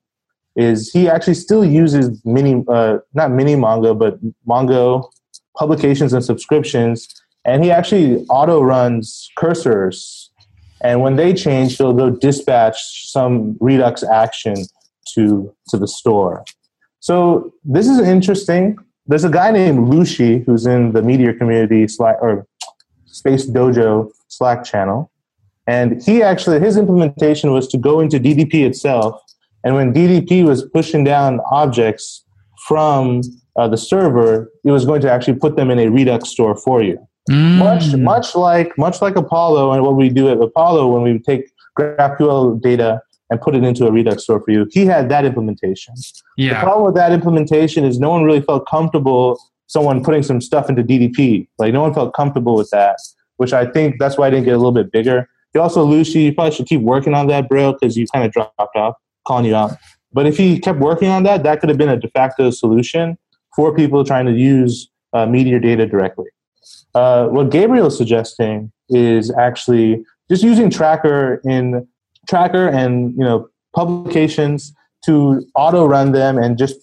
is 0.55 0.91
he 0.91 1.09
actually 1.09 1.33
still 1.33 1.65
uses 1.65 2.21
mini, 2.25 2.63
uh, 2.67 2.99
not 3.13 3.31
mini 3.31 3.55
Mongo, 3.55 3.97
but 3.97 4.19
Mongo 4.47 5.09
publications 5.57 6.13
and 6.13 6.23
subscriptions, 6.23 7.07
and 7.45 7.63
he 7.63 7.71
actually 7.71 8.25
auto 8.29 8.61
runs 8.61 9.29
cursors. 9.37 10.29
And 10.81 11.01
when 11.01 11.15
they 11.15 11.33
change, 11.33 11.77
he'll 11.77 11.93
go 11.93 12.09
dispatch 12.09 12.77
some 13.09 13.57
Redux 13.59 14.03
action 14.03 14.55
to 15.15 15.53
to 15.69 15.77
the 15.77 15.87
store. 15.87 16.43
So 16.99 17.53
this 17.63 17.87
is 17.87 17.99
interesting. 17.99 18.77
There's 19.07 19.23
a 19.23 19.29
guy 19.29 19.51
named 19.51 19.89
Lucy 19.89 20.39
who's 20.39 20.65
in 20.65 20.93
the 20.93 21.01
Meteor 21.01 21.33
community 21.33 21.87
Slack 21.87 22.17
or 22.21 22.47
Space 23.05 23.45
Dojo 23.49 24.09
Slack 24.27 24.63
channel, 24.63 25.11
and 25.67 26.01
he 26.01 26.23
actually 26.23 26.59
his 26.59 26.77
implementation 26.77 27.51
was 27.51 27.67
to 27.69 27.77
go 27.77 27.99
into 27.99 28.19
DDP 28.19 28.65
itself. 28.65 29.21
And 29.63 29.75
when 29.75 29.93
DDP 29.93 30.43
was 30.45 30.67
pushing 30.69 31.03
down 31.03 31.39
objects 31.51 32.23
from 32.67 33.21
uh, 33.55 33.67
the 33.67 33.77
server, 33.77 34.51
it 34.63 34.71
was 34.71 34.85
going 34.85 35.01
to 35.01 35.11
actually 35.11 35.35
put 35.35 35.55
them 35.55 35.69
in 35.71 35.79
a 35.79 35.87
Redux 35.89 36.29
store 36.29 36.55
for 36.55 36.81
you 36.81 36.97
Mm. 37.29 37.57
much 37.57 37.95
much 37.95 38.35
like 38.35 38.77
much 38.77 39.01
like 39.01 39.15
Apollo 39.15 39.71
and 39.71 39.81
what 39.81 39.95
we 39.95 40.09
do 40.09 40.27
at 40.27 40.41
Apollo 40.41 40.91
when 40.91 41.03
we 41.03 41.19
take 41.19 41.49
GraphQL 41.79 42.61
data 42.61 43.01
and 43.29 43.39
put 43.39 43.55
it 43.55 43.63
into 43.63 43.87
a 43.87 43.91
Redux 43.93 44.23
store 44.23 44.41
for 44.41 44.51
you. 44.51 44.67
He 44.71 44.85
had 44.85 45.07
that 45.07 45.23
implementation. 45.23 45.93
Yeah. 46.35 46.55
The 46.55 46.65
problem 46.65 46.85
with 46.85 46.95
that 46.95 47.13
implementation 47.13 47.85
is 47.85 47.97
no 47.97 48.09
one 48.09 48.25
really 48.25 48.41
felt 48.41 48.67
comfortable 48.67 49.39
someone 49.67 50.03
putting 50.03 50.21
some 50.21 50.41
stuff 50.41 50.69
into 50.69 50.83
DDP. 50.83 51.47
Like 51.57 51.71
no 51.71 51.81
one 51.81 51.93
felt 51.93 52.13
comfortable 52.13 52.55
with 52.55 52.69
that, 52.71 52.97
which 53.37 53.53
I 53.53 53.65
think 53.67 53.99
that's 53.99 54.17
why 54.17 54.27
I 54.27 54.29
didn't 54.29 54.43
get 54.43 54.55
a 54.55 54.57
little 54.57 54.73
bit 54.73 54.91
bigger. 54.91 55.29
You 55.55 55.61
also, 55.61 55.83
Lucy, 55.83 56.23
you 56.23 56.33
probably 56.33 56.53
should 56.53 56.67
keep 56.67 56.81
working 56.81 57.13
on 57.13 57.27
that, 57.27 57.47
bro, 57.47 57.71
because 57.71 57.95
you 57.95 58.05
kind 58.13 58.25
of 58.25 58.33
dropped 58.33 58.75
off, 58.75 58.95
calling 59.25 59.45
you 59.45 59.55
out. 59.55 59.77
But 60.11 60.27
if 60.27 60.37
he 60.37 60.59
kept 60.59 60.79
working 60.79 61.09
on 61.09 61.23
that, 61.23 61.43
that 61.43 61.59
could 61.59 61.69
have 61.69 61.77
been 61.77 61.89
a 61.89 61.97
de 61.97 62.09
facto 62.09 62.51
solution 62.51 63.17
for 63.55 63.73
people 63.73 64.03
trying 64.03 64.25
to 64.25 64.33
use 64.33 64.89
uh, 65.13 65.25
Meteor 65.25 65.59
data 65.59 65.85
directly. 65.85 66.27
Uh, 66.95 67.27
what 67.27 67.49
Gabriel 67.49 67.87
is 67.87 67.97
suggesting 67.97 68.71
is 68.89 69.31
actually 69.31 70.03
just 70.29 70.43
using 70.43 70.69
Tracker 70.69 71.41
in 71.43 71.87
Tracker 72.29 72.67
and 72.67 73.13
you 73.13 73.23
know 73.23 73.49
publications 73.75 74.73
to 75.05 75.45
auto 75.55 75.85
run 75.85 76.11
them 76.11 76.37
and 76.37 76.57
just 76.57 76.75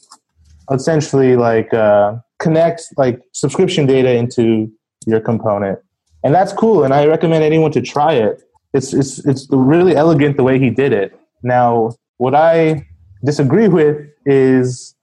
essentially 0.71 1.37
like 1.37 1.73
uh, 1.73 2.17
connect 2.39 2.83
like 2.97 3.21
subscription 3.33 3.87
data 3.87 4.13
into 4.13 4.71
your 5.07 5.21
component, 5.21 5.79
and 6.25 6.35
that's 6.35 6.53
cool. 6.53 6.85
And 6.85 6.93
I 6.93 7.07
recommend 7.07 7.45
anyone 7.45 7.73
to 7.73 7.81
try 7.81 8.15
it. 8.15 8.43
It's 8.75 8.93
it's 8.93 9.25
it's 9.25 9.47
really 9.51 9.97
elegant 9.97 10.37
the 10.37 10.43
way 10.43 10.59
he 10.59 10.71
did 10.71 10.93
it. 10.93 11.19
Now, 11.43 11.93
what 12.21 12.35
I 12.35 12.87
disagree 13.25 13.69
with 13.69 14.07
is 14.27 14.95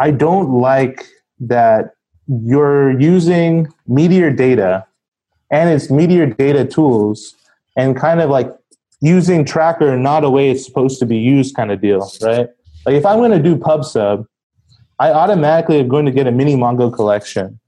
I 0.00 0.10
don't 0.10 0.54
like 0.54 1.06
that 1.40 1.90
you're 2.26 2.98
using 2.98 3.68
Meteor 3.86 4.30
data 4.32 4.86
and 5.50 5.68
its 5.68 5.90
Meteor 5.90 6.24
data 6.24 6.64
tools 6.64 7.34
and 7.76 7.94
kind 7.94 8.22
of 8.22 8.30
like 8.30 8.50
using 9.02 9.44
Tracker 9.44 9.98
not 9.98 10.24
a 10.24 10.30
way 10.30 10.50
it's 10.50 10.64
supposed 10.64 10.98
to 11.00 11.06
be 11.06 11.18
used 11.18 11.54
kind 11.54 11.70
of 11.70 11.82
deal, 11.82 12.10
right? 12.22 12.48
Like 12.86 12.94
if 12.94 13.04
I'm 13.04 13.18
going 13.18 13.32
to 13.32 13.42
do 13.42 13.54
PubSub, 13.54 14.26
I 14.98 15.10
automatically 15.12 15.80
am 15.80 15.88
going 15.88 16.06
to 16.06 16.12
get 16.12 16.26
a 16.26 16.32
mini 16.32 16.56
Mongo 16.56 16.90
collection. 16.90 17.60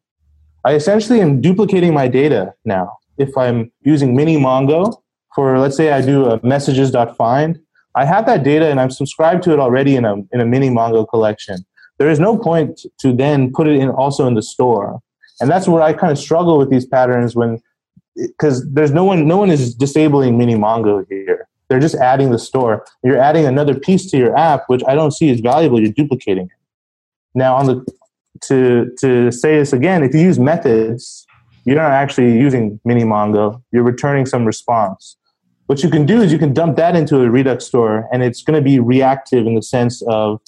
I 0.65 0.73
essentially 0.73 1.21
am 1.21 1.43
duplicating 1.43 1.93
my 1.93 2.09
data 2.09 2.55
now. 2.65 2.97
If 3.19 3.37
I'm 3.37 3.71
using 3.83 4.17
mini 4.17 4.39
Mongo 4.39 4.97
for, 5.35 5.59
let's 5.59 5.77
say 5.77 5.93
I 5.93 6.01
do 6.01 6.25
a 6.25 6.41
messages.find, 6.43 7.61
I 7.95 8.05
have 8.05 8.27
that 8.27 8.43
data 8.43 8.71
and 8.71 8.81
I'm 8.81 8.91
subscribed 8.91 9.43
to 9.45 9.53
it 9.53 9.59
already 9.59 9.97
in 9.97 10.05
a, 10.05 10.15
in 10.33 10.41
a 10.41 10.47
mini 10.47 10.71
Mongo 10.71 11.07
collection. 11.09 11.65
There 11.99 12.11
is 12.11 12.19
no 12.19 12.37
point 12.37 12.81
to 13.01 13.13
then 13.13 13.53
put 13.53 13.67
it 13.67 13.79
in 13.79 13.91
also 13.91 14.27
in 14.27 14.35
the 14.35 14.43
store. 14.43 15.01
And 15.41 15.51
that's 15.51 15.67
where 15.67 15.83
i 15.83 15.93
kind 15.93 16.13
of 16.13 16.19
struggle 16.19 16.59
with 16.59 16.71
these 16.71 16.87
patterns 16.87 17.35
when 17.35 17.61
because 18.17 18.69
there's 18.73 18.91
no 18.91 19.05
one 19.05 19.27
no 19.27 19.39
one 19.39 19.51
is 19.51 19.75
disabling 19.75 20.39
mini 20.39 20.55
mongo 20.55 21.05
here. 21.09 21.49
They're 21.69 21.81
just 21.81 21.95
adding 21.95 22.31
the 22.31 22.39
store. 22.39 22.85
You're 23.03 23.19
adding 23.19 23.47
another 23.47 23.75
piece 23.75 24.11
to 24.11 24.19
your 24.19 24.37
app 24.37 24.65
which 24.67 24.83
i 24.87 24.95
don't 24.95 25.13
see 25.13 25.31
as 25.31 25.41
valuable. 25.41 25.81
You're 25.81 25.93
duplicating 25.93 26.47
it. 26.47 26.59
Now 27.35 27.57
on 27.57 27.67
the 27.67 27.87
to 28.43 28.91
to 29.01 29.31
say 29.31 29.59
this 29.59 29.73
again 29.73 30.03
if 30.03 30.15
you 30.15 30.21
use 30.21 30.39
methods 30.39 31.27
you're 31.65 31.77
not 31.77 31.93
actually 31.93 32.33
using 32.39 32.81
mini 32.85 33.05
mongo 33.05 33.63
you're 33.73 33.83
returning 33.83 34.27
some 34.27 34.45
response 34.45 35.17
what 35.73 35.83
you 35.83 35.89
can 35.89 36.05
do 36.05 36.21
is 36.21 36.31
you 36.31 36.39
can 36.39 36.53
dump 36.53 36.77
that 36.77 36.95
into 36.95 37.23
a 37.23 37.31
redux 37.31 37.65
store 37.65 38.07
and 38.13 38.23
it's 38.23 38.43
going 38.43 38.59
to 38.59 38.63
be 38.63 38.79
reactive 38.79 39.47
in 39.47 39.55
the 39.55 39.63
sense 39.63 40.03
of 40.03 40.39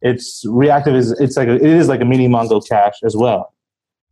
it's 0.00 0.44
reactive 0.48 0.96
is 0.96 1.12
it's 1.20 1.36
like 1.36 1.46
a, 1.46 1.54
it 1.54 1.62
is 1.62 1.86
like 1.86 2.00
a 2.00 2.04
mini 2.04 2.26
mongo 2.26 2.60
cache 2.68 2.98
as 3.04 3.16
well. 3.16 3.54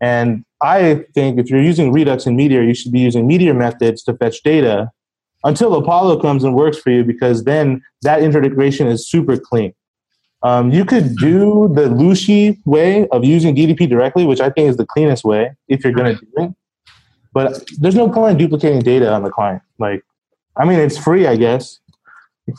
And 0.00 0.44
i 0.62 1.04
think 1.12 1.40
if 1.40 1.50
you're 1.50 1.60
using 1.72 1.90
redux 1.92 2.24
and 2.24 2.36
meteor 2.36 2.62
you 2.62 2.74
should 2.74 2.92
be 2.92 3.00
using 3.00 3.26
meteor 3.26 3.52
methods 3.52 4.04
to 4.04 4.14
fetch 4.14 4.44
data 4.44 4.92
until 5.42 5.74
apollo 5.74 6.20
comes 6.20 6.44
and 6.44 6.54
works 6.54 6.78
for 6.78 6.90
you 6.90 7.02
because 7.02 7.42
then 7.42 7.82
that 8.02 8.22
integration 8.22 8.86
is 8.86 9.08
super 9.08 9.36
clean. 9.36 9.74
Um, 10.44 10.70
you 10.70 10.84
could 10.84 11.16
do 11.16 11.68
the 11.74 11.86
lucy 11.88 12.60
way 12.64 13.08
of 13.08 13.24
using 13.24 13.56
ddp 13.56 13.88
directly 13.88 14.24
which 14.24 14.40
i 14.40 14.50
think 14.50 14.68
is 14.70 14.76
the 14.76 14.86
cleanest 14.86 15.24
way 15.24 15.50
if 15.66 15.82
you're 15.82 15.92
going 16.00 16.16
to 16.16 16.24
do 16.24 16.44
it. 16.44 16.50
But 17.32 17.68
there's 17.78 17.96
no 17.96 18.08
point 18.08 18.32
in 18.32 18.38
duplicating 18.38 18.82
data 18.82 19.12
on 19.12 19.22
the 19.22 19.30
client. 19.30 19.62
Like 19.78 20.02
i 20.60 20.64
mean 20.64 20.78
it's 20.78 20.96
free 20.98 21.26
i 21.26 21.36
guess 21.36 21.80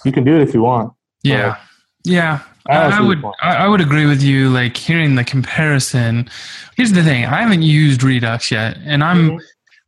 you 0.05 0.11
can 0.11 0.23
do 0.23 0.35
it 0.35 0.41
if 0.41 0.53
you 0.53 0.61
want 0.61 0.91
Yeah. 1.23 1.57
Yeah. 2.03 2.39
I 2.69 2.97
I, 2.97 3.01
would. 3.01 3.23
I, 3.41 3.55
I 3.65 3.67
would 3.67 3.81
agree 3.81 4.05
with 4.05 4.21
you. 4.23 4.49
Like 4.49 4.77
hearing 4.77 5.15
the 5.15 5.23
comparison. 5.23 6.29
Here's 6.77 6.91
the 6.93 7.03
thing: 7.03 7.25
I 7.25 7.41
haven't 7.41 7.63
used 7.63 8.03
Redux 8.03 8.51
yet, 8.51 8.77
and 8.85 9.03
I'm 9.03 9.31
Mhm. 9.31 9.39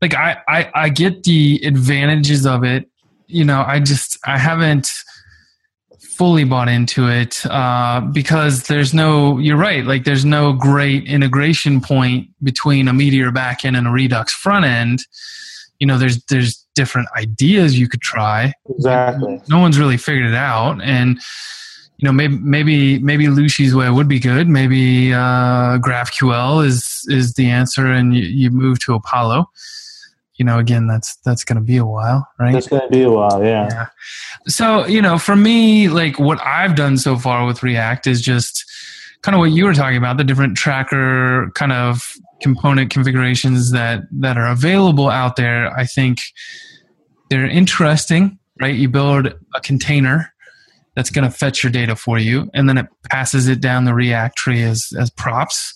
like 0.02 0.16
I, 0.16 0.38
I 0.48 0.72
I 0.74 0.90
get 0.90 1.24
the 1.24 1.62
advantages 1.64 2.46
of 2.48 2.64
it. 2.64 2.90
You 3.28 3.46
know, 3.46 3.64
I 3.66 3.80
just 3.80 4.18
I 4.26 4.38
haven't 4.40 4.92
fully 6.18 6.44
bought 6.44 6.68
into 6.68 7.08
it 7.10 7.46
uh, 7.46 8.02
because 8.02 8.64
there's 8.64 8.94
no. 8.94 9.38
You're 9.38 9.58
right. 9.58 9.86
Like 9.86 10.04
there's 10.04 10.26
no 10.26 10.54
great 10.54 11.06
integration 11.06 11.80
point 11.80 12.28
between 12.42 12.88
a 12.88 12.94
Meteor 12.94 13.32
backend 13.32 13.78
and 13.78 13.88
a 13.88 13.92
Redux 13.92 14.34
front 14.34 14.66
end. 14.66 15.00
You 15.80 15.86
know, 15.88 15.98
there's 16.00 16.24
there's 16.26 16.63
different 16.76 17.08
ideas 17.18 17.78
you 17.78 17.88
could 17.88 18.02
try 18.02 18.54
Exactly. 18.70 19.42
no 19.50 19.60
one's 19.60 19.78
really 19.80 19.98
figured 19.98 20.26
it 20.26 20.36
out 20.36 20.82
and 20.82 21.20
you 21.98 22.06
know 22.06 22.12
maybe 22.12 22.38
maybe 22.40 23.00
maybe 23.00 23.28
Lucy's 23.28 23.76
way 23.76 23.90
would 23.90 24.08
be 24.08 24.20
good 24.20 24.48
maybe 24.48 25.14
uh, 25.14 25.78
GraphQL 25.80 26.66
is 26.66 27.06
is 27.08 27.34
the 27.36 27.50
answer 27.50 27.86
and 27.88 28.16
you, 28.16 28.24
you 28.24 28.50
move 28.50 28.80
to 28.86 28.94
Apollo 28.96 29.50
you 30.36 30.44
know 30.46 30.58
again 30.58 30.88
that's 30.88 31.16
that's 31.18 31.44
going 31.44 31.58
to 31.58 31.62
be 31.64 31.78
a 31.78 31.86
while 31.86 32.28
right 32.40 32.54
That's 32.54 32.68
gonna 32.68 32.90
be 32.90 33.04
a 33.04 33.12
while. 33.12 33.44
Yeah. 33.44 33.68
yeah. 33.70 33.88
So, 34.48 34.86
you 34.88 35.02
know, 35.02 35.18
for 35.18 35.36
me, 35.36 35.88
like 35.88 36.20
what 36.20 36.42
I've 36.42 36.76
done 36.76 36.98
so 36.98 37.18
far 37.18 37.46
with 37.46 37.64
React 37.64 38.08
is 38.08 38.22
just 38.22 38.66
kind 39.22 39.36
of 39.36 39.40
what 39.40 39.52
you 39.52 39.64
were 39.64 39.74
talking 39.74 39.96
about, 39.98 40.18
the 40.18 40.24
different 40.26 40.58
tracker 40.58 41.50
kind 41.56 41.72
of 41.72 42.14
component 42.44 42.92
configurations 42.92 43.72
that 43.72 44.04
that 44.12 44.38
are 44.38 44.48
available 44.48 45.10
out 45.10 45.38
there. 45.38 45.76
I 45.76 45.86
think 45.86 46.20
they're 47.30 47.50
interesting, 47.50 48.38
right? 48.62 48.76
You 48.76 48.90
build 48.90 49.34
a 49.56 49.62
container 49.62 50.32
that's 50.96 51.10
going 51.10 51.24
to 51.28 51.36
fetch 51.36 51.64
your 51.64 51.72
data 51.72 51.96
for 51.96 52.20
you 52.20 52.52
and 52.54 52.70
then 52.70 52.78
it 52.78 52.86
passes 53.10 53.48
it 53.48 53.60
down 53.60 53.86
the 53.86 53.96
React 53.96 54.38
tree 54.38 54.62
as 54.62 54.90
as 55.00 55.10
props 55.10 55.74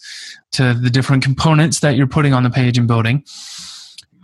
to 0.51 0.75
the 0.75 0.91
different 0.91 1.23
components 1.23 1.79
that 1.79 1.95
you're 1.95 2.05
putting 2.05 2.33
on 2.33 2.43
the 2.43 2.51
page 2.51 2.77
and 2.77 2.87
building. 2.87 3.23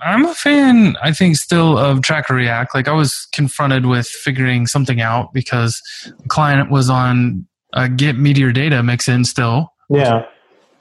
I'm 0.05 0.25
a 0.25 0.33
fan, 0.33 0.97
I 1.01 1.13
think, 1.13 1.37
still 1.37 1.77
of 1.77 2.01
Tracker 2.01 2.35
React. 2.35 2.75
Like 2.75 2.89
I 2.89 2.91
was 2.91 3.25
confronted 3.31 3.85
with 3.85 4.05
figuring 4.05 4.67
something 4.67 4.99
out 4.99 5.33
because 5.33 5.81
the 6.03 6.27
client 6.27 6.69
was 6.69 6.89
on 6.89 7.47
a 7.71 7.87
Get 7.87 8.17
Meteor 8.17 8.51
Data 8.51 8.83
mix 8.83 9.07
in 9.07 9.23
still. 9.23 9.73
Yeah. 9.89 10.25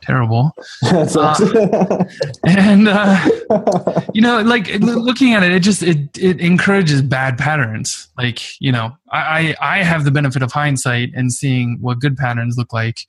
Terrible. 0.02 0.50
That's 0.82 1.16
And 2.44 2.88
uh, 2.88 3.24
you 4.12 4.20
know, 4.20 4.42
like 4.42 4.68
looking 4.80 5.32
at 5.32 5.44
it, 5.44 5.52
it 5.52 5.60
just 5.60 5.82
it 5.82 6.18
it 6.18 6.40
encourages 6.40 7.02
bad 7.02 7.38
patterns. 7.38 8.08
Like 8.18 8.60
you 8.60 8.72
know, 8.72 8.96
I 9.10 9.54
I 9.60 9.78
I 9.78 9.82
have 9.84 10.04
the 10.04 10.10
benefit 10.10 10.42
of 10.42 10.50
hindsight 10.50 11.10
and 11.14 11.32
seeing 11.32 11.78
what 11.80 12.00
good 12.00 12.16
patterns 12.16 12.56
look 12.58 12.72
like 12.72 13.00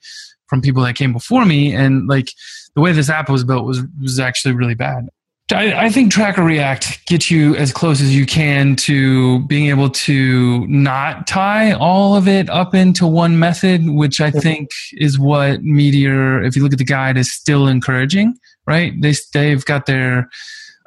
from 0.48 0.62
people 0.62 0.84
that 0.84 0.96
came 0.96 1.14
before 1.14 1.46
me, 1.46 1.74
and 1.74 2.08
like 2.08 2.32
the 2.76 2.82
way 2.82 2.91
this 2.91 3.10
app 3.10 3.28
was 3.28 3.44
built 3.44 3.66
was 3.66 3.82
was 4.00 4.20
actually 4.20 4.54
really 4.54 4.76
bad. 4.76 5.10
I, 5.54 5.86
I 5.86 5.89
think 5.89 6.12
Tracker 6.12 6.43
React 6.43 7.06
gets 7.06 7.30
you 7.30 7.56
as 7.56 7.72
close 7.72 8.01
as 8.01 8.16
you 8.16 8.26
can 8.26 8.76
to 8.78 9.39
being 9.45 9.68
able 9.70 9.89
to 9.89 10.66
not 10.68 11.28
tie 11.28 11.74
all 11.74 12.16
of 12.16 12.28
it 12.28 12.49
up 12.49 12.74
into 12.74 13.06
one 13.08 13.39
method, 13.39 13.89
which 13.89 14.20
I 14.20 14.32
think 14.32 14.70
is 14.93 15.20
what 15.20 15.64
Meteor, 15.64 16.43
if 16.43 16.56
you 16.56 16.64
look 16.64 16.74
at 16.74 16.80
the 16.80 16.86
guide, 16.86 17.18
is 17.18 17.32
still 17.32 17.68
encouraging. 17.68 18.36
Right? 18.66 18.93
They 19.01 19.14
they've 19.34 19.64
got 19.66 19.86
their 19.86 20.30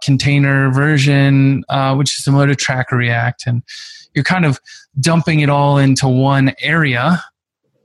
container 0.03 0.71
version, 0.71 1.65
uh, 1.69 1.95
which 1.95 2.19
is 2.19 2.25
similar 2.25 2.47
to 2.47 2.57
Tracker 2.57 2.97
React, 2.97 3.47
and 3.47 3.63
you're 4.15 4.25
kind 4.25 4.45
of 4.45 4.59
dumping 4.99 5.41
it 5.41 5.51
all 5.51 5.79
into 5.79 6.09
one 6.09 6.55
area. 6.61 7.23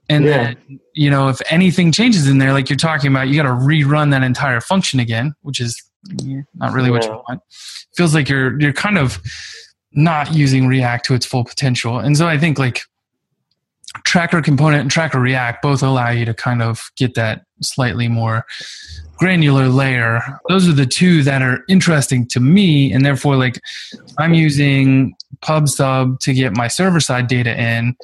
And 0.09 0.25
Yeah. 0.25 0.43
then, 0.43 0.79
you 0.93 1.09
know, 1.09 1.29
if 1.29 1.41
anything 1.49 1.91
changes 1.91 2.27
in 2.27 2.37
there, 2.37 2.53
like 2.53 2.69
you're 2.69 2.77
talking 2.77 3.11
about, 3.11 3.27
you 3.27 3.35
got 3.35 3.43
to 3.43 3.49
rerun 3.49 4.11
that 4.11 4.23
entire 4.23 4.61
function 4.61 4.99
again, 4.99 5.33
which 5.41 5.59
is 5.59 5.81
yeah, 6.23 6.41
not 6.55 6.73
really 6.73 6.91
what 6.91 7.03
you 7.03 7.09
Yeah. 7.09 7.21
want. 7.27 7.41
Feels 7.95 8.13
like 8.13 8.29
you're 8.29 8.59
you're 8.59 8.73
kind 8.73 8.97
of 8.97 9.21
not 9.93 10.33
using 10.33 10.67
React 10.67 11.05
to 11.05 11.13
its 11.13 11.25
full 11.25 11.43
potential. 11.43 11.99
And 11.99 12.17
so 12.17 12.27
I 12.27 12.37
think 12.37 12.57
like 12.57 12.81
tracker 14.05 14.41
component 14.41 14.81
and 14.81 14.89
tracker 14.91 15.19
React 15.19 15.61
both 15.61 15.83
allow 15.83 16.09
you 16.09 16.23
to 16.25 16.33
kind 16.33 16.61
of 16.61 16.91
get 16.95 17.13
that 17.15 17.45
slightly 17.61 18.07
more 18.07 18.45
granular 19.17 19.67
layer. 19.67 20.21
Those 20.47 20.67
are 20.67 20.73
the 20.73 20.85
two 20.85 21.23
that 21.23 21.41
are 21.41 21.63
interesting 21.67 22.25
to 22.29 22.39
me, 22.39 22.91
and 22.91 23.05
therefore 23.05 23.35
like 23.35 23.59
I'm 24.17 24.33
using 24.33 25.13
PubSub 25.43 26.19
to 26.19 26.33
get 26.33 26.55
my 26.55 26.67
server 26.67 26.99
side 26.99 27.27
data 27.27 27.59
in. 27.59 27.95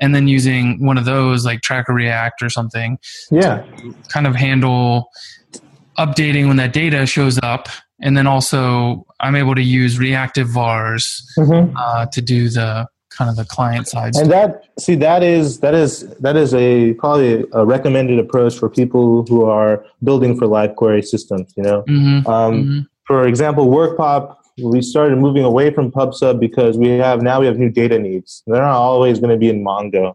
And 0.00 0.16
then 0.16 0.26
using 0.26 0.84
one 0.84 0.98
of 0.98 1.04
those 1.04 1.44
like 1.44 1.60
Tracker 1.60 1.92
React 1.92 2.42
or 2.42 2.50
something 2.50 2.98
yeah. 3.30 3.64
kind 4.08 4.26
of 4.26 4.34
handle 4.34 5.10
updating 6.04 6.44
when 6.48 6.56
that 6.56 6.72
data 6.72 7.06
shows 7.06 7.38
up 7.42 7.68
and 8.00 8.16
then 8.16 8.26
also 8.26 9.04
i'm 9.20 9.36
able 9.42 9.54
to 9.54 9.62
use 9.62 9.98
reactive 9.98 10.48
vars 10.48 11.04
hmm 11.36 11.64
uh, 11.76 12.04
to 12.14 12.20
do 12.20 12.48
the 12.48 12.86
kind 13.16 13.28
of 13.30 13.36
the 13.36 13.44
client 13.44 13.86
side 13.86 14.12
And 14.16 14.30
that 14.36 14.50
see 14.84 14.94
that 14.96 15.22
is 15.22 15.60
that 15.60 15.74
is 15.74 15.90
that 16.24 16.36
is 16.42 16.50
a 16.54 16.94
probably 16.94 17.44
a 17.52 17.62
recommended 17.74 18.18
approach 18.24 18.54
for 18.60 18.68
people 18.80 19.24
who 19.28 19.44
are 19.44 19.84
building 20.02 20.32
for 20.38 20.46
live 20.46 20.72
query 20.76 21.02
systems. 21.02 21.52
You 21.58 21.64
know, 21.68 21.78
Mhm, 21.96 22.26
um, 22.26 22.54
mhm. 22.54 22.80
for 23.06 23.26
example, 23.32 23.64
WorkPop. 23.76 24.22
We 24.72 24.80
started 24.92 25.16
moving 25.26 25.44
away 25.52 25.66
from 25.76 25.90
PubSub 25.96 26.34
because 26.46 26.72
we 26.78 26.88
have 27.06 27.18
now 27.30 27.36
we 27.42 27.46
have 27.50 27.58
new 27.64 27.72
data 27.82 27.98
needs. 27.98 28.42
They're 28.46 28.66
not 28.72 28.80
always 28.90 29.16
going 29.20 29.34
to 29.36 29.40
be 29.44 29.50
in 29.54 29.58
Mongo. 29.68 30.06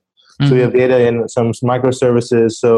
So 0.46 0.50
we 0.56 0.60
Mhm. 0.60 0.66
have 0.66 0.74
data 0.84 0.98
in 1.08 1.14
some 1.36 1.50
microservices. 1.74 2.52
So 2.64 2.72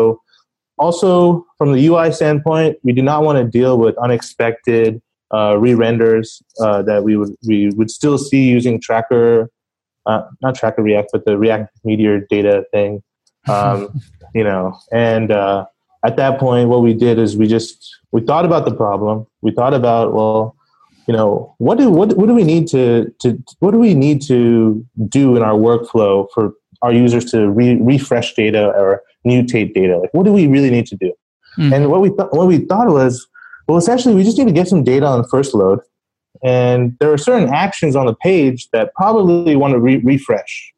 also 0.79 1.45
from 1.57 1.73
the 1.73 1.85
UI 1.87 2.11
standpoint, 2.11 2.77
we 2.83 2.93
do 2.93 3.01
not 3.01 3.23
want 3.23 3.37
to 3.37 3.43
deal 3.43 3.77
with 3.77 3.97
unexpected 3.97 5.01
uh, 5.33 5.57
re-renders 5.57 6.41
uh, 6.61 6.81
that 6.83 7.03
we 7.03 7.15
would 7.17 7.35
we 7.45 7.69
would 7.75 7.91
still 7.91 8.17
see 8.17 8.49
using 8.49 8.81
Tracker, 8.81 9.49
uh, 10.05 10.23
not 10.41 10.55
Tracker 10.55 10.81
React, 10.81 11.09
but 11.11 11.25
the 11.25 11.37
React 11.37 11.69
Meteor 11.83 12.25
data 12.29 12.65
thing. 12.71 13.03
Um, 13.47 13.99
you 14.35 14.43
know, 14.43 14.77
and 14.91 15.31
uh, 15.31 15.65
at 16.05 16.17
that 16.17 16.39
point, 16.39 16.69
what 16.69 16.83
we 16.83 16.93
did 16.93 17.17
is 17.17 17.35
we 17.35 17.47
just 17.47 17.89
we 18.11 18.21
thought 18.21 18.45
about 18.45 18.65
the 18.65 18.75
problem. 18.75 19.25
We 19.41 19.51
thought 19.51 19.73
about 19.73 20.13
well, 20.13 20.55
you 21.07 21.15
know, 21.15 21.55
what 21.57 21.77
do 21.79 21.89
what 21.89 22.15
what 22.15 22.27
do 22.27 22.35
we 22.35 22.43
need 22.43 22.67
to 22.67 23.11
to 23.21 23.41
what 23.59 23.71
do 23.71 23.79
we 23.79 23.95
need 23.95 24.21
to 24.23 24.85
do 25.07 25.35
in 25.35 25.41
our 25.41 25.53
workflow 25.53 26.27
for 26.33 26.53
our 26.81 26.91
users 26.91 27.31
to 27.31 27.49
re- 27.49 27.81
refresh 27.81 28.35
data 28.35 28.67
or 28.77 29.01
mutate 29.25 29.73
data? 29.73 29.97
Like, 29.97 30.13
what 30.13 30.23
do 30.25 30.33
we 30.33 30.47
really 30.47 30.69
need 30.69 30.87
to 30.87 30.95
do? 30.95 31.11
Mhm. 31.57 31.73
And 31.73 31.89
what 31.91 32.01
we 32.01 32.09
th- 32.09 32.29
what 32.31 32.47
we 32.47 32.59
thought 32.59 32.87
was, 32.89 33.27
well, 33.67 33.77
essentially, 33.77 34.15
we 34.15 34.23
just 34.23 34.37
need 34.37 34.47
to 34.47 34.53
get 34.53 34.67
some 34.67 34.83
data 34.83 35.05
on 35.05 35.21
the 35.21 35.27
first 35.27 35.53
load, 35.53 35.79
and 36.43 36.95
there 36.99 37.11
are 37.11 37.17
certain 37.17 37.49
actions 37.49 37.95
on 37.95 38.05
the 38.05 38.13
page 38.15 38.69
that 38.71 38.93
probably 38.95 39.55
want 39.55 39.73
to 39.73 39.79
re- 39.79 40.01
refresh. 40.03 40.73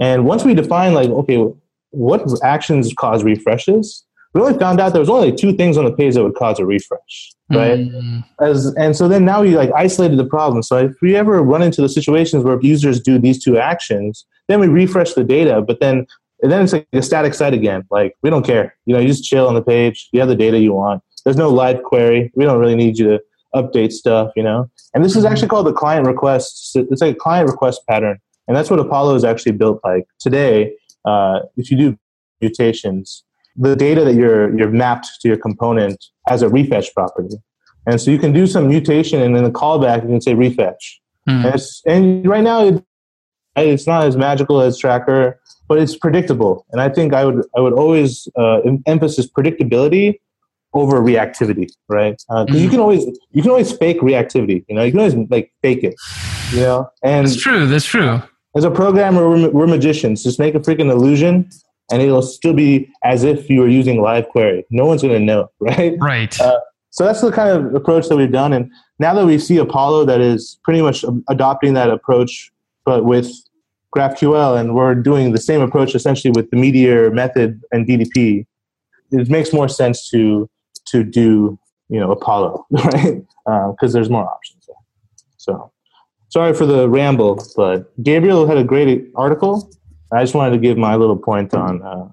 And 0.00 0.24
once 0.24 0.44
we 0.44 0.54
define, 0.54 0.94
like, 0.94 1.10
okay, 1.10 1.46
what 1.90 2.22
actions 2.42 2.92
cause 2.94 3.22
refreshes, 3.22 4.04
we 4.34 4.40
only 4.40 4.58
found 4.58 4.80
out 4.80 4.92
there 4.92 5.00
was 5.00 5.10
only 5.10 5.28
like 5.30 5.36
two 5.36 5.52
things 5.52 5.76
on 5.76 5.84
the 5.84 5.92
page 5.92 6.14
that 6.14 6.22
would 6.22 6.34
cause 6.34 6.58
a 6.58 6.64
refresh, 6.64 7.32
right? 7.50 7.78
Mhm. 7.80 8.24
As 8.40 8.66
and 8.76 8.96
so 8.96 9.06
then 9.06 9.24
now 9.26 9.42
we 9.42 9.54
like 9.56 9.70
isolated 9.76 10.16
the 10.16 10.24
problem. 10.24 10.62
So 10.62 10.78
if 10.78 10.92
we 11.02 11.14
ever 11.16 11.42
run 11.42 11.60
into 11.62 11.82
the 11.82 11.88
situations 11.88 12.42
where 12.42 12.58
users 12.62 12.98
do 13.00 13.18
these 13.18 13.42
two 13.44 13.58
actions, 13.58 14.24
then 14.48 14.58
we 14.58 14.68
refresh 14.68 15.12
the 15.12 15.24
data, 15.24 15.60
but 15.60 15.80
then 15.80 16.06
and 16.42 16.50
then 16.50 16.62
it's 16.62 16.72
like 16.72 16.86
a 16.92 17.02
static 17.02 17.34
site 17.34 17.54
again. 17.54 17.84
Like 17.90 18.14
we 18.22 18.30
don't 18.30 18.44
care. 18.44 18.76
You 18.86 18.94
know, 18.94 19.00
you 19.00 19.08
just 19.08 19.24
chill 19.24 19.46
on 19.46 19.54
the 19.54 19.62
page. 19.62 20.08
You 20.12 20.20
have 20.20 20.28
the 20.28 20.36
data 20.36 20.58
you 20.58 20.72
want. 20.72 21.02
There's 21.24 21.36
no 21.36 21.50
live 21.50 21.82
query. 21.82 22.32
We 22.34 22.44
don't 22.44 22.58
really 22.58 22.74
need 22.74 22.98
you 22.98 23.06
to 23.10 23.20
update 23.54 23.92
stuff. 23.92 24.32
You 24.36 24.42
know. 24.42 24.70
And 24.94 25.04
this 25.04 25.16
is 25.16 25.24
actually 25.24 25.48
called 25.48 25.66
the 25.66 25.72
client 25.72 26.06
request. 26.06 26.76
It's 26.76 27.00
like 27.00 27.14
a 27.16 27.18
client 27.18 27.48
request 27.48 27.82
pattern, 27.88 28.18
and 28.48 28.56
that's 28.56 28.70
what 28.70 28.80
Apollo 28.80 29.14
is 29.14 29.24
actually 29.24 29.52
built 29.52 29.80
like 29.84 30.06
today. 30.18 30.74
Uh, 31.04 31.40
if 31.56 31.70
you 31.70 31.76
do 31.76 31.98
mutations, 32.40 33.24
the 33.56 33.76
data 33.76 34.04
that 34.04 34.14
you're 34.14 34.56
you're 34.58 34.70
mapped 34.70 35.08
to 35.20 35.28
your 35.28 35.36
component 35.36 36.04
has 36.28 36.42
a 36.42 36.48
refetch 36.48 36.92
property, 36.94 37.36
and 37.86 38.00
so 38.00 38.10
you 38.10 38.18
can 38.18 38.32
do 38.32 38.46
some 38.46 38.68
mutation, 38.68 39.20
and 39.20 39.36
then 39.36 39.44
the 39.44 39.50
callback 39.50 40.02
you 40.02 40.08
can 40.08 40.20
say 40.20 40.34
refetch. 40.34 40.98
Mhm. 41.28 41.44
And, 41.44 41.54
it's, 41.54 41.82
and 41.86 42.28
right 42.28 42.42
now 42.42 42.64
it, 42.64 42.84
it's 43.56 43.86
not 43.86 44.04
as 44.06 44.16
magical 44.16 44.60
as 44.60 44.78
Tracker, 44.78 45.38
but 45.68 45.78
it's 45.78 45.96
predictable. 45.96 46.64
And 46.72 46.80
I 46.80 46.88
think 46.88 47.12
I 47.14 47.24
would 47.24 47.44
I 47.56 47.60
would 47.60 47.72
always 47.72 48.28
uh, 48.38 48.60
em- 48.60 48.82
emphasis 48.86 49.26
predictability 49.26 50.18
over 50.74 51.00
reactivity, 51.00 51.68
right? 51.88 52.20
Uh 52.30 52.46
'cause 52.46 52.60
you 52.60 52.68
can 52.70 52.80
always 52.80 53.04
you 53.32 53.42
can 53.42 53.50
always 53.50 53.72
fake 53.72 54.00
reactivity. 54.00 54.64
You 54.68 54.74
know, 54.76 54.82
you 54.82 54.90
can 54.90 55.00
always 55.00 55.14
like 55.30 55.52
fake 55.62 55.84
it. 55.84 55.94
You 56.52 56.60
know, 56.60 56.90
and 57.02 57.26
That's 57.26 57.40
true. 57.40 57.66
That's 57.66 57.84
true. 57.86 58.22
as 58.56 58.64
a 58.64 58.70
programmer, 58.70 59.28
we're, 59.28 59.48
we're 59.50 59.66
magicians. 59.66 60.22
Just 60.22 60.38
make 60.38 60.54
a 60.54 60.60
freaking 60.60 60.90
illusion, 60.90 61.48
and 61.90 62.02
it'll 62.02 62.20
still 62.22 62.52
be 62.52 62.90
as 63.04 63.24
if 63.24 63.48
you 63.48 63.60
were 63.60 63.68
using 63.68 64.02
live 64.02 64.28
query. 64.28 64.64
No 64.70 64.84
one's 64.84 65.00
going 65.02 65.14
to 65.14 65.24
know, 65.24 65.50
right? 65.60 65.94
Right. 65.98 66.38
Uh, 66.40 66.58
So 66.90 67.04
that's 67.06 67.22
the 67.22 67.32
kind 67.32 67.48
of 67.56 67.74
approach 67.74 68.08
that 68.08 68.16
we've 68.18 68.30
done. 68.32 68.52
And 68.52 68.70
now 68.98 69.14
that 69.14 69.24
we 69.24 69.38
see 69.38 69.56
Apollo 69.56 70.04
that 70.06 70.20
is 70.20 70.58
pretty 70.62 70.82
much 70.82 71.06
adopting 71.30 71.72
that 71.72 71.88
approach, 71.88 72.52
but 72.84 73.04
with 73.04 73.30
GraphQL 73.94 74.58
and 74.58 74.74
we're 74.74 74.94
doing 74.94 75.32
the 75.32 75.40
same 75.40 75.60
approach 75.60 75.94
essentially 75.94 76.32
with 76.34 76.50
the 76.50 76.56
Meteor 76.56 77.10
method 77.10 77.60
and 77.72 77.86
DDP, 77.86 78.46
it 79.10 79.28
makes 79.28 79.52
more 79.52 79.68
sense 79.68 80.08
to 80.10 80.48
to 80.86 81.04
do 81.04 81.58
you 81.88 82.00
know 82.00 82.10
Apollo, 82.10 82.66
right? 82.70 83.22
Because 83.44 83.90
uh, 83.90 83.92
there's 83.92 84.10
more 84.10 84.28
options. 84.28 84.66
There. 84.66 84.76
So 85.36 85.72
sorry 86.28 86.54
for 86.54 86.66
the 86.66 86.88
ramble, 86.88 87.44
but 87.56 87.92
Gabriel 88.02 88.46
had 88.46 88.56
a 88.56 88.64
great 88.64 89.10
article. 89.14 89.70
I 90.12 90.22
just 90.22 90.34
wanted 90.34 90.52
to 90.52 90.58
give 90.58 90.76
my 90.76 90.96
little 90.96 91.16
point 91.16 91.54
on 91.54 91.82
uh, 91.82 92.08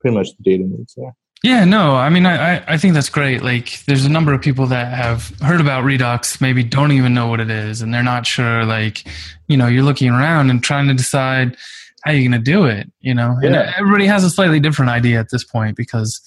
pretty 0.00 0.16
much 0.16 0.36
the 0.36 0.42
data 0.42 0.64
needs 0.64 0.94
there. 0.94 1.14
Yeah, 1.42 1.64
no, 1.64 1.96
I 1.96 2.08
mean, 2.08 2.24
I, 2.24 2.62
I 2.72 2.78
think 2.78 2.94
that's 2.94 3.08
great. 3.08 3.42
Like, 3.42 3.84
there's 3.86 4.04
a 4.04 4.08
number 4.08 4.32
of 4.32 4.40
people 4.40 4.66
that 4.68 4.92
have 4.92 5.36
heard 5.40 5.60
about 5.60 5.82
Redux, 5.82 6.40
maybe 6.40 6.62
don't 6.62 6.92
even 6.92 7.14
know 7.14 7.26
what 7.26 7.40
it 7.40 7.50
is, 7.50 7.82
and 7.82 7.92
they're 7.92 8.04
not 8.04 8.26
sure. 8.26 8.64
Like, 8.64 9.04
you 9.48 9.56
know, 9.56 9.66
you're 9.66 9.82
looking 9.82 10.10
around 10.10 10.50
and 10.50 10.62
trying 10.62 10.86
to 10.86 10.94
decide 10.94 11.56
how 12.04 12.12
you're 12.12 12.28
going 12.28 12.40
to 12.40 12.50
do 12.50 12.66
it, 12.66 12.92
you 13.00 13.12
know? 13.12 13.36
Yeah. 13.42 13.48
And 13.48 13.56
everybody 13.76 14.06
has 14.06 14.22
a 14.22 14.30
slightly 14.30 14.60
different 14.60 14.92
idea 14.92 15.18
at 15.18 15.30
this 15.30 15.42
point 15.42 15.76
because 15.76 16.20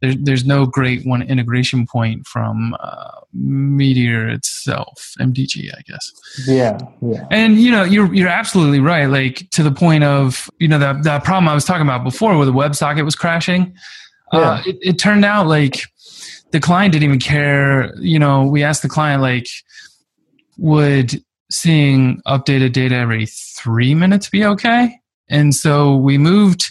there, 0.00 0.14
there's 0.14 0.44
no 0.44 0.66
great 0.66 1.04
one 1.04 1.22
integration 1.22 1.86
point 1.86 2.26
from 2.26 2.76
uh, 2.80 3.20
Meteor 3.32 4.28
itself, 4.28 5.14
MDG, 5.20 5.70
I 5.76 5.82
guess. 5.82 6.12
Yeah, 6.46 6.78
yeah. 7.02 7.26
And 7.30 7.58
you 7.58 7.70
know, 7.70 7.84
you're 7.84 8.12
you're 8.14 8.28
absolutely 8.28 8.80
right. 8.80 9.06
Like 9.06 9.48
to 9.50 9.62
the 9.62 9.70
point 9.70 10.04
of 10.04 10.48
you 10.58 10.68
know 10.68 10.78
that 10.78 11.02
that 11.04 11.24
problem 11.24 11.48
I 11.48 11.54
was 11.54 11.64
talking 11.64 11.82
about 11.82 12.02
before, 12.02 12.36
where 12.36 12.46
the 12.46 12.52
WebSocket 12.52 13.04
was 13.04 13.14
crashing. 13.14 13.74
Yeah. 14.32 14.38
Uh, 14.38 14.62
it, 14.66 14.78
it 14.80 14.98
turned 14.98 15.24
out 15.24 15.46
like 15.46 15.82
the 16.52 16.60
client 16.60 16.92
didn't 16.92 17.04
even 17.04 17.18
care. 17.18 17.94
You 17.98 18.18
know, 18.18 18.44
we 18.44 18.62
asked 18.62 18.82
the 18.82 18.88
client 18.88 19.22
like, 19.22 19.46
would 20.58 21.22
seeing 21.50 22.20
updated 22.26 22.72
data 22.72 22.94
every 22.94 23.26
three 23.26 23.94
minutes 23.94 24.28
be 24.28 24.44
okay? 24.44 24.96
And 25.28 25.54
so 25.54 25.96
we 25.96 26.18
moved 26.18 26.70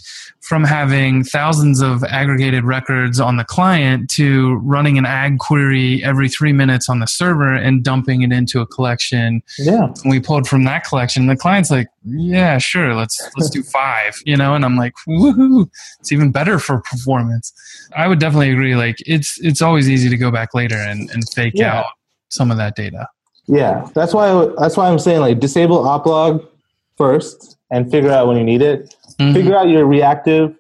from 0.49 0.63
having 0.63 1.23
thousands 1.23 1.79
of 1.79 2.03
aggregated 2.05 2.63
records 2.63 3.19
on 3.19 3.37
the 3.37 3.43
client 3.43 4.09
to 4.09 4.55
running 4.63 4.97
an 4.97 5.05
ag 5.05 5.37
query 5.37 6.03
every 6.03 6.27
three 6.27 6.51
minutes 6.51 6.89
on 6.89 6.97
the 6.97 7.05
server 7.05 7.53
and 7.53 7.83
dumping 7.83 8.23
it 8.23 8.31
into 8.31 8.59
a 8.59 8.65
collection. 8.65 9.43
Yeah. 9.59 9.93
And 10.03 10.09
we 10.09 10.19
pulled 10.19 10.47
from 10.47 10.63
that 10.63 10.85
collection. 10.85 11.27
The 11.27 11.35
client's 11.35 11.69
like, 11.69 11.87
yeah, 12.03 12.57
sure, 12.57 12.95
let's 12.95 13.21
let's 13.37 13.51
do 13.51 13.61
five, 13.61 14.19
you 14.25 14.35
know, 14.35 14.55
and 14.55 14.65
I'm 14.65 14.75
like, 14.75 14.95
woohoo, 15.07 15.69
it's 15.99 16.11
even 16.11 16.31
better 16.31 16.57
for 16.57 16.81
performance. 16.81 17.53
I 17.95 18.07
would 18.07 18.17
definitely 18.17 18.49
agree. 18.49 18.75
Like 18.75 18.95
it's 19.05 19.39
it's 19.41 19.61
always 19.61 19.87
easy 19.87 20.09
to 20.09 20.17
go 20.17 20.31
back 20.31 20.55
later 20.55 20.77
and, 20.77 21.11
and 21.11 21.29
fake 21.29 21.53
yeah. 21.57 21.81
out 21.81 21.85
some 22.29 22.49
of 22.49 22.57
that 22.57 22.75
data. 22.75 23.07
Yeah. 23.45 23.87
That's 23.93 24.15
why 24.15 24.51
that's 24.57 24.77
why 24.77 24.89
I'm 24.89 24.97
saying 24.97 25.19
like 25.19 25.39
disable 25.39 25.83
oplog 25.83 26.43
first 26.97 27.59
and 27.69 27.91
figure 27.91 28.09
out 28.09 28.27
when 28.27 28.35
you 28.35 28.43
need 28.43 28.63
it 28.63 28.95
Mm-hmm. 29.19 29.33
Figure 29.33 29.55
out 29.55 29.67
your 29.67 29.85
reactive 29.85 30.55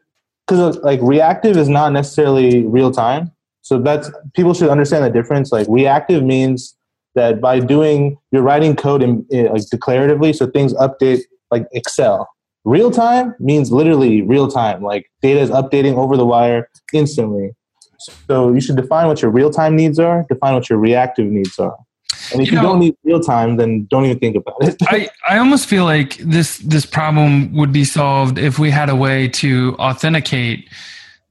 because 0.47 0.77
like 0.77 0.99
reactive 1.01 1.57
is 1.57 1.69
not 1.69 1.93
necessarily 1.93 2.65
real 2.65 2.91
time. 2.91 3.31
So 3.61 3.79
that's 3.79 4.09
people 4.35 4.53
should 4.53 4.69
understand 4.69 5.05
the 5.05 5.09
difference. 5.09 5.51
Like 5.51 5.67
reactive 5.69 6.23
means 6.23 6.75
that 7.15 7.39
by 7.41 7.59
doing 7.59 8.17
you're 8.31 8.41
writing 8.41 8.75
code 8.75 9.01
in, 9.01 9.25
in 9.29 9.45
like 9.47 9.63
declaratively, 9.73 10.35
so 10.35 10.47
things 10.47 10.73
update 10.73 11.21
like 11.51 11.67
Excel. 11.71 12.27
Real 12.65 12.91
time 12.91 13.35
means 13.39 13.71
literally 13.71 14.21
real 14.21 14.49
time. 14.49 14.83
Like 14.83 15.09
data 15.21 15.39
is 15.39 15.49
updating 15.49 15.95
over 15.95 16.17
the 16.17 16.25
wire 16.25 16.69
instantly. 16.93 17.51
So 18.27 18.53
you 18.53 18.61
should 18.61 18.75
define 18.75 19.07
what 19.07 19.21
your 19.21 19.31
real 19.31 19.49
time 19.49 19.75
needs 19.75 19.99
are. 19.99 20.25
Define 20.29 20.53
what 20.53 20.69
your 20.69 20.79
reactive 20.79 21.27
needs 21.27 21.57
are. 21.59 21.77
And 22.31 22.41
if 22.41 22.47
you, 22.47 22.51
you 22.53 22.55
know, 22.57 22.69
don't 22.69 22.79
need 22.79 22.95
real 23.03 23.19
time, 23.19 23.57
then 23.57 23.85
don't 23.89 24.05
even 24.05 24.19
think 24.19 24.35
about 24.35 24.57
it. 24.61 24.77
I, 24.83 25.09
I 25.29 25.37
almost 25.37 25.67
feel 25.67 25.85
like 25.85 26.17
this 26.17 26.57
this 26.59 26.85
problem 26.85 27.53
would 27.53 27.71
be 27.71 27.83
solved 27.83 28.37
if 28.37 28.59
we 28.59 28.69
had 28.69 28.89
a 28.89 28.95
way 28.95 29.27
to 29.29 29.75
authenticate 29.79 30.69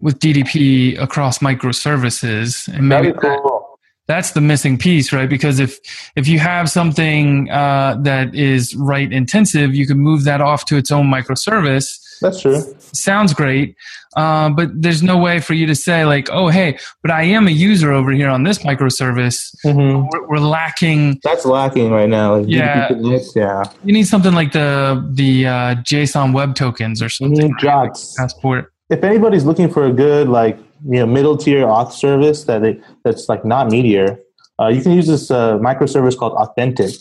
with 0.01 0.18
DDP 0.18 1.01
across 1.01 1.39
microservices. 1.39 2.68
And 2.68 2.89
maybe 2.89 3.12
cool. 3.12 3.20
that, 3.20 3.68
that's 4.07 4.32
the 4.32 4.41
missing 4.41 4.78
piece, 4.78 5.12
right? 5.12 5.28
Because 5.28 5.59
if 5.59 5.78
if 6.16 6.26
you 6.26 6.39
have 6.39 6.70
something 6.70 7.51
uh, 7.51 7.97
that 8.03 8.34
is 8.34 8.74
write 8.74 9.12
intensive, 9.12 9.74
you 9.74 9.86
can 9.86 9.99
move 9.99 10.24
that 10.24 10.41
off 10.41 10.64
to 10.66 10.76
its 10.76 10.91
own 10.91 11.07
microservice. 11.07 12.05
That's 12.21 12.41
true. 12.41 12.61
Sounds 12.79 13.33
great. 13.35 13.77
Uh, 14.16 14.51
but 14.51 14.71
there's 14.75 15.03
no 15.03 15.19
way 15.19 15.39
for 15.41 15.55
you 15.55 15.66
to 15.66 15.75
say 15.75 16.05
like, 16.05 16.29
oh, 16.31 16.49
hey, 16.49 16.79
but 17.03 17.11
I 17.11 17.23
am 17.23 17.47
a 17.47 17.51
user 17.51 17.93
over 17.93 18.11
here 18.11 18.29
on 18.29 18.43
this 18.43 18.59
microservice. 18.59 19.55
Mm-hmm. 19.64 20.09
We're, 20.11 20.29
we're, 20.29 20.39
lacking. 20.39 21.21
That's 21.23 21.45
lacking 21.45 21.91
right 21.91 22.09
now. 22.09 22.37
Like 22.37 22.49
yeah, 22.49 22.89
yeah. 23.37 23.64
You 23.85 23.93
need 23.93 24.07
something 24.07 24.33
like 24.33 24.53
the 24.53 25.07
the 25.12 25.47
uh, 25.47 25.75
JSON 25.77 26.33
web 26.33 26.55
tokens 26.55 27.03
or 27.03 27.09
something. 27.09 27.55
Mm-hmm. 27.55 27.66
Right? 27.66 27.91
Passport. 28.16 28.73
If 28.91 29.05
anybody's 29.05 29.45
looking 29.45 29.71
for 29.71 29.85
a 29.85 29.93
good 29.93 30.29
like 30.29 30.59
you 30.85 31.01
know 31.01 31.07
middle 31.07 31.37
tier 31.37 31.66
auth 31.66 31.93
service 31.93 32.45
that 32.45 32.62
they, 32.62 32.81
that's 33.05 33.29
like 33.29 33.45
not 33.45 33.71
Meteor, 33.71 34.19
uh, 34.61 34.69
you 34.69 34.83
can 34.83 34.93
use 34.93 35.07
this 35.07 35.31
uh, 35.31 35.59
microservice 35.59 36.16
called 36.16 36.33
Authentic, 36.33 36.95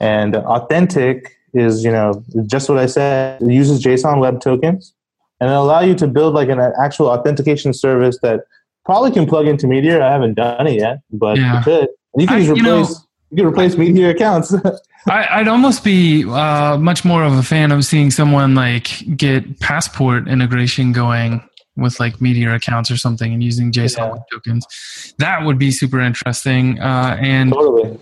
and 0.00 0.34
Authentic 0.34 1.37
is 1.54 1.84
you 1.84 1.92
know 1.92 2.24
just 2.46 2.68
what 2.68 2.78
I 2.78 2.86
said. 2.86 3.42
It 3.42 3.50
uses 3.50 3.82
JSON 3.82 4.20
web 4.20 4.40
tokens 4.40 4.94
and 5.40 5.50
it'll 5.50 5.64
allow 5.64 5.80
you 5.80 5.94
to 5.94 6.06
build 6.06 6.34
like 6.34 6.48
an 6.48 6.60
actual 6.60 7.06
authentication 7.06 7.72
service 7.72 8.18
that 8.22 8.40
probably 8.84 9.10
can 9.10 9.26
plug 9.26 9.46
into 9.46 9.66
Meteor. 9.66 10.02
I 10.02 10.10
haven't 10.10 10.34
done 10.34 10.66
it 10.66 10.80
yet, 10.80 11.00
but 11.10 11.36
yeah. 11.36 11.58
you 11.58 11.64
could. 11.64 11.88
And 12.14 12.22
you 12.22 12.26
can 12.26 12.36
I, 12.36 12.40
just 12.40 12.50
replace. 12.50 12.56
You, 12.56 12.62
know, 12.62 12.88
you 13.30 13.36
can 13.36 13.46
replace 13.46 13.76
Meteor 13.76 14.10
accounts. 14.10 14.54
I, 15.08 15.38
would 15.38 15.48
almost 15.48 15.84
be 15.84 16.24
uh, 16.28 16.76
much 16.76 17.04
more 17.04 17.22
of 17.22 17.32
a 17.32 17.42
fan 17.42 17.72
of 17.72 17.84
seeing 17.84 18.10
someone 18.10 18.54
like 18.54 19.16
get 19.16 19.60
passport 19.60 20.28
integration 20.28 20.92
going 20.92 21.42
with 21.76 22.00
like 22.00 22.20
Meteor 22.20 22.54
accounts 22.54 22.90
or 22.90 22.96
something 22.96 23.32
and 23.32 23.42
using 23.42 23.70
JSON 23.70 24.16
yeah. 24.16 24.22
tokens. 24.30 25.14
That 25.18 25.44
would 25.44 25.58
be 25.58 25.70
super 25.70 26.00
interesting. 26.00 26.80
Uh, 26.80 27.16
and 27.20 27.52
totally 27.52 27.98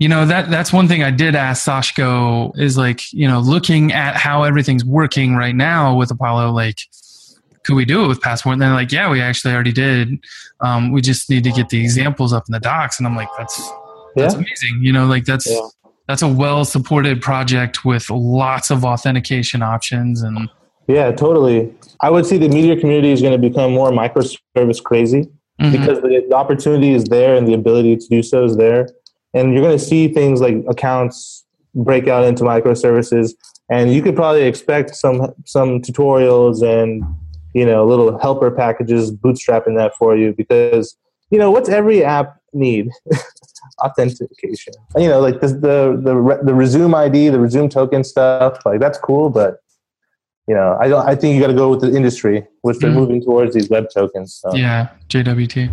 you 0.00 0.08
know 0.08 0.26
that 0.26 0.50
that's 0.50 0.72
one 0.72 0.88
thing 0.88 1.04
I 1.04 1.12
did 1.12 1.36
ask 1.36 1.68
Sashko 1.68 2.58
is 2.58 2.76
like 2.76 3.12
you 3.12 3.28
know 3.28 3.38
looking 3.38 3.92
at 3.92 4.16
how 4.16 4.42
everything's 4.42 4.84
working 4.84 5.36
right 5.36 5.54
now 5.54 5.94
with 5.94 6.10
Apollo 6.10 6.50
like 6.52 6.78
could 7.62 7.76
we 7.76 7.84
do 7.84 8.04
it 8.04 8.08
with 8.08 8.20
Passport 8.20 8.54
and 8.54 8.62
they're 8.62 8.72
like 8.72 8.90
yeah 8.90 9.10
we 9.10 9.20
actually 9.20 9.54
already 9.54 9.72
did 9.72 10.18
um, 10.60 10.90
we 10.90 11.00
just 11.02 11.30
need 11.30 11.44
to 11.44 11.52
get 11.52 11.68
the 11.68 11.80
examples 11.80 12.32
up 12.32 12.44
in 12.48 12.52
the 12.52 12.60
docs 12.60 12.98
and 12.98 13.06
I'm 13.06 13.14
like 13.14 13.28
that's 13.38 13.56
that's 14.16 14.34
yeah. 14.34 14.40
amazing 14.40 14.80
you 14.80 14.92
know 14.92 15.06
like 15.06 15.26
that's 15.26 15.48
yeah. 15.48 15.60
that's 16.08 16.22
a 16.22 16.28
well 16.28 16.64
supported 16.64 17.20
project 17.20 17.84
with 17.84 18.08
lots 18.08 18.70
of 18.70 18.84
authentication 18.86 19.62
options 19.62 20.22
and 20.22 20.48
yeah 20.88 21.12
totally 21.12 21.72
I 22.00 22.08
would 22.08 22.24
say 22.24 22.38
the 22.38 22.48
Meteor 22.48 22.80
community 22.80 23.12
is 23.12 23.20
going 23.20 23.38
to 23.38 23.48
become 23.48 23.74
more 23.74 23.90
microservice 23.90 24.82
crazy 24.82 25.28
mm-hmm. 25.60 25.72
because 25.72 26.00
the, 26.00 26.24
the 26.26 26.34
opportunity 26.34 26.92
is 26.92 27.04
there 27.04 27.34
and 27.34 27.46
the 27.46 27.52
ability 27.52 27.98
to 27.98 28.06
do 28.08 28.22
so 28.22 28.44
is 28.46 28.56
there 28.56 28.88
and 29.34 29.52
you're 29.52 29.62
going 29.62 29.76
to 29.76 29.84
see 29.84 30.08
things 30.08 30.40
like 30.40 30.56
accounts 30.68 31.44
break 31.74 32.08
out 32.08 32.24
into 32.24 32.42
microservices. 32.42 33.34
And 33.70 33.92
you 33.92 34.02
could 34.02 34.16
probably 34.16 34.42
expect 34.42 34.96
some 34.96 35.32
some 35.44 35.80
tutorials 35.80 36.62
and 36.62 37.04
you 37.54 37.64
know 37.64 37.86
little 37.86 38.18
helper 38.18 38.50
packages 38.50 39.12
bootstrapping 39.12 39.76
that 39.76 39.94
for 39.96 40.16
you 40.16 40.34
because 40.36 40.96
you 41.30 41.38
know 41.38 41.50
what's 41.50 41.68
every 41.68 42.04
app 42.04 42.36
need? 42.52 42.90
Authentication. 43.84 44.72
You 44.96 45.08
know 45.08 45.20
like 45.20 45.40
the 45.40 45.48
the 45.48 46.00
the, 46.02 46.40
the 46.42 46.54
resume 46.54 46.94
id 46.94 47.28
the 47.28 47.38
resume 47.38 47.68
token 47.68 48.02
stuff 48.02 48.58
like 48.66 48.80
that's 48.80 48.98
cool 48.98 49.30
but 49.30 49.60
you 50.50 50.56
know, 50.56 50.76
I 50.80 50.88
don't. 50.88 51.08
I 51.08 51.14
think 51.14 51.36
you 51.36 51.40
got 51.40 51.46
to 51.46 51.54
go 51.54 51.68
with 51.68 51.80
the 51.80 51.94
industry, 51.94 52.44
which 52.62 52.78
they're 52.78 52.90
mm. 52.90 52.94
moving 52.94 53.22
towards 53.22 53.54
these 53.54 53.70
web 53.70 53.86
tokens. 53.94 54.34
So. 54.34 54.52
Yeah, 54.52 54.88
JWT. 55.08 55.70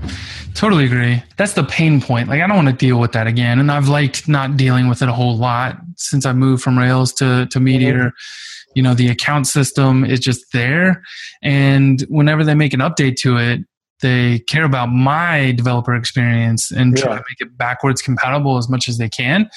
Totally 0.53 0.85
agree. 0.85 1.23
That's 1.35 1.53
the 1.53 1.63
pain 1.63 1.99
point. 1.99 2.29
Like, 2.29 2.41
I 2.41 2.47
don't 2.47 2.57
want 2.57 2.67
to 2.67 2.75
deal 2.75 2.99
with 2.99 3.11
that 3.13 3.25
again, 3.25 3.59
and 3.59 3.71
I've 3.71 3.87
liked 3.87 4.27
not 4.27 4.55
dealing 4.55 4.87
with 4.87 5.01
it 5.01 5.09
a 5.09 5.13
whole 5.13 5.35
lot 5.35 5.77
since 5.95 6.27
I 6.27 6.33
moved 6.33 6.61
from 6.61 6.77
Rails 6.77 7.11
to 7.13 7.47
to 7.47 7.59
Meteor. 7.59 7.97
Mm-hmm. 7.97 8.71
You 8.75 8.83
know, 8.83 8.93
the 8.93 9.07
account 9.07 9.47
system 9.47 10.05
is 10.05 10.19
just 10.19 10.45
there, 10.53 11.01
and 11.41 11.99
whenever 12.01 12.43
they 12.43 12.53
make 12.53 12.75
an 12.75 12.81
update 12.81 13.15
to 13.21 13.37
it, 13.37 13.61
they 14.01 14.39
care 14.39 14.63
about 14.63 14.87
my 14.87 15.51
developer 15.53 15.95
experience 15.95 16.71
and 16.71 16.95
yeah. 16.95 17.03
try 17.03 17.15
to 17.15 17.23
make 17.29 17.39
it 17.39 17.57
backwards 17.57 18.01
compatible 18.01 18.57
as 18.57 18.69
much 18.69 18.87
as 18.87 18.97
they 18.97 19.09
can. 19.09 19.49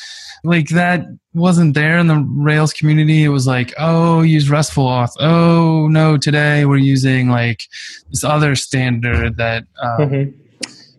Like 0.45 0.69
that 0.71 1.05
wasn't 1.35 1.75
there 1.75 1.99
in 1.99 2.07
the 2.07 2.25
Rails 2.27 2.73
community. 2.73 3.25
It 3.25 3.29
was 3.29 3.47
like, 3.47 3.75
oh, 3.79 4.23
use 4.23 4.49
RESTful 4.49 4.87
auth. 4.87 5.13
Oh 5.21 5.89
no, 5.89 6.17
today 6.17 6.65
we're 6.65 6.79
using 6.79 7.29
like 7.29 7.65
this 8.11 8.25
other 8.25 8.55
standard 8.55 9.37
that, 9.37 9.65
um, 9.83 9.99
mm-hmm. 9.99 10.31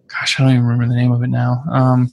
gosh, 0.07 0.39
I 0.39 0.43
don't 0.43 0.53
even 0.53 0.65
remember 0.65 0.87
the 0.87 0.99
name 0.99 1.11
of 1.11 1.23
it 1.23 1.29
now. 1.29 1.63
Um, 1.71 2.11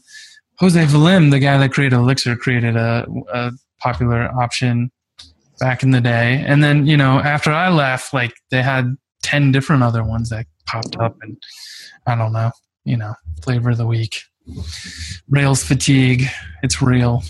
Jose 0.58 0.82
Valim, 0.86 1.30
the 1.30 1.38
guy 1.38 1.58
that 1.58 1.72
created 1.72 1.96
Elixir, 1.96 2.34
created 2.36 2.76
a, 2.76 3.06
a 3.32 3.52
popular 3.78 4.28
option 4.34 4.90
back 5.60 5.82
in 5.82 5.90
the 5.90 6.00
day. 6.00 6.42
And 6.46 6.62
then, 6.64 6.86
you 6.86 6.96
know, 6.96 7.20
after 7.20 7.52
I 7.52 7.68
left, 7.68 8.12
like 8.12 8.34
they 8.50 8.62
had 8.62 8.96
10 9.22 9.52
different 9.52 9.82
other 9.82 10.02
ones 10.02 10.30
that 10.30 10.46
popped 10.68 10.96
up 10.96 11.16
and 11.22 11.36
I 12.06 12.14
don't 12.14 12.32
know, 12.32 12.50
you 12.84 12.96
know, 12.96 13.14
flavor 13.42 13.70
of 13.70 13.78
the 13.78 13.86
week. 13.86 14.20
Rails 15.28 15.62
fatigue. 15.64 16.24
It's 16.62 16.80
real. 16.80 17.22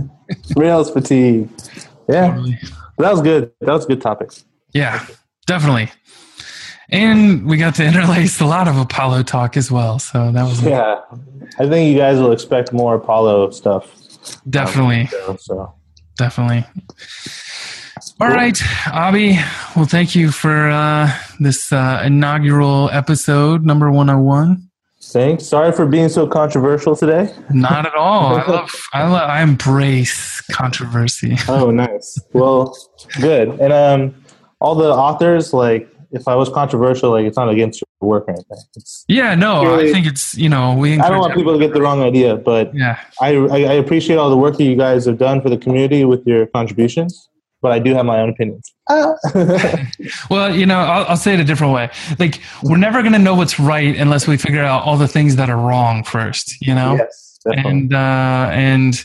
Rails 0.56 0.90
fatigue. 0.90 1.48
Yeah. 2.08 2.28
Totally. 2.28 2.58
that 2.98 3.10
was 3.12 3.20
good. 3.22 3.52
That 3.60 3.72
was 3.72 3.86
good 3.86 4.00
topics. 4.00 4.44
Yeah, 4.72 5.04
definitely. 5.46 5.90
And 6.88 7.46
we 7.46 7.56
got 7.56 7.74
to 7.76 7.84
interlace 7.84 8.40
a 8.40 8.44
lot 8.46 8.68
of 8.68 8.76
Apollo 8.78 9.22
talk 9.24 9.56
as 9.56 9.70
well. 9.70 9.98
So 9.98 10.30
that 10.32 10.42
was 10.44 10.62
Yeah, 10.62 11.00
I 11.58 11.66
think 11.68 11.90
you 11.92 11.98
guys 11.98 12.18
will 12.18 12.32
expect 12.32 12.72
more 12.72 12.94
Apollo 12.96 13.50
stuff. 13.50 13.90
definitely, 14.48 15.06
So, 15.06 15.36
so. 15.40 15.74
definitely. 16.16 16.64
All 18.22 18.28
right, 18.28 18.54
Abhi. 18.54 19.34
Well, 19.74 19.84
thank 19.84 20.14
you 20.14 20.30
for 20.30 20.70
uh, 20.70 21.12
this 21.40 21.72
uh, 21.72 22.04
inaugural 22.06 22.88
episode, 22.90 23.64
number 23.64 23.90
101. 23.90 24.62
thanks. 25.02 25.44
Sorry 25.44 25.72
for 25.72 25.86
being 25.86 26.08
so 26.08 26.28
controversial 26.28 26.94
today. 26.94 27.34
Not 27.50 27.84
at 27.84 27.96
all. 27.96 28.36
I 28.36 28.46
love, 28.46 28.70
I 28.92 29.08
love, 29.08 29.28
I 29.28 29.42
embrace 29.42 30.40
controversy. 30.52 31.36
Oh, 31.48 31.72
nice. 31.72 32.16
Well, 32.32 32.78
good. 33.20 33.58
And 33.58 33.72
um, 33.72 34.24
all 34.60 34.76
the 34.76 34.92
authors, 34.92 35.52
like, 35.52 35.88
if 36.12 36.28
I 36.28 36.36
was 36.36 36.48
controversial, 36.48 37.10
like, 37.10 37.26
it's 37.26 37.36
not 37.36 37.48
against 37.48 37.82
your 37.82 38.08
work 38.08 38.28
or 38.28 38.34
anything. 38.34 38.58
It's, 38.76 39.04
Yeah, 39.08 39.34
no, 39.34 39.80
I 39.80 39.90
think 39.90 40.06
it's, 40.06 40.32
you 40.36 40.48
know, 40.48 40.76
we 40.76 40.96
I 41.00 41.08
don't 41.08 41.18
want 41.18 41.34
people 41.34 41.54
to 41.54 41.58
get 41.58 41.74
the 41.74 41.82
wrong 41.82 42.02
idea, 42.02 42.36
but 42.36 42.72
Yeah, 42.72 43.00
I, 43.20 43.34
I 43.34 43.56
I 43.56 43.72
appreciate 43.72 44.14
all 44.14 44.30
the 44.30 44.36
work 44.36 44.58
that 44.58 44.64
you 44.64 44.76
guys 44.76 45.06
have 45.06 45.18
done 45.18 45.42
for 45.42 45.50
the 45.50 45.58
community 45.58 46.04
with 46.04 46.24
your 46.24 46.46
contributions. 46.46 47.28
But 47.62 47.70
I 47.72 47.78
do 47.78 47.94
have 47.94 48.04
my 48.04 48.20
own 48.20 48.28
opinions. 48.28 48.72
Ah. 48.90 49.14
Well, 50.30 50.54
you 50.54 50.66
know, 50.66 50.78
I'll, 50.80 51.06
I'll 51.10 51.16
say 51.16 51.34
it 51.34 51.40
a 51.40 51.44
different 51.44 51.72
way. 51.72 51.90
Like, 52.18 52.40
we're 52.62 52.76
never 52.76 53.02
going 53.02 53.12
to 53.12 53.18
know 53.18 53.34
what's 53.34 53.60
right 53.60 53.96
unless 53.96 54.26
we 54.26 54.36
figure 54.36 54.62
out 54.62 54.82
all 54.82 54.96
the 54.96 55.08
things 55.08 55.36
that 55.36 55.48
are 55.48 55.56
wrong 55.56 56.02
first, 56.04 56.60
you 56.60 56.74
know? 56.74 56.96
yes, 56.96 57.38
definitely. 57.44 57.70
And, 57.70 57.94
uh, 57.94 58.48
and 58.52 59.04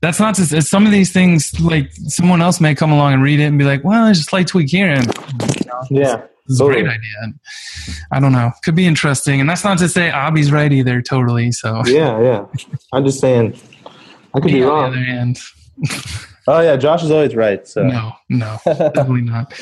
that's 0.00 0.18
not 0.20 0.36
just 0.36 0.68
some 0.68 0.86
of 0.86 0.92
these 0.92 1.12
things, 1.12 1.58
like, 1.60 1.90
someone 2.06 2.40
else 2.40 2.60
may 2.60 2.74
come 2.74 2.92
along 2.92 3.12
and 3.14 3.22
read 3.22 3.40
it 3.40 3.44
and 3.44 3.58
be 3.58 3.64
like, 3.64 3.84
well, 3.84 4.06
there's 4.06 4.20
a 4.20 4.24
slight 4.24 4.46
tweak 4.46 4.70
here. 4.70 4.88
And 4.88 5.12
yeah, 5.90 6.22
it's 6.48 6.60
a 6.60 6.64
great 6.64 6.86
idea. 6.86 7.34
I 8.10 8.20
don't 8.20 8.32
know. 8.32 8.52
Could 8.64 8.76
be 8.76 8.86
interesting. 8.86 9.40
And 9.40 9.50
that's 9.50 9.64
not 9.64 9.78
to 9.78 9.88
say 9.88 10.10
Abhi's 10.10 10.50
right 10.50 10.72
either, 10.72 11.02
totally. 11.02 11.52
So, 11.52 11.82
yeah, 11.86 12.20
yeah. 12.22 12.46
I'm 12.92 13.04
just 13.04 13.20
saying, 13.20 13.58
I 14.34 14.40
could 14.40 14.52
be 14.52 14.62
on 14.62 14.92
wrong. 14.92 15.36
Oh 16.50 16.60
yeah, 16.60 16.76
Josh 16.76 17.02
is 17.02 17.10
always 17.10 17.34
right. 17.34 17.68
So 17.68 17.82
No, 17.82 18.12
no, 18.30 18.58
definitely 18.64 19.20
not. 19.20 19.52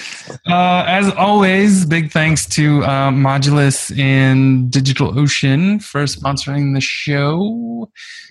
Uh, 0.49 0.85
as 0.87 1.13
always, 1.15 1.85
big 1.85 2.13
thanks 2.13 2.47
to 2.51 2.85
uh, 2.85 3.11
Modulus 3.11 3.91
and 3.99 4.71
DigitalOcean 4.71 5.83
for 5.83 6.05
sponsoring 6.05 6.75
the 6.75 6.81
show. 6.81 7.91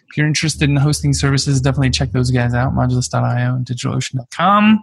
If 0.09 0.15
you're 0.15 0.25
interested 0.25 0.69
in 0.69 0.77
hosting 0.77 1.11
services, 1.11 1.59
definitely 1.59 1.89
check 1.89 2.13
those 2.13 2.31
guys 2.31 2.53
out, 2.53 2.73
modulus.io 2.73 3.55
and 3.55 3.65
digitalocean.com. 3.65 4.81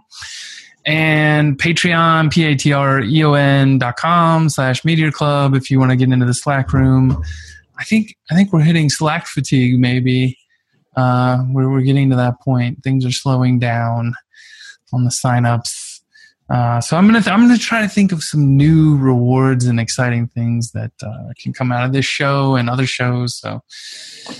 And 0.85 1.57
Patreon, 1.57 2.31
P-A-T-R-E-O-N 2.31 3.79
dot 3.79 3.95
com 3.95 4.49
slash 4.49 4.85
Meteor 4.85 5.11
Club 5.11 5.55
if 5.55 5.71
you 5.71 5.79
want 5.79 5.89
to 5.89 5.95
get 5.95 6.11
into 6.11 6.27
the 6.27 6.35
Slack 6.35 6.73
room. 6.73 7.23
I 7.79 7.83
think 7.85 8.15
I 8.29 8.35
think 8.35 8.53
we're 8.53 8.61
hitting 8.61 8.91
Slack 8.91 9.25
fatigue 9.25 9.79
maybe. 9.79 10.37
Uh, 10.95 11.43
we're, 11.49 11.69
we're 11.69 11.81
getting 11.81 12.09
to 12.09 12.15
that 12.15 12.39
point. 12.41 12.83
Things 12.83 13.05
are 13.05 13.11
slowing 13.11 13.59
down 13.59 14.13
on 14.93 15.03
the 15.03 15.09
signups. 15.09 16.01
Uh, 16.49 16.79
so 16.81 16.97
I'm 16.97 17.07
gonna 17.07 17.21
th- 17.21 17.33
I'm 17.33 17.41
gonna 17.41 17.57
try 17.57 17.81
to 17.81 17.87
think 17.87 18.11
of 18.11 18.21
some 18.21 18.57
new 18.57 18.97
rewards 18.97 19.65
and 19.65 19.79
exciting 19.79 20.27
things 20.27 20.71
that 20.71 20.91
uh, 21.01 21.31
can 21.39 21.53
come 21.53 21.71
out 21.71 21.85
of 21.85 21.93
this 21.93 22.05
show 22.05 22.55
and 22.55 22.69
other 22.69 22.85
shows. 22.85 23.39
So 23.39 23.63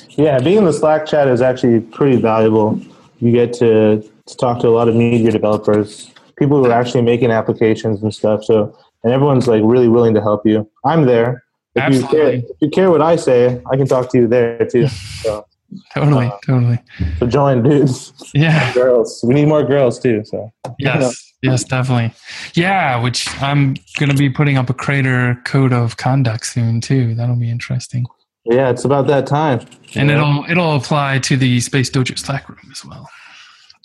yeah, 0.09 0.39
being 0.39 0.57
in 0.57 0.65
the 0.65 0.73
Slack 0.73 1.05
chat 1.05 1.27
is 1.27 1.41
actually 1.41 1.79
pretty 1.79 2.17
valuable. 2.17 2.79
You 3.19 3.31
get 3.31 3.53
to, 3.53 4.07
to 4.27 4.37
talk 4.37 4.59
to 4.61 4.67
a 4.67 4.69
lot 4.69 4.89
of 4.89 4.95
Meteor 4.95 5.31
developers, 5.31 6.11
people 6.37 6.57
who 6.57 6.69
are 6.69 6.73
actually 6.73 7.03
making 7.03 7.31
applications 7.31 8.03
and 8.03 8.13
stuff. 8.13 8.43
So 8.43 8.77
and 9.03 9.11
everyone's 9.11 9.47
like 9.47 9.61
really 9.63 9.87
willing 9.87 10.13
to 10.13 10.21
help 10.21 10.45
you. 10.45 10.69
I'm 10.85 11.05
there. 11.05 11.43
If 11.75 11.93
you, 11.93 12.01
care, 12.01 12.21
Absolutely. 12.21 12.35
if 12.49 12.57
you 12.61 12.69
care 12.69 12.91
what 12.91 13.01
I 13.01 13.15
say, 13.15 13.61
I 13.71 13.77
can 13.77 13.87
talk 13.87 14.11
to 14.11 14.17
you 14.17 14.27
there 14.27 14.65
too. 14.65 14.87
So, 15.23 15.45
totally, 15.93 16.27
Uh, 16.27 16.37
totally, 16.45 16.79
so 17.19 17.27
join, 17.27 17.63
dudes. 17.63 18.13
yeah, 18.33 18.73
girls. 18.75 19.23
We 19.27 19.33
need 19.33 19.47
more 19.47 19.63
girls 19.63 19.99
too. 19.99 20.23
So 20.25 20.51
yes, 20.79 21.33
yes, 21.41 21.63
definitely, 21.63 22.13
yeah. 22.55 23.01
Which 23.01 23.27
I'm 23.41 23.75
gonna 23.99 24.13
be 24.13 24.29
putting 24.29 24.57
up 24.57 24.69
a 24.69 24.73
Crater 24.73 25.39
code 25.45 25.73
of 25.73 25.97
conduct 25.97 26.45
soon 26.47 26.81
too. 26.81 27.15
That'll 27.15 27.35
be 27.35 27.49
interesting, 27.49 28.05
yeah, 28.45 28.69
it's 28.69 28.85
about 28.85 29.07
that 29.07 29.27
time. 29.27 29.59
and 29.95 30.09
Yeah. 30.09 30.15
it'll 30.15 30.45
it'll 30.49 30.75
apply 30.75 31.19
to 31.19 31.37
the 31.37 31.59
Space 31.59 31.89
Dojo 31.89 32.17
Slack 32.17 32.47
room 32.49 32.59
as 32.71 32.83
well. 32.85 33.07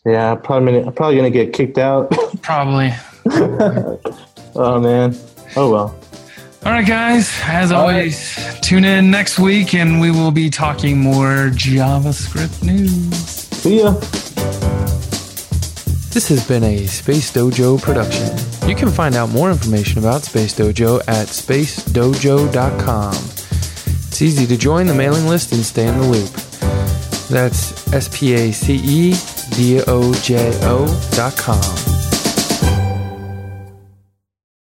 Yeah, 0.07 0.35
probably 0.37 0.81
I'm 0.81 0.93
probably 0.93 1.17
gonna 1.17 1.31
get 1.31 1.53
kicked 1.53 1.77
out. 1.79 2.11
Probably. 2.43 2.93
oh 4.57 4.81
man. 4.81 5.15
Oh 5.57 5.71
well. 5.71 5.99
All 6.65 6.73
right, 6.73 6.87
guys. 6.87 7.31
As 7.45 7.73
oh, 7.73 7.77
All 7.77 7.83
always, 7.83 8.37
tune 8.61 8.85
in 8.85 9.11
next 9.11 9.39
week 9.39 9.75
and 9.75 10.01
we 10.01 10.11
will 10.11 10.31
be 10.31 10.51
talking 10.51 10.99
more 10.99 11.51
JavaScript 11.51 12.63
news. 12.65 13.15
See 13.15 13.81
ya. 13.81 13.93
This 16.11 16.29
has 16.29 16.47
been 16.49 16.65
a 16.65 16.87
Space 16.87 17.33
Dojo 17.33 17.81
production. 17.81 18.37
You 18.69 18.75
can 18.75 18.91
find 18.91 19.15
out 19.15 19.31
more 19.31 19.51
information 19.51 19.99
about 19.99 20.23
Space 20.23 20.55
Dojo 20.55 21.01
at 21.07 21.29
spacedojo.com. 21.29 23.15
It's 23.15 24.23
easy 24.23 24.47
to 24.47 24.57
join 24.57 24.87
the 24.87 24.95
mailing 24.95 25.29
list 25.29 25.53
and 25.53 25.65
stay 25.65 25.87
in 25.87 25.97
the 25.97 26.07
loop. 26.07 26.31
That's 27.29 27.93
S 27.93 28.09
P 28.13 28.35
A 28.35 28.53
C 28.53 28.75
E 28.75 29.15
D 29.55 29.81
O 29.87 30.13
J 30.15 30.51
O 30.65 30.87
dot 31.15 31.37
com. 31.37 31.88